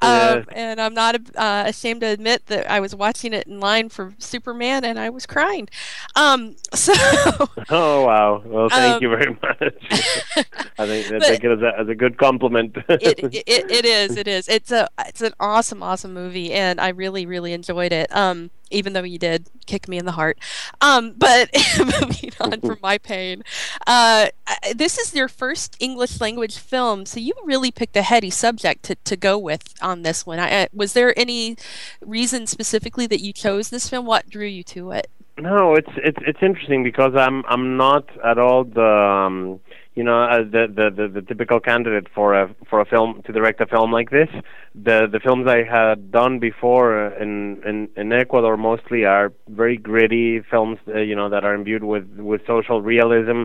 Um, 0.00 0.44
And 0.52 0.80
I'm 0.80 0.94
not 0.94 1.16
uh, 1.36 1.64
ashamed 1.66 2.00
to 2.00 2.08
admit 2.08 2.46
that 2.46 2.70
I 2.70 2.80
was 2.80 2.94
watching 2.94 3.32
it 3.32 3.46
in 3.46 3.60
line 3.60 3.88
for 3.88 4.14
Superman 4.18 4.84
and 4.84 4.98
I 4.98 5.10
was 5.10 5.26
crying. 5.26 5.68
Um, 6.16 6.56
so. 6.74 6.92
oh, 7.70 8.04
wow. 8.04 8.42
Well, 8.44 8.68
thank 8.68 8.96
um, 8.96 9.02
you 9.02 9.08
very 9.10 9.30
much. 9.30 9.74
I 10.78 10.86
think 10.86 11.12
I 11.12 11.18
take 11.18 11.44
it 11.44 11.50
as 11.50 11.62
a, 11.62 11.80
as 11.80 11.88
a 11.88 11.94
good 11.94 12.18
compliment. 12.18 12.76
it, 12.88 13.18
it, 13.22 13.70
it 13.70 13.84
is. 13.84 14.16
It 14.16 14.28
is. 14.28 14.48
It's 14.48 14.70
a 14.70 14.88
it's 15.06 15.20
an 15.20 15.32
awesome, 15.38 15.82
awesome 15.82 16.14
movie, 16.14 16.52
and 16.52 16.80
I 16.80 16.88
really, 16.88 17.26
really 17.26 17.52
enjoyed 17.52 17.92
it. 17.92 18.14
Um, 18.14 18.50
even 18.72 18.92
though 18.92 19.02
you 19.02 19.18
did 19.18 19.48
kick 19.66 19.88
me 19.88 19.98
in 19.98 20.04
the 20.04 20.12
heart. 20.12 20.38
Um, 20.80 21.14
but 21.16 21.50
moving 21.78 22.32
on 22.40 22.60
from 22.60 22.78
my 22.82 22.98
pain, 22.98 23.42
uh, 23.86 24.28
this 24.74 24.98
is 24.98 25.14
your 25.14 25.28
first 25.28 25.76
English 25.80 26.20
language 26.20 26.58
film, 26.58 27.06
so 27.06 27.20
you 27.20 27.32
really 27.44 27.70
picked 27.70 27.96
a 27.96 28.02
heady 28.02 28.30
subject 28.30 28.82
to, 28.84 28.94
to 28.96 29.16
go 29.16 29.38
with 29.38 29.74
on 29.80 30.02
this 30.02 30.26
one. 30.26 30.38
I, 30.38 30.68
was 30.72 30.92
there 30.92 31.18
any 31.18 31.56
reason 32.00 32.46
specifically 32.46 33.06
that 33.06 33.20
you 33.20 33.32
chose 33.32 33.70
this 33.70 33.88
film? 33.88 34.06
What 34.06 34.28
drew 34.28 34.46
you 34.46 34.62
to 34.64 34.92
it? 34.92 35.08
No, 35.38 35.74
it's 35.74 35.90
it's 35.96 36.18
it's 36.26 36.42
interesting 36.42 36.82
because 36.82 37.14
I'm 37.16 37.42
I'm 37.46 37.76
not 37.76 38.04
at 38.22 38.38
all 38.38 38.64
the 38.64 38.82
um, 38.82 39.60
you 39.94 40.02
know, 40.02 40.22
uh, 40.22 40.38
the, 40.38 40.66
the, 40.74 40.90
the 40.90 41.08
the 41.08 41.22
typical 41.22 41.60
candidate 41.60 42.06
for 42.14 42.34
a 42.34 42.54
for 42.68 42.80
a 42.80 42.86
film 42.86 43.22
to 43.26 43.32
direct 43.32 43.60
a 43.60 43.66
film 43.66 43.92
like 43.92 44.10
this. 44.10 44.28
The 44.74 45.06
the 45.10 45.20
films 45.20 45.46
I 45.46 45.64
had 45.64 46.10
done 46.10 46.38
before 46.38 47.08
in 47.08 47.62
in, 47.66 47.88
in 47.96 48.12
Ecuador 48.12 48.56
mostly 48.56 49.04
are 49.04 49.32
very 49.48 49.76
gritty 49.76 50.40
films, 50.50 50.78
uh, 50.88 50.98
you 51.00 51.14
know, 51.14 51.28
that 51.28 51.44
are 51.44 51.54
imbued 51.54 51.84
with 51.84 52.08
with 52.16 52.40
social 52.46 52.80
realism. 52.80 53.42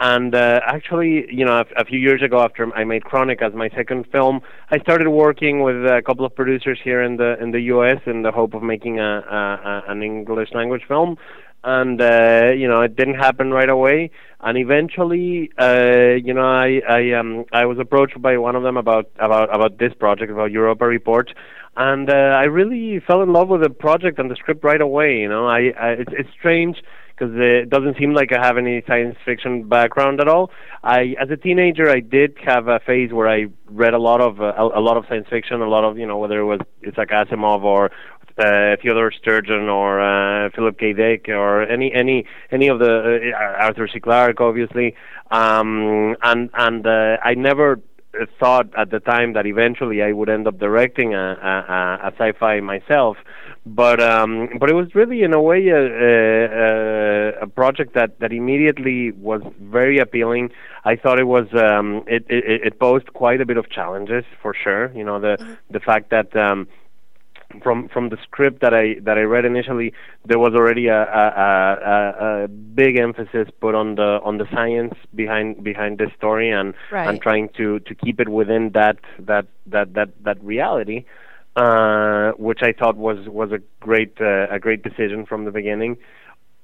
And 0.00 0.34
uh, 0.34 0.58
actually, 0.66 1.32
you 1.32 1.44
know, 1.44 1.60
a, 1.60 1.82
a 1.82 1.84
few 1.84 2.00
years 2.00 2.20
ago, 2.20 2.40
after 2.40 2.74
I 2.74 2.82
made 2.82 3.04
Chronic 3.04 3.40
as 3.40 3.54
my 3.54 3.68
second 3.68 4.06
film, 4.10 4.40
I 4.72 4.80
started 4.80 5.08
working 5.08 5.62
with 5.62 5.76
a 5.76 6.02
couple 6.04 6.26
of 6.26 6.34
producers 6.34 6.80
here 6.82 7.02
in 7.02 7.18
the 7.18 7.40
in 7.40 7.52
the 7.52 7.60
U.S. 7.74 8.00
in 8.06 8.22
the 8.22 8.32
hope 8.32 8.54
of 8.54 8.64
making 8.64 8.98
a, 8.98 9.02
a, 9.30 9.84
a 9.88 9.92
an 9.92 10.02
English 10.02 10.50
language 10.52 10.82
film 10.88 11.16
and 11.64 12.00
uh, 12.00 12.52
you 12.56 12.68
know 12.68 12.82
it 12.82 12.94
didn't 12.96 13.14
happen 13.14 13.50
right 13.50 13.68
away. 13.68 14.10
And 14.40 14.58
eventually 14.58 15.50
uh, 15.58 16.14
you 16.22 16.34
know 16.34 16.46
I 16.46 16.82
I 16.88 17.12
um 17.12 17.44
I 17.52 17.64
was 17.64 17.78
approached 17.78 18.20
by 18.20 18.36
one 18.36 18.56
of 18.56 18.62
them 18.62 18.76
about 18.76 19.10
about 19.18 19.54
about 19.54 19.78
this 19.78 19.94
project 19.94 20.30
about 20.30 20.52
Europa 20.52 20.86
Report 20.86 21.32
and 21.76 22.08
uh, 22.08 22.12
I 22.12 22.44
really 22.44 23.00
fell 23.00 23.22
in 23.22 23.32
love 23.32 23.48
with 23.48 23.62
the 23.62 23.70
project 23.70 24.18
and 24.18 24.30
the 24.30 24.36
script 24.36 24.62
right 24.62 24.80
away 24.80 25.18
you 25.18 25.28
know. 25.28 25.46
I, 25.46 25.72
I 25.80 25.88
it's 26.02 26.12
it's 26.12 26.30
strange 26.38 26.76
because 27.16 27.34
it 27.36 27.70
doesn't 27.70 27.96
seem 27.96 28.12
like 28.12 28.32
I 28.32 28.44
have 28.44 28.58
any 28.58 28.82
science 28.86 29.16
fiction 29.24 29.68
background 29.68 30.20
at 30.20 30.28
all. 30.28 30.50
I, 30.82 31.14
as 31.20 31.30
a 31.30 31.36
teenager, 31.36 31.88
I 31.88 32.00
did 32.00 32.36
have 32.44 32.66
a 32.66 32.80
phase 32.80 33.12
where 33.12 33.28
I 33.28 33.46
read 33.66 33.94
a 33.94 33.98
lot 33.98 34.20
of 34.20 34.40
uh, 34.40 34.52
a, 34.56 34.80
a 34.80 34.82
lot 34.82 34.96
of 34.96 35.04
science 35.08 35.26
fiction, 35.30 35.60
a 35.62 35.68
lot 35.68 35.84
of 35.84 35.96
you 35.96 36.06
know 36.06 36.18
whether 36.18 36.38
it 36.40 36.44
was 36.44 36.60
Isaac 36.86 37.10
Asimov 37.10 37.62
or 37.62 37.90
uh, 38.38 38.76
Theodore 38.82 39.12
Sturgeon 39.12 39.68
or 39.68 40.00
uh, 40.00 40.50
Philip 40.54 40.78
K. 40.78 40.92
Dick 40.92 41.28
or 41.28 41.62
any 41.62 41.92
any 41.92 42.26
any 42.50 42.68
of 42.68 42.78
the 42.78 43.32
uh, 43.32 43.64
Arthur 43.64 43.88
C. 43.88 44.00
Clarke, 44.00 44.40
obviously, 44.40 44.94
um, 45.30 46.16
and 46.22 46.50
and 46.54 46.86
uh, 46.86 47.16
I 47.22 47.34
never 47.34 47.80
thought 48.38 48.68
at 48.76 48.90
the 48.90 49.00
time 49.00 49.32
that 49.34 49.46
eventually 49.46 50.02
I 50.02 50.12
would 50.12 50.28
end 50.28 50.46
up 50.46 50.58
directing 50.58 51.14
a, 51.14 51.18
a, 51.18 52.08
a 52.08 52.12
sci-fi 52.16 52.60
myself, 52.60 53.16
but 53.66 54.00
um, 54.00 54.50
but 54.58 54.70
it 54.70 54.74
was 54.74 54.94
really 54.94 55.22
in 55.22 55.32
a 55.32 55.40
way 55.40 55.68
a, 55.68 55.82
a, 55.82 57.42
a 57.42 57.46
project 57.46 57.94
that, 57.94 58.18
that 58.20 58.32
immediately 58.32 59.12
was 59.12 59.42
very 59.60 59.98
appealing. 59.98 60.50
I 60.84 60.96
thought 60.96 61.18
it 61.18 61.26
was 61.26 61.46
um, 61.54 62.04
it, 62.06 62.24
it 62.28 62.62
it 62.66 62.78
posed 62.78 63.12
quite 63.14 63.40
a 63.40 63.46
bit 63.46 63.56
of 63.56 63.70
challenges 63.70 64.24
for 64.42 64.54
sure. 64.54 64.92
You 64.94 65.04
know 65.04 65.20
the 65.20 65.56
the 65.70 65.80
fact 65.80 66.10
that 66.10 66.34
um, 66.36 66.68
from 67.62 67.88
from 67.88 68.08
the 68.08 68.16
script 68.22 68.60
that 68.60 68.74
I 68.74 68.96
that 69.02 69.18
I 69.18 69.22
read 69.22 69.44
initially, 69.44 69.92
there 70.24 70.38
was 70.38 70.54
already 70.54 70.86
a, 70.88 71.02
a, 71.02 71.26
a, 71.32 72.44
a 72.44 72.48
big 72.48 72.98
emphasis 72.98 73.48
put 73.60 73.74
on 73.74 73.94
the 73.96 74.20
on 74.22 74.38
the 74.38 74.46
science 74.52 74.94
behind 75.14 75.62
behind 75.62 75.98
this 75.98 76.10
story 76.16 76.50
and 76.50 76.74
right. 76.90 77.08
and 77.08 77.20
trying 77.20 77.48
to 77.56 77.80
to 77.80 77.94
keep 77.94 78.20
it 78.20 78.28
within 78.28 78.70
that 78.74 78.98
that 79.18 79.46
that 79.66 79.94
that 79.94 80.10
that 80.22 80.42
reality, 80.42 81.04
uh, 81.56 82.32
which 82.32 82.60
I 82.62 82.72
thought 82.72 82.96
was 82.96 83.28
was 83.28 83.52
a 83.52 83.58
great 83.80 84.20
uh, 84.20 84.46
a 84.50 84.58
great 84.58 84.82
decision 84.82 85.26
from 85.26 85.44
the 85.44 85.50
beginning. 85.50 85.96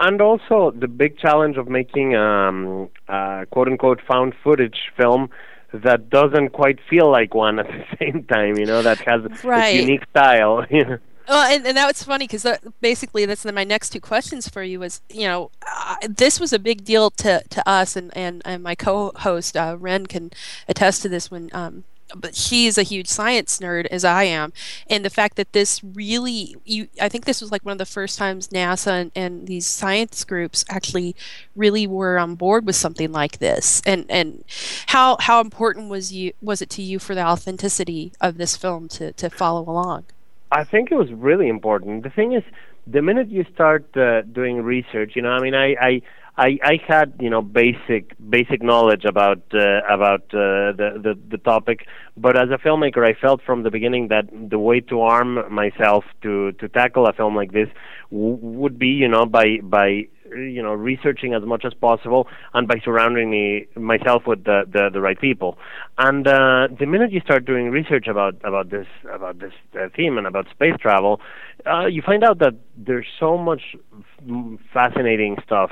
And 0.02 0.22
also 0.22 0.70
the 0.70 0.88
big 0.88 1.18
challenge 1.18 1.58
of 1.58 1.68
making 1.68 2.16
um, 2.16 2.88
a 3.06 3.46
quote 3.50 3.68
unquote 3.68 4.00
found 4.08 4.34
footage 4.42 4.90
film 4.96 5.28
that 5.72 6.10
doesn't 6.10 6.50
quite 6.50 6.78
feel 6.88 7.10
like 7.10 7.34
one 7.34 7.58
at 7.58 7.66
the 7.68 7.96
same 7.98 8.24
time. 8.24 8.56
You 8.58 8.66
know, 8.66 8.82
that 8.82 8.98
has 8.98 9.44
right. 9.44 9.74
unique 9.74 10.04
style. 10.10 10.66
Well, 11.28 11.46
and, 11.48 11.64
and 11.64 11.76
that 11.76 11.86
was 11.86 12.02
funny 12.02 12.26
because 12.26 12.44
basically 12.80 13.24
that's 13.24 13.44
my 13.44 13.62
next 13.62 13.90
two 13.90 14.00
questions 14.00 14.48
for 14.48 14.64
you 14.64 14.82
is 14.82 15.00
you 15.08 15.28
know 15.28 15.52
uh, 15.64 15.94
this 16.08 16.40
was 16.40 16.52
a 16.52 16.58
big 16.58 16.84
deal 16.84 17.08
to, 17.10 17.44
to 17.50 17.68
us 17.68 17.94
and, 17.94 18.10
and, 18.16 18.42
and 18.44 18.64
my 18.64 18.74
co-host 18.74 19.56
uh, 19.56 19.76
Ren 19.78 20.06
can 20.06 20.32
attest 20.66 21.02
to 21.02 21.08
this 21.08 21.30
when 21.30 21.48
um, 21.52 21.84
but 22.14 22.34
she's 22.34 22.78
a 22.78 22.82
huge 22.82 23.06
science 23.06 23.58
nerd 23.58 23.86
as 23.86 24.04
I 24.04 24.24
am, 24.24 24.52
and 24.88 25.04
the 25.04 25.10
fact 25.10 25.36
that 25.36 25.52
this 25.52 25.82
really, 25.82 26.56
you, 26.64 26.88
I 27.00 27.08
think 27.08 27.24
this 27.24 27.40
was 27.40 27.50
like 27.50 27.64
one 27.64 27.72
of 27.72 27.78
the 27.78 27.86
first 27.86 28.18
times 28.18 28.48
NASA 28.48 28.92
and, 29.00 29.12
and 29.14 29.46
these 29.46 29.66
science 29.66 30.24
groups 30.24 30.64
actually 30.68 31.14
really 31.54 31.86
were 31.86 32.18
on 32.18 32.34
board 32.34 32.66
with 32.66 32.76
something 32.76 33.12
like 33.12 33.38
this, 33.38 33.82
and 33.86 34.06
and 34.08 34.44
how 34.86 35.16
how 35.20 35.40
important 35.40 35.88
was 35.88 36.12
you 36.12 36.32
was 36.40 36.62
it 36.62 36.70
to 36.70 36.82
you 36.82 36.98
for 36.98 37.14
the 37.14 37.24
authenticity 37.24 38.12
of 38.20 38.38
this 38.38 38.56
film 38.56 38.88
to 38.88 39.12
to 39.12 39.30
follow 39.30 39.62
along? 39.62 40.04
I 40.52 40.64
think 40.64 40.90
it 40.90 40.96
was 40.96 41.12
really 41.12 41.48
important. 41.48 42.02
The 42.02 42.10
thing 42.10 42.32
is, 42.32 42.42
the 42.86 43.02
minute 43.02 43.28
you 43.28 43.44
start 43.54 43.96
uh, 43.96 44.22
doing 44.22 44.62
research, 44.62 45.12
you 45.14 45.22
know, 45.22 45.30
I 45.30 45.40
mean, 45.40 45.54
I, 45.54 45.76
I 45.80 46.02
I, 46.36 46.58
I 46.62 46.78
had 46.86 47.14
you 47.20 47.30
know 47.30 47.42
basic 47.42 48.14
basic 48.30 48.62
knowledge 48.62 49.04
about 49.04 49.42
uh, 49.52 49.80
about 49.88 50.22
uh, 50.32 50.72
the, 50.72 51.00
the 51.02 51.18
the 51.30 51.38
topic, 51.38 51.86
but 52.16 52.36
as 52.36 52.48
a 52.50 52.58
filmmaker, 52.58 53.04
I 53.06 53.18
felt 53.20 53.42
from 53.42 53.62
the 53.62 53.70
beginning 53.70 54.08
that 54.08 54.24
the 54.32 54.58
way 54.58 54.80
to 54.80 55.00
arm 55.02 55.38
myself 55.52 56.04
to 56.22 56.52
to 56.52 56.68
tackle 56.68 57.06
a 57.06 57.12
film 57.12 57.36
like 57.36 57.52
this 57.52 57.68
w- 58.10 58.38
would 58.40 58.78
be 58.78 58.88
you 58.88 59.08
know 59.08 59.26
by 59.26 59.58
by 59.62 60.06
you 60.34 60.62
know 60.62 60.72
researching 60.72 61.34
as 61.34 61.42
much 61.44 61.64
as 61.64 61.74
possible 61.74 62.28
and 62.54 62.68
by 62.68 62.76
surrounding 62.84 63.30
me 63.30 63.66
myself 63.76 64.22
with 64.26 64.44
the 64.44 64.62
the, 64.72 64.88
the 64.92 65.00
right 65.00 65.20
people. 65.20 65.58
And 65.98 66.26
uh, 66.26 66.68
the 66.78 66.86
minute 66.86 67.12
you 67.12 67.20
start 67.20 67.44
doing 67.44 67.70
research 67.70 68.06
about 68.06 68.36
about 68.44 68.70
this 68.70 68.86
about 69.12 69.40
this 69.40 69.52
uh, 69.74 69.88
theme 69.94 70.16
and 70.16 70.26
about 70.26 70.48
space 70.50 70.74
travel 70.80 71.20
uh, 71.66 71.86
you 71.86 72.02
find 72.02 72.24
out 72.24 72.38
that 72.38 72.54
there's 72.76 73.06
so 73.18 73.36
much 73.36 73.76
f- 73.98 74.58
fascinating 74.72 75.36
stuff 75.44 75.70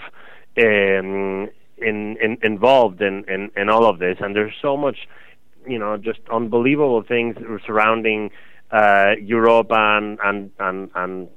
um, 0.58 1.48
in, 1.78 2.16
in 2.16 2.38
involved 2.42 3.00
in, 3.00 3.24
in 3.28 3.50
in 3.56 3.68
all 3.68 3.86
of 3.86 3.98
this. 3.98 4.18
And 4.20 4.34
there's 4.34 4.54
so 4.60 4.76
much 4.76 5.08
you 5.66 5.78
know 5.78 5.96
just 5.96 6.20
unbelievable 6.32 7.02
things 7.02 7.36
surrounding 7.64 8.30
uh, 8.70 9.12
Europa 9.20 9.74
and 9.74 10.18
and 10.22 10.50
and 10.58 10.90
and 10.94 11.28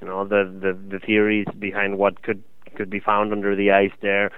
you 0.00 0.06
know 0.06 0.24
the, 0.24 0.44
the 0.60 0.72
the 0.88 0.98
theories 0.98 1.46
behind 1.58 1.98
what 1.98 2.22
could 2.22 2.42
could 2.74 2.90
be 2.90 3.00
found 3.00 3.32
under 3.32 3.56
the 3.56 3.70
ice 3.70 3.92
there 4.02 4.30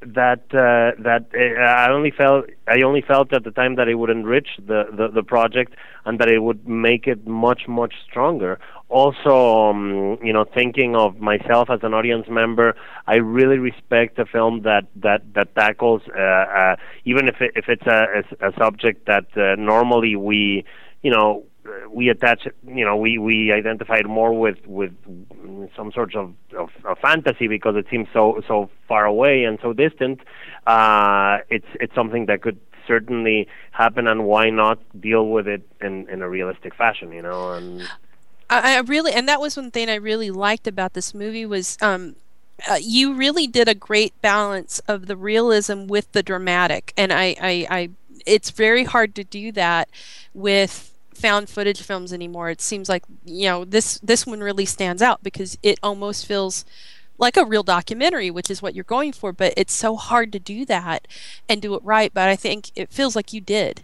that 0.00 0.44
uh, 0.52 1.00
that 1.02 1.26
uh, 1.34 1.60
I 1.60 1.90
only 1.90 2.10
felt 2.10 2.46
I 2.68 2.82
only 2.82 3.00
felt 3.00 3.32
at 3.32 3.44
the 3.44 3.50
time 3.50 3.76
that 3.76 3.88
it 3.88 3.94
would 3.94 4.10
enrich 4.10 4.48
the, 4.58 4.84
the, 4.92 5.08
the 5.08 5.22
project 5.22 5.74
and 6.04 6.18
that 6.18 6.28
it 6.28 6.40
would 6.40 6.68
make 6.68 7.06
it 7.06 7.26
much 7.26 7.62
much 7.66 7.94
stronger. 8.08 8.58
Also, 8.88 9.70
um, 9.70 10.18
you 10.22 10.32
know, 10.32 10.44
thinking 10.44 10.94
of 10.94 11.18
myself 11.18 11.70
as 11.70 11.80
an 11.82 11.92
audience 11.92 12.26
member, 12.28 12.76
I 13.06 13.16
really 13.16 13.58
respect 13.58 14.18
a 14.18 14.26
film 14.26 14.62
that 14.62 14.86
that 14.96 15.22
that 15.34 15.54
tackles 15.54 16.02
uh, 16.16 16.20
uh, 16.20 16.76
even 17.04 17.28
if 17.28 17.40
it, 17.40 17.52
if 17.56 17.68
it's 17.68 17.86
a, 17.86 18.22
a, 18.40 18.48
a 18.48 18.52
subject 18.58 19.06
that 19.06 19.26
uh, 19.36 19.56
normally 19.56 20.14
we 20.14 20.64
you 21.02 21.10
know 21.10 21.44
we 21.90 22.08
attach 22.08 22.46
you 22.66 22.84
know 22.84 22.96
we 22.96 23.18
we 23.18 23.52
identified 23.52 24.06
more 24.06 24.32
with 24.38 24.58
with 24.66 24.92
some 25.76 25.92
sort 25.92 26.14
of, 26.14 26.34
of, 26.56 26.70
of 26.84 26.98
fantasy 26.98 27.48
because 27.48 27.76
it 27.76 27.86
seems 27.90 28.08
so 28.12 28.42
so 28.46 28.70
far 28.88 29.04
away 29.04 29.44
and 29.44 29.58
so 29.62 29.72
distant. 29.72 30.20
Uh 30.66 31.38
it's 31.50 31.66
it's 31.80 31.94
something 31.94 32.26
that 32.26 32.42
could 32.42 32.58
certainly 32.86 33.48
happen 33.72 34.06
and 34.06 34.24
why 34.24 34.48
not 34.48 34.78
deal 35.00 35.28
with 35.28 35.48
it 35.48 35.62
in 35.80 36.08
in 36.08 36.22
a 36.22 36.28
realistic 36.28 36.74
fashion 36.74 37.10
you 37.12 37.22
know 37.22 37.52
and 37.52 37.82
I, 38.48 38.76
I 38.76 38.80
really 38.80 39.12
and 39.12 39.28
that 39.28 39.40
was 39.40 39.56
one 39.56 39.72
thing 39.72 39.88
I 39.88 39.96
really 39.96 40.30
liked 40.30 40.68
about 40.68 40.94
this 40.94 41.12
movie 41.12 41.46
was 41.46 41.76
um 41.80 42.14
uh, 42.68 42.78
you 42.80 43.14
really 43.14 43.46
did 43.46 43.68
a 43.68 43.74
great 43.74 44.20
balance 44.22 44.78
of 44.88 45.06
the 45.06 45.16
realism 45.16 45.86
with 45.86 46.10
the 46.12 46.22
dramatic. 46.22 46.92
And 46.96 47.12
I, 47.12 47.36
I, 47.40 47.66
I 47.70 47.90
it's 48.24 48.50
very 48.50 48.84
hard 48.84 49.14
to 49.16 49.24
do 49.24 49.52
that 49.52 49.88
with 50.34 50.95
found 51.16 51.48
footage 51.48 51.82
films 51.82 52.12
anymore. 52.12 52.50
It 52.50 52.60
seems 52.60 52.88
like 52.88 53.04
you 53.24 53.48
know 53.48 53.64
this 53.64 53.98
this 54.00 54.26
one 54.26 54.40
really 54.40 54.66
stands 54.66 55.02
out 55.02 55.22
because 55.22 55.58
it 55.62 55.78
almost 55.82 56.26
feels 56.26 56.64
like 57.18 57.36
a 57.36 57.44
real 57.44 57.62
documentary, 57.62 58.30
which 58.30 58.50
is 58.50 58.60
what 58.62 58.74
you're 58.74 58.84
going 58.84 59.12
for. 59.12 59.32
But 59.32 59.54
it's 59.56 59.72
so 59.72 59.96
hard 59.96 60.32
to 60.32 60.38
do 60.38 60.64
that 60.66 61.08
and 61.48 61.62
do 61.62 61.74
it 61.74 61.82
right. 61.82 62.12
But 62.12 62.28
I 62.28 62.36
think 62.36 62.70
it 62.74 62.92
feels 62.92 63.16
like 63.16 63.32
you 63.32 63.40
did. 63.40 63.82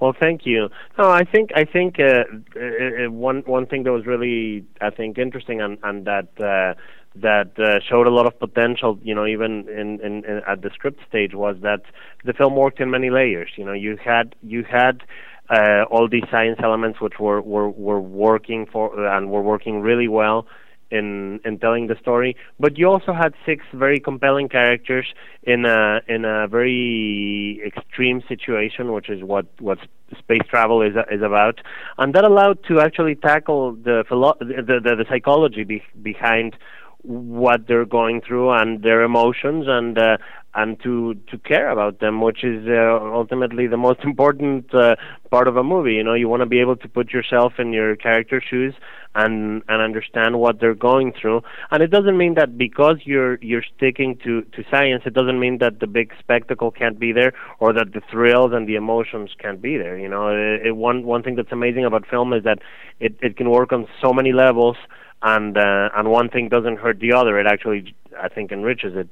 Well, 0.00 0.14
thank 0.18 0.46
you. 0.46 0.68
No, 0.96 1.10
I 1.10 1.24
think 1.24 1.50
I 1.56 1.64
think 1.64 1.98
uh, 1.98 2.24
uh, 2.56 3.10
one 3.10 3.42
one 3.46 3.66
thing 3.66 3.82
that 3.82 3.92
was 3.92 4.06
really 4.06 4.64
I 4.80 4.90
think 4.90 5.18
interesting 5.18 5.60
and 5.60 5.78
and 5.82 6.06
that. 6.06 6.28
Uh, 6.40 6.80
that 7.16 7.58
uh, 7.58 7.80
showed 7.88 8.06
a 8.06 8.10
lot 8.10 8.26
of 8.26 8.38
potential, 8.38 8.96
you 9.02 9.12
know, 9.12 9.26
even 9.26 9.68
in, 9.68 9.98
in, 10.00 10.24
in 10.24 10.40
at 10.46 10.62
the 10.62 10.70
script 10.70 11.00
stage, 11.08 11.34
was 11.34 11.56
that 11.62 11.82
the 12.24 12.32
film 12.32 12.54
worked 12.54 12.78
in 12.78 12.90
many 12.90 13.10
layers. 13.10 13.50
You 13.56 13.64
know, 13.64 13.72
you 13.72 13.96
had 13.96 14.36
you 14.42 14.62
had 14.62 15.02
uh, 15.50 15.84
all 15.90 16.08
these 16.08 16.24
science 16.30 16.58
elements 16.62 17.00
which 17.00 17.18
were, 17.18 17.40
were, 17.40 17.70
were 17.70 18.00
working 18.00 18.66
for 18.66 19.06
and 19.06 19.30
were 19.30 19.42
working 19.42 19.80
really 19.80 20.08
well 20.08 20.46
in 20.90 21.40
in 21.44 21.58
telling 21.58 21.86
the 21.86 21.96
story. 22.00 22.36
But 22.58 22.78
you 22.78 22.88
also 22.88 23.12
had 23.12 23.34
six 23.44 23.64
very 23.74 24.00
compelling 24.00 24.48
characters 24.48 25.06
in 25.42 25.64
a 25.64 26.00
in 26.08 26.24
a 26.24 26.48
very 26.48 27.60
extreme 27.66 28.22
situation, 28.28 28.92
which 28.92 29.10
is 29.10 29.22
what 29.22 29.46
what 29.60 29.78
space 30.18 30.42
travel 30.48 30.82
is 30.82 30.94
is 31.10 31.22
about, 31.22 31.60
and 31.98 32.14
that 32.14 32.24
allowed 32.24 32.62
to 32.68 32.80
actually 32.80 33.16
tackle 33.16 33.72
the 33.72 34.04
philo- 34.08 34.38
the, 34.40 34.80
the, 34.82 34.96
the 34.96 35.04
psychology 35.08 35.64
be, 35.64 35.82
behind 36.02 36.56
what 37.02 37.66
they're 37.68 37.84
going 37.84 38.20
through 38.20 38.50
and 38.50 38.82
their 38.82 39.02
emotions 39.02 39.66
and 39.68 39.98
uh, 39.98 40.16
and 40.54 40.80
to 40.82 41.14
to 41.30 41.38
care 41.38 41.70
about 41.70 42.00
them, 42.00 42.20
which 42.20 42.42
is 42.42 42.66
uh, 42.66 42.98
ultimately 43.12 43.66
the 43.66 43.76
most 43.76 44.00
important 44.04 44.74
uh, 44.74 44.96
part 45.30 45.48
of 45.48 45.56
a 45.56 45.62
movie. 45.62 45.94
You 45.94 46.04
know, 46.04 46.14
you 46.14 46.28
want 46.28 46.40
to 46.40 46.46
be 46.46 46.60
able 46.60 46.76
to 46.76 46.88
put 46.88 47.12
yourself 47.12 47.54
in 47.58 47.72
your 47.72 47.96
character's 47.96 48.44
shoes 48.48 48.74
and 49.14 49.62
and 49.68 49.82
understand 49.82 50.38
what 50.38 50.60
they're 50.60 50.74
going 50.74 51.12
through. 51.12 51.42
And 51.70 51.82
it 51.82 51.90
doesn't 51.90 52.16
mean 52.16 52.34
that 52.34 52.56
because 52.56 52.98
you're 53.04 53.38
you're 53.40 53.64
sticking 53.76 54.16
to 54.24 54.42
to 54.42 54.64
science, 54.70 55.02
it 55.06 55.14
doesn't 55.14 55.38
mean 55.38 55.58
that 55.58 55.80
the 55.80 55.86
big 55.86 56.12
spectacle 56.18 56.70
can't 56.70 56.98
be 56.98 57.12
there 57.12 57.32
or 57.58 57.72
that 57.72 57.92
the 57.92 58.00
thrills 58.10 58.52
and 58.52 58.68
the 58.68 58.76
emotions 58.76 59.30
can't 59.38 59.60
be 59.60 59.76
there. 59.76 59.98
You 59.98 60.08
know, 60.08 60.28
it, 60.28 60.66
it, 60.68 60.76
one 60.76 61.04
one 61.04 61.22
thing 61.22 61.36
that's 61.36 61.52
amazing 61.52 61.84
about 61.84 62.06
film 62.06 62.32
is 62.32 62.44
that 62.44 62.58
it 63.00 63.16
it 63.20 63.36
can 63.36 63.50
work 63.50 63.72
on 63.72 63.86
so 64.02 64.12
many 64.12 64.32
levels 64.32 64.76
and 65.22 65.56
uh, 65.56 65.88
and 65.96 66.10
one 66.10 66.28
thing 66.28 66.48
doesn't 66.48 66.78
hurt 66.78 67.00
the 67.00 67.12
other. 67.12 67.38
It 67.38 67.46
actually, 67.46 67.94
I 68.18 68.28
think, 68.28 68.52
enriches 68.52 68.96
it. 68.96 69.10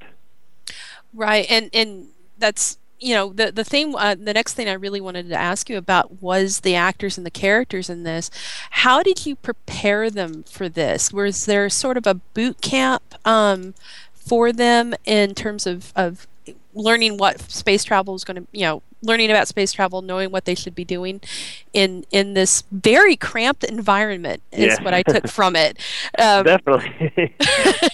Right, 1.17 1.47
and 1.49 1.71
and 1.73 2.09
that's 2.39 2.77
you 3.01 3.15
know 3.15 3.33
the 3.33 3.51
the 3.51 3.65
thing 3.65 3.95
uh, 3.97 4.17
the 4.17 4.35
next 4.35 4.53
thing 4.53 4.69
I 4.69 4.75
really 4.75 5.01
wanted 5.01 5.31
to 5.31 5.35
ask 5.35 5.71
you 5.71 5.79
about 5.79 6.21
was 6.23 6.61
the 6.61 6.75
actors 6.75 7.17
and 7.17 7.27
the 7.27 7.31
characters 7.31 7.89
in 7.89 8.03
this. 8.03 8.31
How 8.71 9.03
did 9.03 9.25
you 9.25 9.35
prepare 9.35 10.11
them 10.11 10.43
for 10.43 10.69
this? 10.69 11.15
Was 11.15 11.47
there 11.47 11.71
sort 11.71 11.97
of 11.97 12.07
a 12.07 12.15
boot 12.15 12.61
camp 12.61 13.15
um, 13.27 13.73
for 14.13 14.53
them 14.53 14.95
in 15.07 15.35
terms 15.35 15.67
of 15.67 15.91
of 15.97 16.27
learning 16.75 17.17
what 17.17 17.41
space 17.51 17.85
travel 17.85 18.15
is 18.15 18.25
going 18.25 18.43
to 18.43 18.47
you 18.53 18.67
know 18.67 18.83
learning 19.07 19.31
about 19.31 19.49
space 19.49 19.73
travel, 19.73 20.03
knowing 20.03 20.31
what 20.31 20.45
they 20.45 20.55
should 20.55 20.75
be 20.75 20.85
doing 20.85 21.21
in 21.73 22.05
in 22.11 22.35
this 22.35 22.65
very 22.73 23.17
cramped 23.17 23.65
environment 23.65 24.43
is 24.53 24.77
Yeah. 24.79 24.85
what 24.85 24.95
I 24.95 25.03
took 25.03 25.29
from 25.29 25.57
it. 25.57 25.79
Um, 26.19 26.45
Definitely. 26.45 27.35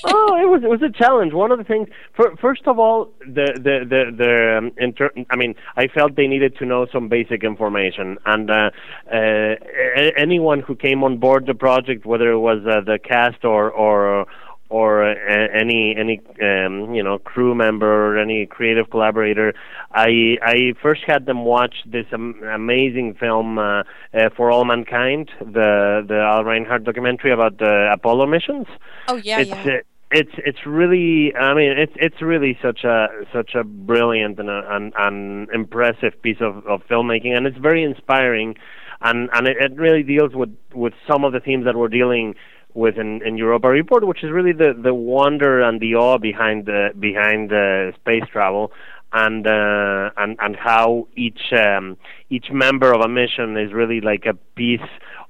oh, 0.04 0.36
it 0.40 0.48
was 0.48 0.62
it 0.62 0.70
was 0.70 0.82
a 0.82 0.90
challenge. 0.90 1.32
One 1.32 1.50
of 1.50 1.58
the 1.58 1.64
things, 1.64 1.88
for, 2.14 2.36
first 2.36 2.62
of 2.66 2.78
all, 2.78 3.10
the 3.20 3.46
the 3.56 3.84
the 3.92 4.02
the 4.16 4.58
um, 4.58 4.72
inter- 4.78 5.10
I 5.30 5.36
mean, 5.36 5.54
I 5.76 5.88
felt 5.88 6.14
they 6.14 6.28
needed 6.28 6.56
to 6.58 6.64
know 6.66 6.86
some 6.92 7.08
basic 7.08 7.42
information, 7.42 8.18
and 8.26 8.48
uh, 8.50 8.70
uh, 9.12 9.54
a- 9.96 10.12
anyone 10.16 10.60
who 10.60 10.76
came 10.76 11.02
on 11.02 11.18
board 11.18 11.46
the 11.46 11.54
project, 11.54 12.06
whether 12.06 12.30
it 12.30 12.38
was 12.38 12.64
uh, 12.66 12.80
the 12.80 12.98
cast 12.98 13.44
or 13.44 13.70
or 13.72 14.26
or 14.72 15.04
uh, 15.04 15.14
any 15.52 15.94
any 15.96 16.20
um, 16.40 16.94
you 16.94 17.02
know 17.02 17.18
crew 17.18 17.54
member 17.54 17.92
or 18.08 18.18
any 18.18 18.46
creative 18.46 18.88
collaborator. 18.90 19.52
I 19.92 20.38
I 20.42 20.72
first 20.80 21.02
had 21.06 21.26
them 21.26 21.44
watch 21.44 21.74
this 21.84 22.06
am- 22.12 22.42
amazing 22.42 23.14
film 23.14 23.58
uh, 23.58 23.82
uh, 24.14 24.30
for 24.34 24.50
all 24.50 24.64
mankind, 24.64 25.30
the 25.40 26.02
the 26.08 26.18
Al 26.18 26.44
Reinert 26.44 26.84
documentary 26.84 27.32
about 27.32 27.58
the 27.58 27.90
Apollo 27.92 28.26
missions. 28.26 28.66
oh 29.08 29.16
yeah, 29.16 29.40
it's 29.40 29.50
yeah. 29.50 29.74
uh, 29.74 29.78
it's 30.10 30.32
it's 30.38 30.66
really 30.66 31.34
I 31.34 31.54
mean 31.54 31.72
it's 31.76 31.94
it's 31.96 32.22
really 32.22 32.58
such 32.62 32.84
a 32.84 33.08
such 33.32 33.54
a 33.54 33.64
brilliant 33.64 34.38
and 34.38 34.48
a, 34.48 34.62
and, 34.74 34.92
and 34.96 35.50
impressive 35.50 36.20
piece 36.22 36.40
of, 36.40 36.66
of 36.66 36.86
filmmaking 36.86 37.34
and 37.36 37.46
it's 37.46 37.56
very 37.56 37.82
inspiring 37.82 38.56
and 39.00 39.30
and 39.32 39.48
it, 39.48 39.56
it 39.58 39.72
really 39.76 40.02
deals 40.02 40.34
with 40.34 40.54
with 40.74 40.92
some 41.10 41.24
of 41.24 41.32
the 41.32 41.40
themes 41.40 41.64
that 41.64 41.76
we're 41.76 41.88
dealing 41.88 42.34
with 42.74 42.96
in, 42.98 43.22
in 43.26 43.36
Europa 43.36 43.68
Report, 43.68 44.06
which 44.06 44.22
is 44.24 44.30
really 44.30 44.52
the, 44.52 44.74
the 44.80 44.94
wonder 44.94 45.60
and 45.60 45.80
the 45.80 45.94
awe 45.94 46.18
behind 46.18 46.66
the 46.66 46.90
behind 46.98 47.50
the 47.50 47.92
space 48.00 48.24
travel, 48.30 48.72
and 49.12 49.46
uh, 49.46 50.10
and 50.16 50.36
and 50.40 50.56
how 50.56 51.08
each 51.16 51.52
um, 51.52 51.96
each 52.30 52.46
member 52.50 52.92
of 52.92 53.00
a 53.00 53.08
mission 53.08 53.56
is 53.56 53.72
really 53.72 54.00
like 54.00 54.24
a 54.26 54.34
piece 54.34 54.80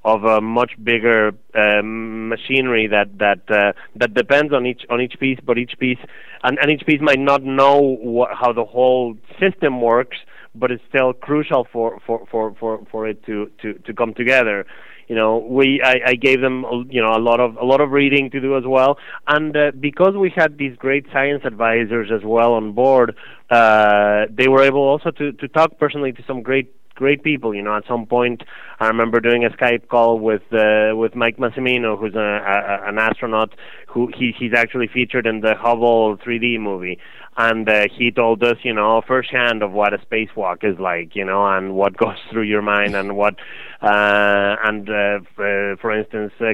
of 0.05 0.25
a 0.25 0.41
much 0.41 0.73
bigger 0.83 1.33
um, 1.55 2.29
machinery 2.29 2.87
that 2.89 3.19
that 3.19 3.41
uh, 3.51 3.73
that 3.97 4.15
depends 4.15 4.53
on 4.53 4.67
each 4.67 4.83
on 4.91 5.01
each 5.01 5.19
piece, 5.19 5.39
but 5.45 5.59
each 5.59 5.79
piece 5.79 5.99
and, 6.45 6.59
and 6.61 6.71
each 6.71 6.87
piece 6.87 7.01
might 7.01 7.21
not 7.21 7.43
know 7.43 7.79
wha- 8.01 8.35
how 8.35 8.53
the 8.53 8.65
whole 8.65 9.17
system 9.41 9.81
works, 9.81 10.17
but 10.55 10.71
it's 10.71 10.83
still 10.89 11.13
crucial 11.13 11.67
for 11.73 11.99
for 12.07 12.27
for 12.31 12.55
for, 12.59 12.85
for 12.91 13.09
it 13.09 13.25
to, 13.27 13.51
to 13.63 13.75
to 13.75 13.93
come 13.93 14.15
together 14.15 14.67
you 15.13 15.19
know 15.21 15.37
we 15.37 15.67
I, 15.85 15.97
I 16.13 16.15
gave 16.15 16.41
them 16.41 16.57
you 16.89 17.03
know 17.03 17.13
a 17.13 17.23
lot 17.29 17.39
of 17.39 17.51
a 17.59 17.67
lot 17.73 17.83
of 17.83 17.91
reading 17.91 18.31
to 18.31 18.41
do 18.41 18.57
as 18.57 18.65
well. 18.67 18.97
And 19.27 19.55
uh, 19.55 19.73
because 19.79 20.15
we 20.25 20.33
had 20.35 20.57
these 20.57 20.75
great 20.85 21.05
science 21.13 21.43
advisors 21.45 22.09
as 22.11 22.23
well 22.25 22.55
on 22.55 22.73
board 22.73 23.15
uh, 23.51 24.21
they 24.31 24.49
were 24.49 24.63
able 24.63 24.85
also 24.93 25.11
to 25.11 25.33
to 25.33 25.49
talk 25.49 25.79
personally 25.79 26.13
to 26.13 26.23
some 26.27 26.41
great 26.41 26.69
great 26.95 27.23
people 27.23 27.55
you 27.55 27.61
know. 27.67 27.77
At 27.77 27.87
some 27.87 28.07
point 28.07 28.43
i 28.81 28.87
remember 28.87 29.21
doing 29.21 29.45
a 29.45 29.51
skype 29.51 29.85
call 29.89 30.19
with 30.19 30.47
uh, 30.65 30.97
with 31.03 31.15
mike 31.15 31.37
massimino 31.37 31.91
who's 31.99 32.15
a, 32.15 32.31
a, 32.55 32.89
an 32.89 32.97
astronaut 32.99 33.51
who 33.93 34.09
he 34.17 34.35
he's 34.39 34.55
actually 34.55 34.89
featured 34.89 35.27
in 35.27 35.41
the 35.41 35.55
hubble 35.55 36.17
3d 36.17 36.59
movie. 36.59 36.99
And 37.37 37.67
uh, 37.69 37.87
he 37.97 38.11
told 38.11 38.43
us, 38.43 38.57
you 38.63 38.75
know, 38.75 39.03
firsthand 39.07 39.63
of 39.63 39.73
what 39.73 39.95
a 39.95 39.99
spacewalk 39.99 40.65
is 40.65 40.79
like, 40.79 41.17
you 41.17 41.25
know, 41.25 41.47
and 41.47 41.75
what 41.75 41.97
goes 42.05 42.19
through 42.31 42.43
your 42.43 42.63
mind, 42.63 42.95
and 42.95 43.17
what, 43.17 43.37
and 43.83 44.89
uh, 44.89 45.19
f- 45.21 45.39
uh, 45.39 45.77
for 45.81 45.91
instance, 45.93 46.33
uh, 46.41 46.47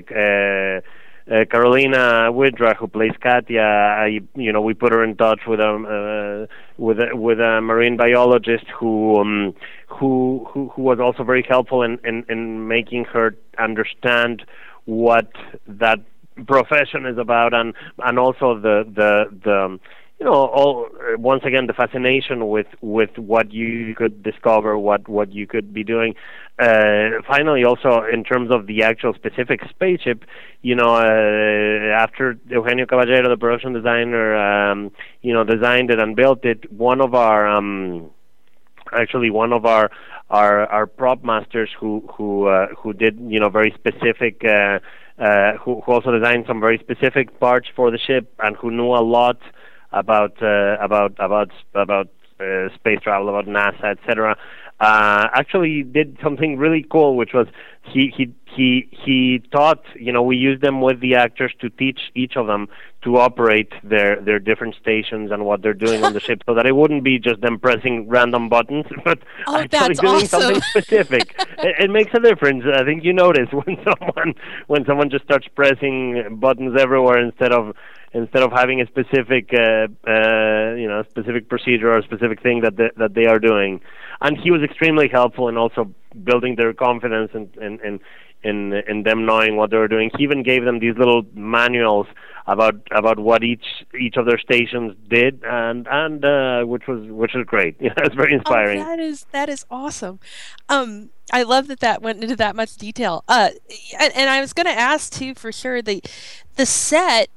uh, 1.31 1.45
Karolina 1.45 2.33
Wydra, 2.33 2.75
who 2.75 2.89
plays 2.89 3.13
Katya, 3.23 3.61
I, 3.61 4.21
you 4.35 4.53
know, 4.53 4.63
we 4.63 4.73
put 4.73 4.93
her 4.93 5.05
in 5.05 5.17
touch 5.17 5.41
with 5.47 5.61
a 5.61 6.47
uh, 6.49 6.55
with 6.79 6.99
a, 7.01 7.15
with 7.15 7.39
a 7.39 7.61
marine 7.61 7.97
biologist 7.97 8.65
who 8.79 9.21
um, 9.21 9.55
who 9.89 10.47
who 10.51 10.69
who 10.71 10.83
was 10.83 11.01
also 11.01 11.25
very 11.25 11.45
helpful 11.47 11.83
in, 11.83 11.99
in 12.05 12.25
in 12.29 12.67
making 12.67 13.05
her 13.07 13.37
understand 13.59 14.43
what 14.87 15.31
that 15.67 15.99
profession 16.47 17.05
is 17.05 17.19
about, 17.19 17.53
and 17.53 17.75
and 17.99 18.19
also 18.19 18.59
the 18.59 18.85
the 18.95 19.25
the 19.45 19.65
um, 19.65 19.81
you 20.19 20.27
know 20.27 20.33
all 20.33 20.87
uh, 20.87 21.17
once 21.19 21.43
again 21.45 21.67
the 21.67 21.73
fascination 21.73 22.49
with 22.49 22.67
with 22.81 23.17
what 23.19 23.53
you 23.53 23.95
could 23.95 24.23
discover 24.23 24.77
what 24.79 25.09
what 25.09 25.33
you 25.33 25.47
could 25.47 25.73
be 25.73 25.85
doing. 25.85 26.15
Uh 26.59 27.23
finally 27.27 27.65
also 27.65 28.03
in 28.13 28.25
terms 28.25 28.51
of 28.51 28.67
the 28.67 28.83
actual 28.83 29.15
specific 29.15 29.61
spaceship 29.71 30.25
you 30.63 30.75
know 30.75 30.95
uh, 30.97 32.03
after 32.05 32.37
Eugenio 32.49 32.85
Caballero 32.87 33.29
the 33.29 33.37
production 33.37 33.73
designer 33.73 34.35
um 34.37 34.91
you 35.23 35.33
know 35.33 35.45
designed 35.45 35.91
it 35.91 36.01
and 36.01 36.17
built 36.17 36.45
it 36.45 36.71
one 36.73 37.01
of 37.01 37.15
our 37.15 37.47
um 37.47 38.11
actually 38.93 39.31
one 39.31 39.53
of 39.53 39.65
our 39.67 39.89
our 40.31 40.67
our 40.67 40.87
prop 40.87 41.23
masters 41.23 41.71
who 41.79 42.03
who 42.17 42.49
uh, 42.49 42.67
who 42.79 42.93
did 42.93 43.21
you 43.21 43.39
know 43.39 43.51
very 43.51 43.73
specific 43.79 44.43
uh 44.45 44.81
uh, 45.19 45.55
who, 45.55 45.81
who 45.81 45.93
also 45.93 46.17
designed 46.17 46.45
some 46.47 46.61
very 46.61 46.79
specific 46.79 47.41
parts 47.41 47.69
for 47.75 47.91
the 47.91 47.99
ship 47.99 48.33
and 48.39 48.57
who 48.57 48.71
knew 48.71 48.87
a 48.87 49.03
lot 49.03 49.39
about 49.93 50.43
uh, 50.43 50.77
about 50.81 51.15
about 51.19 51.51
about 51.75 52.09
uh, 52.41 52.69
space 52.75 53.01
travel, 53.03 53.29
about 53.29 53.47
NASA, 53.47 53.97
etc. 53.99 54.37
Uh, 54.81 55.27
actually, 55.35 55.83
did 55.83 56.17
something 56.23 56.57
really 56.57 56.87
cool, 56.89 57.17
which 57.17 57.33
was 57.35 57.49
he 57.83 58.13
he 58.17 58.33
he 58.47 58.89
he 58.93 59.43
taught. 59.51 59.83
You 59.97 60.13
know, 60.13 60.23
we 60.23 60.37
used 60.37 60.63
them 60.63 60.81
with 60.81 61.01
the 61.01 61.17
actors 61.17 61.53
to 61.61 61.69
teach 61.69 61.99
each 62.15 62.37
of 62.37 62.47
them 62.47 62.69
to 63.03 63.17
operate 63.17 63.73
their 63.83 64.21
their 64.21 64.39
different 64.39 64.77
stations 64.81 65.33
and 65.33 65.45
what 65.45 65.63
they're 65.63 65.75
doing 65.75 66.05
on 66.05 66.13
the 66.13 66.21
ship, 66.27 66.43
so 66.47 66.55
that 66.55 66.65
it 66.65 66.77
wouldn't 66.77 67.03
be 67.03 67.19
just 67.19 67.41
them 67.41 67.59
pressing 67.59 68.09
random 68.09 68.49
buttons, 68.49 68.85
but 69.05 69.19
Oh, 69.49 69.57
actually 69.57 69.95
doing 69.95 70.15
awesome. 70.23 70.43
something 70.43 70.61
specific. 70.71 71.35
it, 71.59 71.75
it 71.85 71.91
makes 71.91 72.13
a 72.15 72.21
difference. 72.21 72.63
I 72.73 72.85
think 72.85 73.03
you 73.03 73.13
notice 73.13 73.49
when 73.51 73.79
someone 73.83 74.35
when 74.69 74.85
someone 74.85 75.11
just 75.11 75.25
starts 75.25 75.49
pressing 75.57 76.39
buttons 76.39 76.77
everywhere 76.79 77.19
instead 77.19 77.51
of 77.53 77.75
instead 78.13 78.43
of 78.43 78.53
having 78.53 78.81
a 78.81 78.87
specific 78.87 79.51
uh, 79.53 79.87
uh, 80.09 80.75
you 80.75 80.89
know 80.89 81.05
specific 81.11 81.49
procedure 81.49 81.93
or 81.93 81.99
a 81.99 82.03
specific 82.03 82.43
thing 82.43 82.61
that 82.63 82.77
they, 82.77 82.91
that 82.97 83.15
they 83.15 83.27
are 83.27 83.39
doing. 83.39 83.81
And 84.21 84.39
he 84.39 84.51
was 84.51 84.63
extremely 84.63 85.09
helpful 85.09 85.49
in 85.49 85.57
also 85.57 85.93
building 86.25 86.57
their 86.57 86.73
confidence 86.73 87.31
and 87.35 87.55
in, 87.57 87.79
in, 87.85 88.01
in, 88.43 88.73
in 88.89 89.03
them 89.05 89.27
knowing 89.27 89.57
what 89.57 89.71
they 89.71 89.77
were 89.77 89.89
doing. 89.89 90.11
He 90.17 90.25
even 90.25 90.43
gave 90.43 90.65
them 90.65 90.81
these 90.81 90.97
little 90.97 91.23
manuals 91.35 92.07
about 92.47 92.77
about 92.91 93.19
what 93.19 93.45
each 93.45 93.85
each 94.01 94.17
of 94.17 94.25
their 94.25 94.39
stations 94.39 94.97
did, 95.09 95.43
and 95.45 95.87
and 95.91 96.25
uh, 96.25 96.63
which 96.65 96.87
was 96.89 97.07
which 97.11 97.35
was 97.35 97.45
great. 97.47 97.77
Yeah, 97.89 97.93
it's 97.99 98.15
very 98.15 98.33
inspiring. 98.33 98.81
Oh, 98.81 98.85
that 98.85 98.99
is 98.99 99.27
that 99.33 99.49
is 99.51 99.67
awesome. 99.71 100.19
Um, 100.69 101.11
I 101.31 101.43
love 101.43 101.69
that 101.69 101.81
that 101.81 102.01
went 102.01 102.23
into 102.23 102.37
that 102.37 102.57
much 102.57 102.77
detail. 102.77 103.23
Uh, 103.29 103.51
and, 104.01 104.17
and 104.17 104.31
I 104.31 104.41
was 104.41 104.55
going 104.55 104.67
to 104.67 104.79
ask 104.79 105.13
too 105.13 105.35
for 105.35 105.53
sure 105.53 105.83
the 105.83 106.03
the 106.57 106.65
set 106.65 107.29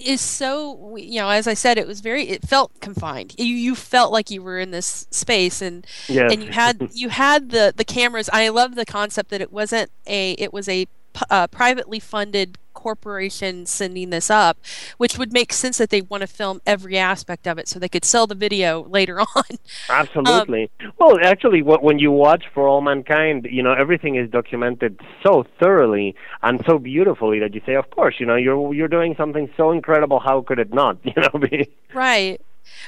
is 0.00 0.20
so 0.20 0.96
you 0.96 1.20
know 1.20 1.28
as 1.28 1.46
I 1.46 1.54
said 1.54 1.78
it 1.78 1.86
was 1.86 2.00
very 2.00 2.28
it 2.28 2.46
felt 2.46 2.80
confined. 2.80 3.34
You 3.38 3.54
you 3.54 3.74
felt 3.74 4.12
like 4.12 4.30
you 4.30 4.42
were 4.42 4.58
in 4.58 4.70
this 4.70 5.06
space 5.10 5.62
and 5.62 5.86
and 6.32 6.42
you 6.42 6.50
had 6.50 6.90
you 6.92 7.08
had 7.08 7.50
the 7.50 7.72
the 7.76 7.84
cameras. 7.84 8.28
I 8.32 8.48
love 8.48 8.74
the 8.74 8.86
concept 8.86 9.30
that 9.30 9.40
it 9.40 9.52
wasn't 9.52 9.90
a 10.06 10.32
it 10.32 10.52
was 10.52 10.68
a 10.68 10.86
uh, 11.28 11.46
privately 11.48 12.00
funded 12.00 12.56
corporation 12.80 13.66
sending 13.66 14.08
this 14.08 14.30
up, 14.30 14.56
which 14.96 15.18
would 15.18 15.32
make 15.32 15.52
sense 15.52 15.76
that 15.76 15.90
they 15.90 16.00
want 16.00 16.22
to 16.22 16.26
film 16.26 16.60
every 16.66 16.96
aspect 16.96 17.46
of 17.46 17.58
it 17.58 17.68
so 17.68 17.78
they 17.78 17.90
could 17.90 18.06
sell 18.06 18.26
the 18.26 18.34
video 18.34 18.82
later 18.98 19.20
on. 19.20 19.50
Absolutely. 19.90 20.70
Um, 20.80 20.92
well, 20.98 21.18
actually, 21.22 21.60
wh- 21.60 21.82
when 21.82 21.98
you 21.98 22.10
watch 22.10 22.44
For 22.54 22.66
All 22.66 22.80
Mankind, 22.80 23.46
you 23.50 23.62
know 23.62 23.74
everything 23.74 24.16
is 24.16 24.30
documented 24.30 24.98
so 25.22 25.44
thoroughly 25.60 26.14
and 26.42 26.62
so 26.66 26.78
beautifully 26.78 27.38
that 27.40 27.54
you 27.54 27.60
say, 27.66 27.74
of 27.74 27.90
course, 27.90 28.14
you 28.18 28.26
know 28.26 28.36
you're 28.36 28.72
you're 28.74 28.88
doing 28.88 29.14
something 29.16 29.50
so 29.56 29.72
incredible. 29.72 30.18
How 30.20 30.40
could 30.40 30.58
it 30.58 30.72
not? 30.72 30.96
You 31.10 31.22
know, 31.22 31.38
be 31.40 31.68
Right. 31.92 32.40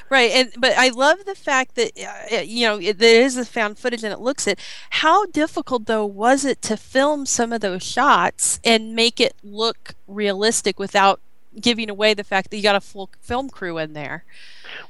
Right, 0.09 0.31
and 0.31 0.51
but 0.57 0.73
I 0.77 0.89
love 0.89 1.25
the 1.25 1.35
fact 1.35 1.75
that 1.75 1.91
uh, 2.31 2.37
you 2.41 2.67
know 2.67 2.79
it, 2.79 2.99
there 2.99 3.21
is 3.21 3.35
the 3.35 3.45
found 3.45 3.77
footage 3.77 4.03
and 4.03 4.13
it 4.13 4.19
looks 4.19 4.47
it. 4.47 4.59
How 4.89 5.25
difficult 5.27 5.85
though 5.85 6.05
was 6.05 6.45
it 6.45 6.61
to 6.63 6.77
film 6.77 7.25
some 7.25 7.51
of 7.53 7.61
those 7.61 7.83
shots 7.83 8.59
and 8.63 8.95
make 8.95 9.19
it 9.19 9.35
look 9.43 9.95
realistic 10.07 10.79
without 10.79 11.19
giving 11.59 11.89
away 11.89 12.13
the 12.13 12.23
fact 12.23 12.49
that 12.49 12.57
you 12.57 12.63
got 12.63 12.75
a 12.75 12.81
full 12.81 13.09
film 13.21 13.49
crew 13.49 13.77
in 13.77 13.93
there? 13.93 14.23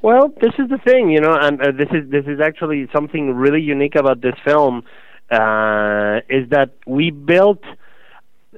Well, 0.02 0.34
this 0.42 0.54
is 0.58 0.70
the 0.70 0.78
thing, 0.78 1.10
you 1.10 1.22
know, 1.22 1.34
and 1.34 1.62
uh, 1.62 1.72
this 1.72 1.90
is 1.92 2.10
this 2.10 2.26
is 2.26 2.40
actually 2.40 2.88
something 2.94 3.34
really 3.34 3.62
unique 3.62 3.96
about 3.96 4.22
this 4.22 4.36
film 4.44 4.84
uh, 5.32 6.22
is 6.30 6.50
that 6.50 6.72
we 6.86 7.12
built 7.12 7.64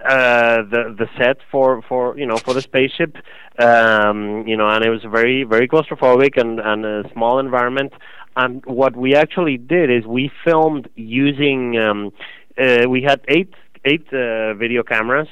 uh, 0.04 0.64
the 0.64 0.96
the 0.98 1.08
set 1.18 1.38
for 1.52 1.82
for 1.84 2.18
you 2.18 2.26
know 2.26 2.38
for 2.38 2.54
the 2.54 2.62
spaceship, 2.62 3.18
um, 3.60 4.48
you 4.48 4.58
know, 4.58 4.68
and 4.70 4.84
it 4.84 4.90
was 4.90 5.02
very 5.04 5.44
very 5.44 5.68
claustrophobic 5.68 6.38
and 6.38 6.60
and 6.60 6.86
a 6.86 7.10
small 7.14 7.40
environment. 7.40 7.94
And 8.38 8.66
what 8.66 8.96
we 8.98 9.16
actually 9.16 9.58
did 9.58 9.90
is 9.90 10.06
we 10.06 10.30
filmed 10.44 10.90
using 10.96 11.78
um, 11.78 12.12
uh, 12.58 12.90
we 12.90 13.04
had 13.04 13.22
eight 13.28 13.54
eight 13.86 14.08
uh, 14.14 14.54
video 14.56 14.84
cameras 14.84 15.28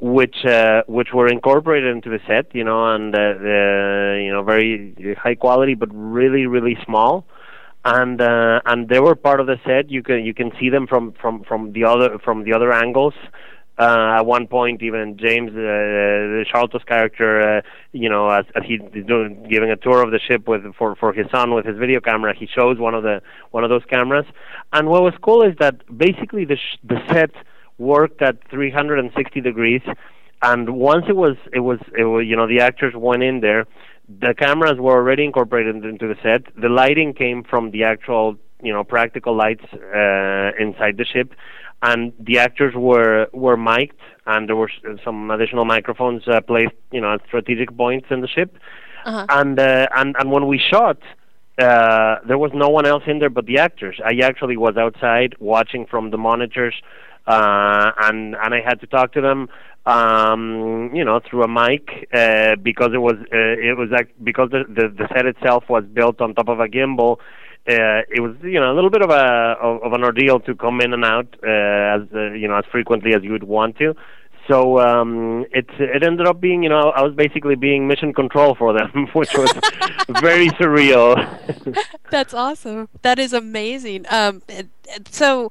which 0.00 0.44
uh, 0.46 0.82
which 0.86 1.08
were 1.12 1.28
incorporated 1.28 1.94
into 1.94 2.08
the 2.08 2.20
set, 2.26 2.54
you 2.54 2.64
know, 2.64 2.94
and 2.94 3.14
uh, 3.14 3.18
the 3.18 4.22
you 4.24 4.32
know 4.32 4.42
very 4.42 5.16
high 5.18 5.34
quality, 5.34 5.74
but 5.74 5.90
really 5.92 6.46
really 6.46 6.76
small, 6.84 7.26
and 7.84 8.20
uh, 8.20 8.60
and 8.64 8.88
they 8.88 8.98
were 8.98 9.14
part 9.14 9.40
of 9.40 9.46
the 9.46 9.60
set. 9.66 9.90
You 9.90 10.02
can 10.02 10.24
you 10.24 10.32
can 10.32 10.52
see 10.58 10.70
them 10.70 10.86
from 10.86 11.12
from 11.20 11.44
from 11.44 11.72
the 11.72 11.84
other 11.84 12.18
from 12.18 12.44
the 12.44 12.54
other 12.54 12.72
angles. 12.72 13.14
Uh, 13.80 14.18
at 14.18 14.26
one 14.26 14.46
point, 14.46 14.82
even 14.82 15.16
James, 15.16 15.52
uh, 15.52 15.54
the 15.54 16.44
Sharlto's 16.52 16.84
character, 16.84 17.40
uh, 17.40 17.62
you 17.92 18.10
know, 18.10 18.28
as, 18.28 18.44
as 18.54 18.62
he's 18.66 18.80
doing 19.06 19.46
giving 19.50 19.70
a 19.70 19.76
tour 19.76 20.02
of 20.02 20.10
the 20.10 20.18
ship 20.18 20.46
with 20.46 20.62
for 20.74 20.94
for 20.96 21.14
his 21.14 21.26
son 21.30 21.54
with 21.54 21.64
his 21.64 21.78
video 21.78 21.98
camera, 21.98 22.34
he 22.36 22.46
shows 22.46 22.78
one 22.78 22.94
of 22.94 23.02
the 23.02 23.22
one 23.52 23.64
of 23.64 23.70
those 23.70 23.84
cameras. 23.88 24.26
And 24.74 24.90
what 24.90 25.02
was 25.02 25.14
cool 25.22 25.42
is 25.42 25.54
that 25.60 25.76
basically 25.96 26.44
the 26.44 26.56
sh- 26.56 26.76
the 26.84 27.00
set 27.08 27.30
worked 27.78 28.20
at 28.20 28.36
360 28.50 29.40
degrees. 29.40 29.80
And 30.42 30.76
once 30.76 31.06
it 31.08 31.16
was 31.16 31.36
it 31.50 31.60
was 31.60 31.78
it 31.96 32.04
was 32.04 32.26
you 32.26 32.36
know 32.36 32.46
the 32.46 32.60
actors 32.60 32.92
went 32.94 33.22
in 33.22 33.40
there 33.40 33.66
the 34.18 34.34
cameras 34.34 34.78
were 34.78 34.96
already 34.96 35.24
incorporated 35.24 35.84
into 35.84 36.08
the 36.08 36.16
set. 36.22 36.42
The 36.60 36.68
lighting 36.68 37.14
came 37.14 37.44
from 37.44 37.70
the 37.70 37.84
actual 37.84 38.36
you 38.62 38.72
know 38.72 38.84
practical 38.84 39.34
lights 39.34 39.64
uh, 39.72 40.50
inside 40.58 40.96
the 40.96 41.06
ship 41.10 41.32
and 41.82 42.12
the 42.18 42.38
actors 42.38 42.74
were 42.74 43.26
were 43.32 43.56
mic'd 43.56 43.96
and 44.26 44.48
there 44.48 44.56
were 44.56 44.70
some 45.04 45.30
additional 45.30 45.64
microphones 45.64 46.22
uh, 46.28 46.40
placed 46.40 46.74
you 46.92 47.00
know 47.00 47.14
at 47.14 47.20
strategic 47.26 47.74
points 47.76 48.06
in 48.10 48.20
the 48.20 48.28
ship 48.28 48.56
Uh-huh. 49.04 49.24
and 49.40 49.58
uh, 49.58 49.86
and 49.98 50.14
and 50.18 50.30
when 50.30 50.46
we 50.46 50.58
shot 50.72 50.98
uh, 51.60 52.16
there 52.28 52.38
was 52.38 52.50
no 52.54 52.68
one 52.68 52.86
else 52.86 53.02
in 53.06 53.18
there 53.18 53.30
but 53.30 53.46
the 53.46 53.58
actors. 53.58 53.96
I 54.04 54.12
actually 54.24 54.56
was 54.56 54.76
outside 54.76 55.34
watching 55.40 55.86
from 55.86 56.10
the 56.10 56.16
monitors, 56.16 56.74
uh, 57.26 57.90
and 58.06 58.34
and 58.42 58.54
I 58.54 58.60
had 58.68 58.80
to 58.80 58.86
talk 58.86 59.12
to 59.12 59.20
them, 59.20 59.48
um, 59.86 60.90
you 60.94 61.04
know, 61.04 61.20
through 61.26 61.42
a 61.42 61.48
mic 61.48 62.08
uh, 62.12 62.56
because 62.56 62.90
it 62.94 62.98
was 63.08 63.16
uh, 63.32 63.70
it 63.70 63.76
was 63.76 63.90
act- 64.00 64.22
because 64.24 64.50
the, 64.50 64.64
the 64.68 64.88
the 64.88 65.06
set 65.14 65.26
itself 65.26 65.64
was 65.68 65.84
built 65.92 66.20
on 66.20 66.34
top 66.34 66.48
of 66.48 66.60
a 66.60 66.66
gimbal. 66.68 67.18
Uh, 67.68 68.02
it 68.08 68.20
was 68.20 68.34
you 68.42 68.58
know 68.58 68.72
a 68.72 68.74
little 68.74 68.90
bit 68.90 69.02
of 69.02 69.10
a 69.10 69.54
of, 69.60 69.82
of 69.82 69.92
an 69.92 70.02
ordeal 70.02 70.40
to 70.40 70.54
come 70.54 70.80
in 70.80 70.94
and 70.94 71.04
out 71.04 71.36
uh, 71.42 71.96
as 71.96 72.02
uh, 72.14 72.32
you 72.32 72.48
know 72.48 72.56
as 72.56 72.64
frequently 72.72 73.14
as 73.14 73.22
you 73.22 73.32
would 73.32 73.44
want 73.44 73.76
to. 73.76 73.94
So 74.48 74.80
um, 74.80 75.44
it 75.52 75.66
it 75.78 76.02
ended 76.02 76.26
up 76.26 76.40
being 76.40 76.62
you 76.62 76.68
know 76.68 76.90
I 76.90 77.02
was 77.02 77.14
basically 77.14 77.54
being 77.54 77.86
mission 77.86 78.12
control 78.12 78.54
for 78.54 78.72
them, 78.72 79.06
which 79.12 79.30
was 79.34 79.52
very 80.08 80.48
surreal. 80.50 81.14
That's 82.10 82.34
awesome. 82.34 82.88
That 83.02 83.18
is 83.18 83.32
amazing. 83.32 84.06
Um, 84.10 84.42
so, 85.08 85.50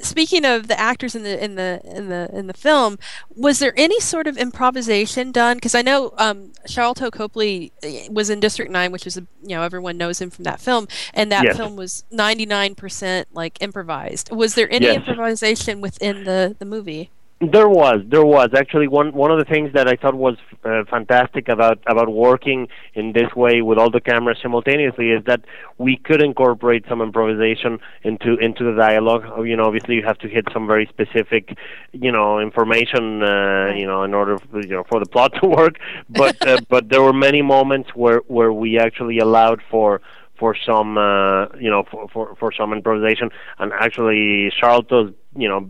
speaking 0.00 0.46
of 0.46 0.68
the 0.68 0.78
actors 0.80 1.14
in 1.14 1.22
the 1.24 1.42
in 1.44 1.56
the 1.56 1.80
in 1.84 2.08
the 2.08 2.30
in 2.32 2.46
the 2.46 2.54
film, 2.54 2.98
was 3.36 3.58
there 3.58 3.74
any 3.76 4.00
sort 4.00 4.26
of 4.26 4.38
improvisation 4.38 5.30
done? 5.30 5.58
Because 5.58 5.74
I 5.74 5.82
know 5.82 6.14
um, 6.16 6.52
Sharlto 6.66 7.10
Copley 7.12 7.72
eh, 7.82 8.08
was 8.10 8.30
in 8.30 8.40
District 8.40 8.70
Nine, 8.70 8.92
which 8.92 9.06
is 9.06 9.18
a, 9.18 9.26
you 9.42 9.56
know 9.56 9.62
everyone 9.62 9.98
knows 9.98 10.20
him 10.22 10.30
from 10.30 10.44
that 10.44 10.60
film, 10.60 10.88
and 11.12 11.30
that 11.32 11.44
Yes. 11.44 11.56
film 11.56 11.76
was 11.76 12.04
ninety 12.10 12.46
nine 12.46 12.74
percent 12.74 13.28
like 13.32 13.60
improvised. 13.60 14.30
Was 14.32 14.54
there 14.54 14.70
any 14.72 14.86
Yes. 14.86 14.96
improvisation 14.96 15.82
within 15.82 16.24
the 16.24 16.56
the 16.58 16.64
movie? 16.64 17.10
There 17.40 17.68
was, 17.68 18.00
there 18.08 18.24
was 18.24 18.48
actually 18.56 18.88
one 18.88 19.12
one 19.12 19.30
of 19.30 19.38
the 19.38 19.44
things 19.44 19.72
that 19.74 19.86
I 19.86 19.94
thought 19.94 20.16
was 20.16 20.36
uh, 20.64 20.82
fantastic 20.90 21.48
about 21.48 21.78
about 21.86 22.12
working 22.12 22.66
in 22.94 23.12
this 23.12 23.32
way 23.36 23.62
with 23.62 23.78
all 23.78 23.90
the 23.90 24.00
cameras 24.00 24.38
simultaneously 24.42 25.10
is 25.10 25.22
that 25.26 25.42
we 25.78 25.98
could 25.98 26.20
incorporate 26.20 26.84
some 26.88 27.00
improvisation 27.00 27.78
into 28.02 28.34
into 28.38 28.64
the 28.64 28.76
dialogue. 28.76 29.22
Oh, 29.24 29.44
You 29.44 29.56
know, 29.56 29.66
obviously 29.66 29.94
you 29.94 30.02
have 30.02 30.18
to 30.18 30.28
hit 30.28 30.46
some 30.52 30.66
very 30.66 30.86
specific, 30.86 31.56
you 31.92 32.10
know, 32.10 32.40
information, 32.40 33.22
uh, 33.22 33.72
you 33.72 33.86
know, 33.86 34.02
in 34.02 34.14
order 34.14 34.36
for, 34.38 34.60
you 34.60 34.74
know 34.74 34.82
for 34.88 34.98
the 34.98 35.06
plot 35.14 35.32
to 35.40 35.46
work. 35.46 35.78
But 36.08 36.44
uh, 36.44 36.58
but 36.68 36.88
there 36.88 37.02
were 37.02 37.12
many 37.12 37.42
moments 37.42 37.90
where 37.94 38.22
where 38.26 38.52
we 38.52 38.80
actually 38.80 39.20
allowed 39.20 39.62
for 39.70 40.00
for 40.38 40.54
some 40.66 40.96
uh, 40.98 41.46
you 41.58 41.70
know 41.70 41.84
for, 41.90 42.08
for 42.08 42.34
for 42.36 42.52
some 42.52 42.72
improvisation. 42.72 43.30
And 43.58 43.72
actually 43.72 44.52
Sharlto's 44.60 45.14
you 45.36 45.48
know 45.48 45.60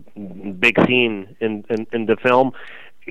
big 0.59 0.75
scene 0.87 1.35
in 1.39 1.63
in, 1.69 1.87
in 1.91 2.05
the 2.05 2.15
film 2.21 2.51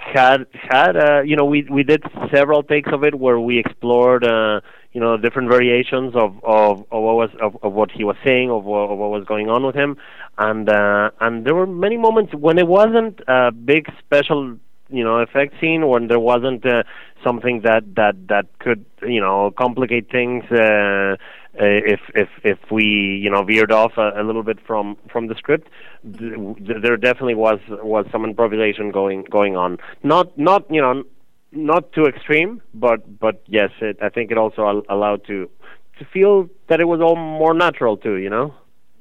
had 0.01 0.47
had 0.53 0.97
uh, 0.97 1.21
you 1.23 1.37
know 1.37 1.45
we 1.45 1.67
we 1.71 1.83
did 1.83 2.03
several 2.33 2.63
takes 2.63 2.91
of 2.93 3.03
it 3.05 3.15
where 3.15 3.41
we 3.41 3.59
explored 3.59 4.25
uh, 4.25 4.61
you 4.93 5.01
know 5.01 5.17
different 5.17 5.49
variations 5.51 6.15
of 6.15 6.37
of, 6.45 6.81
of 6.93 7.03
what 7.03 7.17
was 7.17 7.31
of, 7.41 7.57
of 7.63 7.73
what 7.73 7.91
he 7.91 8.05
was 8.05 8.17
saying 8.25 8.51
of, 8.51 8.65
what- 8.65 8.91
of 8.91 8.99
what 8.99 9.11
was 9.11 9.25
going 9.25 9.49
on 9.51 9.65
with 9.67 9.75
him. 9.75 9.97
And 10.37 10.69
uh, 10.69 11.11
and 11.21 11.45
there 11.45 11.55
were 11.55 11.67
many 11.67 11.97
moments 11.97 12.33
when 12.35 12.59
it 12.59 12.67
wasn't 12.69 13.21
a 13.27 13.51
big 13.51 13.87
special 13.99 14.57
you 14.91 15.05
know 15.05 15.17
effect 15.19 15.55
scene 15.61 15.87
when 15.89 16.07
there 16.09 16.21
wasn't 16.21 16.65
uh, 16.65 16.83
something 17.25 17.63
that 17.63 17.83
that 17.97 18.15
that 18.29 18.47
could 18.61 18.85
you 19.03 19.21
know 19.21 19.51
complicate 19.51 20.11
things 20.11 20.45
uh, 20.53 21.17
Uh, 21.61 21.65
if 21.95 22.01
if 22.15 22.29
if 22.45 22.59
we 22.71 22.85
you 22.85 23.31
know 23.31 23.43
veered 23.43 23.73
off 23.73 23.93
a, 23.97 24.13
a 24.21 24.23
little 24.23 24.45
bit 24.45 24.59
from 24.67 24.97
from 25.11 25.27
the 25.27 25.35
script 25.35 25.69
th- 26.19 26.35
there 26.83 26.97
definitely 26.97 27.35
was 27.35 27.59
was 27.69 28.07
some 28.13 28.25
improvisation 28.25 28.93
going 28.93 29.25
going 29.25 29.57
on 29.57 29.77
not 30.05 30.37
not 30.39 30.65
you 30.71 30.81
know 30.81 31.03
not 31.51 31.91
too 31.93 32.05
extreme 32.05 32.63
but 32.75 33.19
but 33.19 33.43
yes 33.47 33.71
it, 33.81 33.99
i 34.01 34.09
think 34.09 34.31
it 34.31 34.39
also 34.39 34.63
al- 34.63 34.87
allowed 34.89 35.25
to 35.27 35.51
to 35.99 36.05
feel 36.05 36.49
that 36.69 36.79
it 36.79 36.85
was 36.85 37.01
all 37.01 37.17
more 37.17 37.55
natural 37.55 37.97
too 37.97 38.15
you 38.15 38.31
know 38.31 38.55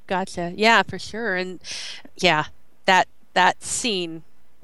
Gotcha. 0.07 0.53
Yeah, 0.55 0.83
for 0.83 0.97
sure. 0.97 1.35
And 1.35 1.59
yeah, 2.15 2.45
that 2.85 3.07
that 3.33 3.61
scene. 3.61 4.23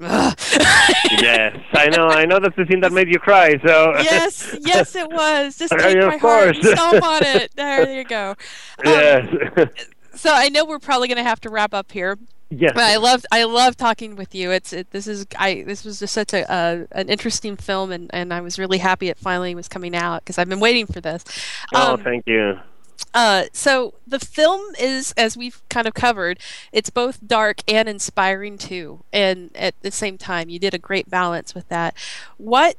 Yes 1.20 1.56
i 1.72 1.88
know 1.88 2.08
i 2.08 2.24
know 2.24 2.40
that's 2.40 2.56
the 2.56 2.66
scene 2.68 2.80
that 2.80 2.92
made 2.92 3.08
you 3.08 3.18
cry 3.18 3.56
so 3.64 3.92
yes, 3.98 4.56
yes, 4.60 4.94
it 4.96 5.08
was. 5.10 5.56
Just 5.56 5.72
take 5.78 5.96
of 5.96 6.08
my 6.08 6.16
heart 6.16 6.56
stomp 6.56 7.02
on 7.02 7.22
it. 7.24 7.52
There 7.54 7.92
you 7.92 8.04
go. 8.04 8.34
Um, 8.78 8.84
yes 8.86 9.68
So 10.14 10.30
I 10.32 10.48
know 10.48 10.64
we're 10.64 10.78
probably 10.78 11.08
going 11.08 11.18
to 11.18 11.24
have 11.24 11.40
to 11.40 11.50
wrap 11.50 11.74
up 11.74 11.90
here. 11.92 12.18
yes 12.50 12.72
But 12.74 12.84
I 12.84 12.96
love 12.96 13.24
I 13.32 13.44
love 13.44 13.76
talking 13.76 14.16
with 14.16 14.34
you. 14.34 14.50
It's 14.50 14.72
it, 14.72 14.90
this 14.90 15.06
is 15.06 15.26
I 15.38 15.64
this 15.66 15.84
was 15.84 15.98
just 16.00 16.14
such 16.14 16.32
a 16.32 16.50
uh, 16.50 16.86
an 16.92 17.08
interesting 17.08 17.56
film, 17.56 17.90
and, 17.90 18.10
and 18.12 18.32
I 18.32 18.40
was 18.40 18.58
really 18.58 18.78
happy 18.78 19.08
it 19.08 19.18
finally 19.18 19.54
was 19.54 19.68
coming 19.68 19.94
out 19.94 20.22
because 20.24 20.38
I've 20.38 20.48
been 20.48 20.60
waiting 20.60 20.86
for 20.86 21.00
this. 21.00 21.24
oh 21.74 21.94
Um, 21.94 22.02
thank 22.02 22.26
you 22.26 22.58
Uh, 23.12 23.44
so 23.52 23.94
the 24.06 24.18
film 24.18 24.74
is, 24.78 25.12
as 25.16 25.36
we've 25.36 25.62
kind 25.68 25.86
of 25.86 25.94
covered, 25.94 26.38
it's 26.72 26.90
both 26.90 27.24
dark 27.26 27.58
and 27.68 27.88
inspiring 27.88 28.58
too, 28.58 29.04
and 29.12 29.50
at 29.54 29.80
the 29.82 29.90
same 29.92 30.18
time, 30.18 30.48
you 30.48 30.58
did 30.58 30.74
a 30.74 30.78
great 30.78 31.08
balance 31.08 31.54
with 31.54 31.68
that. 31.68 31.94
What 32.38 32.76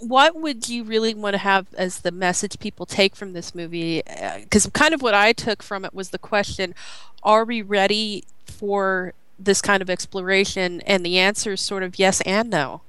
what 0.00 0.36
would 0.36 0.68
you 0.68 0.84
really 0.84 1.14
want 1.14 1.34
to 1.34 1.38
have 1.38 1.66
as 1.74 2.00
the 2.00 2.10
message 2.10 2.58
people 2.58 2.84
take 2.84 3.16
from 3.16 3.32
this 3.32 3.54
movie? 3.54 4.02
Because 4.40 4.66
kind 4.72 4.92
of 4.92 5.00
what 5.00 5.14
I 5.14 5.32
took 5.32 5.62
from 5.62 5.84
it 5.84 5.94
was 5.94 6.10
the 6.10 6.18
question: 6.18 6.74
Are 7.22 7.44
we 7.44 7.60
ready 7.60 8.24
for 8.46 9.12
this 9.38 9.60
kind 9.60 9.82
of 9.82 9.90
exploration? 9.90 10.80
And 10.82 11.04
the 11.04 11.18
answer 11.18 11.52
is 11.52 11.60
sort 11.60 11.82
of 11.82 11.98
yes 11.98 12.22
and 12.22 12.50
no. 12.50 12.80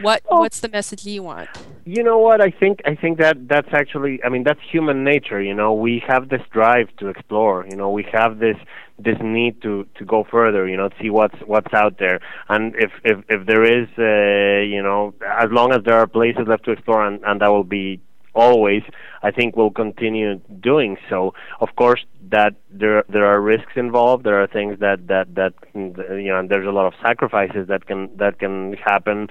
What 0.00 0.22
Oh. 0.28 0.40
what's 0.40 0.60
the 0.60 0.68
message 0.68 1.06
you 1.06 1.22
want? 1.22 1.48
You 1.84 2.02
know 2.02 2.18
what? 2.18 2.40
I 2.40 2.50
think 2.50 2.80
I 2.84 2.94
think 2.94 3.18
that 3.18 3.48
that's 3.48 3.72
actually 3.72 4.20
I 4.24 4.28
mean 4.28 4.44
that's 4.44 4.60
human 4.70 5.04
nature. 5.04 5.40
You 5.40 5.54
know, 5.54 5.72
we 5.72 6.02
have 6.08 6.28
this 6.28 6.42
drive 6.50 6.88
to 6.98 7.08
explore. 7.08 7.66
You 7.68 7.76
know, 7.76 7.90
we 7.90 8.04
have 8.12 8.38
this 8.38 8.56
this 8.98 9.18
need 9.20 9.60
to 9.62 9.86
to 9.98 10.04
go 10.04 10.24
further. 10.24 10.66
You 10.66 10.76
know, 10.76 10.88
see 11.00 11.10
what's 11.10 11.38
what's 11.46 11.72
out 11.74 11.98
there. 11.98 12.20
And 12.48 12.74
if 12.76 12.90
if 13.04 13.18
if 13.28 13.46
there 13.46 13.64
is, 13.64 13.88
uh, 13.98 14.62
you 14.74 14.82
know, 14.82 15.14
as 15.26 15.50
long 15.50 15.72
as 15.72 15.82
there 15.84 15.98
are 15.98 16.06
places 16.06 16.44
left 16.46 16.64
to 16.64 16.72
explore, 16.72 17.06
and 17.06 17.20
and 17.24 17.40
that 17.40 17.48
will 17.48 17.64
be 17.64 18.00
always, 18.34 18.82
I 19.22 19.30
think 19.30 19.56
we'll 19.56 19.70
continue 19.70 20.40
doing 20.60 20.96
so. 21.08 21.34
Of 21.60 21.76
course, 21.76 22.04
that 22.30 22.54
there 22.70 23.04
there 23.08 23.26
are 23.26 23.40
risks 23.40 23.72
involved. 23.76 24.24
There 24.24 24.40
are 24.42 24.46
things 24.46 24.80
that 24.80 25.06
that 25.08 25.34
that 25.34 25.54
you 25.74 26.30
know, 26.30 26.38
and 26.38 26.48
there's 26.48 26.66
a 26.66 26.72
lot 26.72 26.86
of 26.86 26.94
sacrifices 27.02 27.68
that 27.68 27.86
can 27.86 28.16
that 28.16 28.38
can 28.38 28.74
happen 28.74 29.28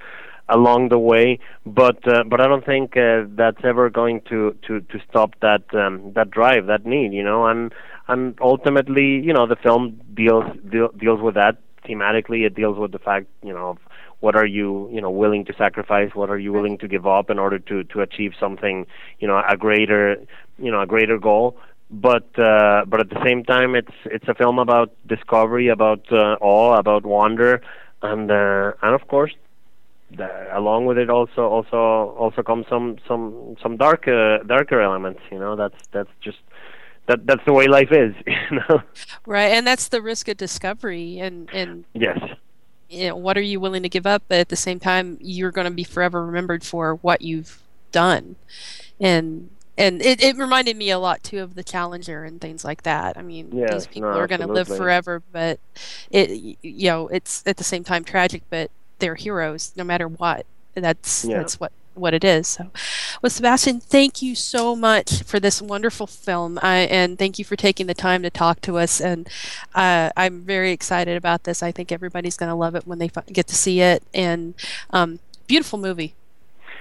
along 0.49 0.89
the 0.89 0.99
way 0.99 1.39
but 1.65 2.05
uh, 2.07 2.23
but 2.23 2.41
I 2.41 2.47
don't 2.47 2.65
think 2.65 2.97
uh, 2.97 3.23
that's 3.29 3.63
ever 3.63 3.89
going 3.89 4.21
to 4.29 4.55
to 4.67 4.81
to 4.81 4.99
stop 5.09 5.35
that 5.41 5.63
um, 5.73 6.11
that 6.13 6.29
drive 6.31 6.65
that 6.67 6.85
need 6.85 7.13
you 7.13 7.23
know? 7.23 7.45
And 7.47 7.73
and 8.07 8.37
ultimately 8.41 9.21
you 9.21 9.33
know 9.33 9.47
the 9.47 9.55
film 9.55 10.01
deals 10.13 10.45
deal, 10.69 10.89
deals 10.89 11.21
with 11.21 11.35
that 11.35 11.57
thematically. 11.87 12.45
It 12.45 12.55
deals 12.55 12.77
with 12.77 12.91
the 12.91 12.99
fact 12.99 13.27
you 13.41 13.53
know 13.53 13.69
of 13.71 13.77
what 14.19 14.35
are 14.35 14.45
you 14.45 14.89
you 14.91 15.01
know 15.01 15.11
willing 15.11 15.45
to 15.45 15.53
sacrifice? 15.53 16.11
What 16.13 16.29
are 16.29 16.39
you 16.39 16.51
willing 16.51 16.77
to 16.79 16.87
give 16.87 17.07
up 17.07 17.29
in 17.29 17.39
order 17.39 17.59
to 17.59 17.83
to 17.85 18.01
achieve 18.01 18.33
something 18.39 18.85
you 19.19 19.27
know 19.27 19.41
a 19.47 19.55
greater 19.55 20.17
you 20.57 20.71
know 20.71 20.81
a 20.81 20.87
greater 20.87 21.17
goal? 21.17 21.57
But 21.89 22.37
uh, 22.39 22.85
but 22.87 22.99
at 22.99 23.09
the 23.09 23.23
same 23.23 23.43
time 23.43 23.75
it's 23.75 23.93
it's 24.05 24.27
a 24.27 24.33
film 24.33 24.59
about 24.59 24.91
discovery 25.07 25.67
about 25.69 26.11
uh, 26.11 26.35
awe 26.41 26.75
about 26.77 27.05
wonder. 27.05 27.61
And 28.01 28.29
uh, 28.29 28.73
and 28.81 28.93
of 28.93 29.07
course 29.07 29.33
the, 30.17 30.57
along 30.57 30.85
with 30.85 30.97
it 30.97 31.09
also 31.09 31.41
also 31.41 32.15
also 32.17 32.43
comes 32.43 32.65
some 32.69 32.97
some 33.07 33.55
some 33.61 33.77
dark 33.77 34.07
uh, 34.07 34.39
darker 34.45 34.81
elements 34.81 35.21
you 35.31 35.39
know 35.39 35.55
that's 35.55 35.87
that's 35.91 36.09
just 36.21 36.39
that 37.07 37.25
that's 37.25 37.43
the 37.45 37.53
way 37.53 37.67
life 37.67 37.91
is 37.91 38.13
you 38.27 38.59
know 38.69 38.81
Right, 39.25 39.51
and 39.51 39.65
that's 39.65 39.87
the 39.87 40.01
risk 40.01 40.27
of 40.27 40.37
discovery, 40.37 41.19
and 41.19 41.49
and 41.53 41.85
yes 41.93 42.19
you 42.93 43.07
know, 43.07 43.15
what 43.15 43.37
are 43.37 43.41
you 43.41 43.59
willing 43.59 43.83
to 43.83 43.89
give 43.89 44.05
up? 44.05 44.23
But 44.27 44.39
at 44.39 44.49
the 44.49 44.55
same 44.55 44.79
time, 44.79 45.17
you're 45.19 45.51
going 45.51 45.65
to 45.65 45.71
be 45.71 45.83
forever 45.83 46.25
remembered 46.25 46.63
for 46.63 46.95
what 46.95 47.21
you've 47.21 47.61
done, 47.91 48.35
and 48.99 49.49
and 49.77 50.01
it, 50.01 50.21
it 50.23 50.37
reminded 50.37 50.77
me 50.77 50.91
a 50.91 50.99
lot 50.99 51.23
too 51.23 51.39
of 51.39 51.55
the 51.55 51.63
Challenger 51.63 52.23
and 52.23 52.39
things 52.39 52.63
like 52.63 52.83
that. 52.83 53.17
I 53.17 53.23
mean, 53.23 53.49
Yes, 53.51 53.71
these 53.71 53.87
people 53.87 54.11
no, 54.11 54.17
are 54.17 54.27
going 54.27 54.41
to 54.41 54.47
live 54.47 54.67
forever, 54.67 55.23
but 55.31 55.59
it 56.11 56.57
you 56.61 56.87
know 56.87 57.07
it's 57.07 57.43
at 57.47 57.57
the 57.57 57.63
same 57.63 57.83
time 57.83 58.03
tragic, 58.03 58.43
but 58.49 58.69
they're 58.99 59.15
heroes 59.15 59.71
no 59.75 59.83
matter 59.83 60.07
what. 60.07 60.45
That's 60.75 61.25
Yeah. 61.25 61.37
that's 61.37 61.59
what 61.59 61.71
what 61.95 62.13
it 62.13 62.23
is. 62.23 62.47
So, 62.47 62.71
well, 63.21 63.29
Sebastian, 63.29 63.79
thank 63.79 64.21
you 64.21 64.33
so 64.33 64.75
much 64.75 65.21
for 65.23 65.39
this 65.39 65.61
wonderful 65.61 66.07
film, 66.07 66.57
I, 66.61 66.79
and 66.79 67.19
thank 67.19 67.37
you 67.37 67.45
for 67.45 67.55
taking 67.55 67.85
the 67.85 67.93
time 67.93 68.23
to 68.23 68.31
talk 68.31 68.61
to 68.61 68.77
us. 68.77 68.99
And 68.99 69.29
uh, 69.75 70.09
I'm 70.17 70.41
very 70.41 70.71
excited 70.71 71.15
about 71.15 71.43
this. 71.43 71.61
I 71.61 71.71
think 71.71 71.91
everybody's 71.91 72.35
going 72.35 72.49
to 72.49 72.55
love 72.55 72.73
it 72.73 72.87
when 72.87 72.97
they 72.97 73.11
get 73.31 73.45
to 73.47 73.55
see 73.55 73.81
it. 73.81 74.01
And 74.11 74.55
um, 74.89 75.19
beautiful 75.45 75.77
movie, 75.77 76.15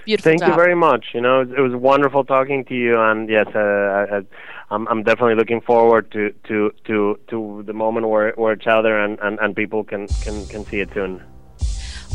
beautiful. 0.04 0.30
thank 0.30 0.46
you 0.46 0.54
very 0.54 0.74
much 0.74 1.06
you 1.14 1.20
know 1.20 1.40
it, 1.40 1.50
it 1.50 1.60
was 1.60 1.74
wonderful 1.74 2.24
talking 2.24 2.64
to 2.64 2.74
you 2.74 3.00
and 3.00 3.28
yes 3.28 3.46
uh, 3.54 3.58
I, 3.58 4.16
I, 4.16 4.22
I'm 4.70 4.88
I'm 4.88 5.02
definitely 5.02 5.34
looking 5.34 5.60
forward 5.60 6.10
to 6.12 6.34
to 6.48 6.72
to 6.86 7.18
to 7.28 7.62
the 7.66 7.72
moment 7.72 8.08
where 8.08 8.32
where 8.32 8.52
it's 8.52 8.66
out 8.66 8.82
there 8.82 9.02
and 9.02 9.18
and, 9.20 9.38
and 9.40 9.54
people 9.54 9.84
can 9.84 10.08
can 10.08 10.46
can 10.46 10.64
see 10.64 10.80
it 10.80 10.90
soon 10.92 11.22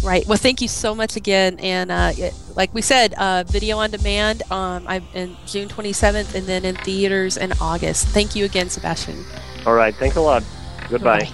Right. 0.03 0.25
Well, 0.27 0.37
thank 0.37 0.61
you 0.61 0.67
so 0.67 0.95
much 0.95 1.15
again. 1.15 1.59
And 1.59 1.91
uh, 1.91 2.11
it- 2.17 2.33
like 2.55 2.73
we 2.73 2.81
said, 2.81 3.13
uh, 3.13 3.43
video 3.45 3.77
on 3.77 3.91
demand 3.91 4.41
um, 4.51 4.85
I'm 4.87 5.03
in 5.13 5.37
June 5.45 5.67
27th, 5.69 6.33
and 6.33 6.47
then 6.47 6.65
in 6.65 6.75
theaters 6.77 7.37
in 7.37 7.53
August. 7.61 8.07
Thank 8.07 8.35
you 8.35 8.45
again, 8.45 8.69
Sebastian. 8.69 9.23
all 9.65 9.73
right 9.73 9.93
thanks 9.95 10.15
a 10.15 10.21
lot 10.21 10.43
goodbye 10.89 11.19
Bye-bye. 11.19 11.33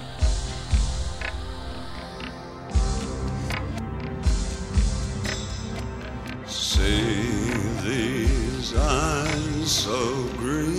See 6.46 7.52
these 7.84 8.76
eyes 8.76 9.72
so 9.72 10.28
green. 10.38 10.78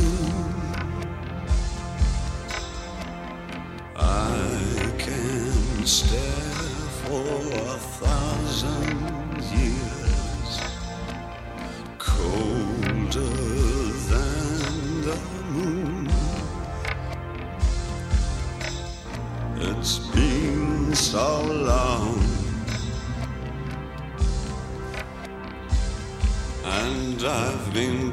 I 3.96 4.92
can 4.98 5.86
stare 5.86 6.20
for 6.20 6.43
a 7.26 7.78
thousand 8.00 9.42
years, 9.58 10.60
colder 11.98 13.20
than 14.10 15.02
the 15.08 15.18
moon. 15.50 16.10
It's 19.56 19.98
been 19.98 20.94
so 20.94 21.42
long. 21.42 22.34
and 26.64 27.22
I've 27.22 27.72
been 27.72 28.03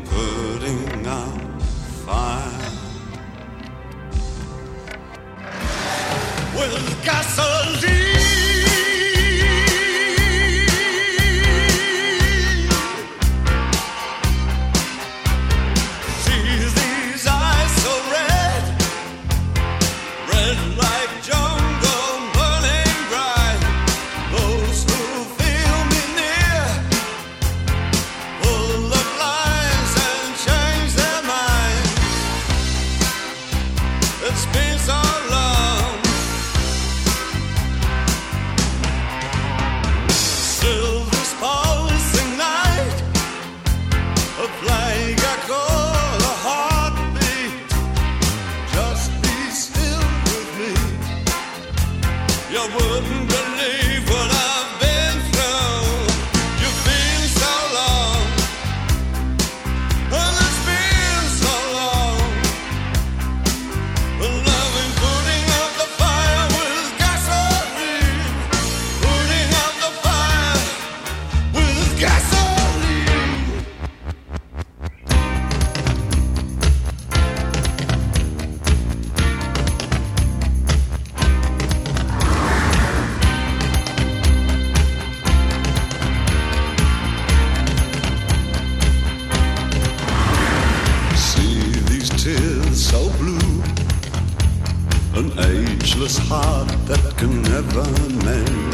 an 95.22 95.40
ageless 95.40 96.18
heart 96.18 96.68
that 96.88 97.16
can 97.16 97.44
never 97.44 97.86
mend, 98.26 98.74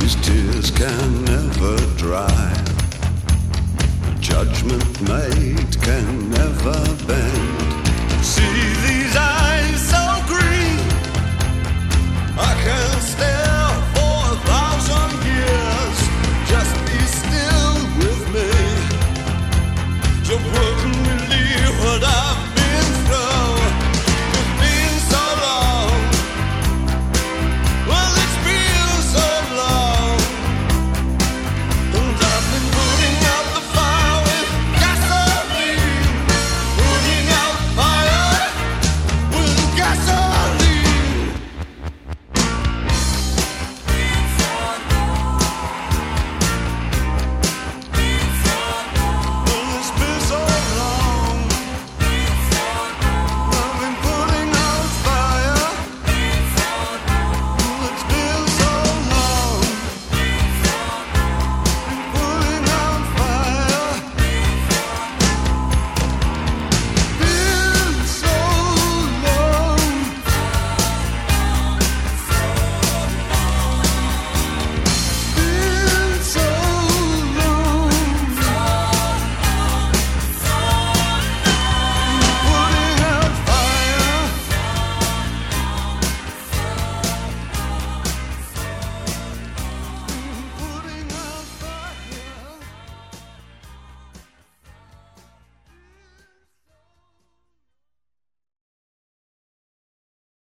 his 0.00 0.14
tears 0.26 0.70
can 0.70 1.24
never 1.24 1.76
dry. 1.96 2.52
A 4.06 4.20
judgment 4.20 4.92
made 5.08 5.72
can 5.82 6.30
never 6.30 6.78
bend. 7.08 8.24
See 8.24 8.60
these 8.86 9.16
eyes 9.16 9.80
so 9.92 10.04
green, 10.30 10.78
I 12.38 12.52
can't 12.62 13.02
stand. 13.02 13.47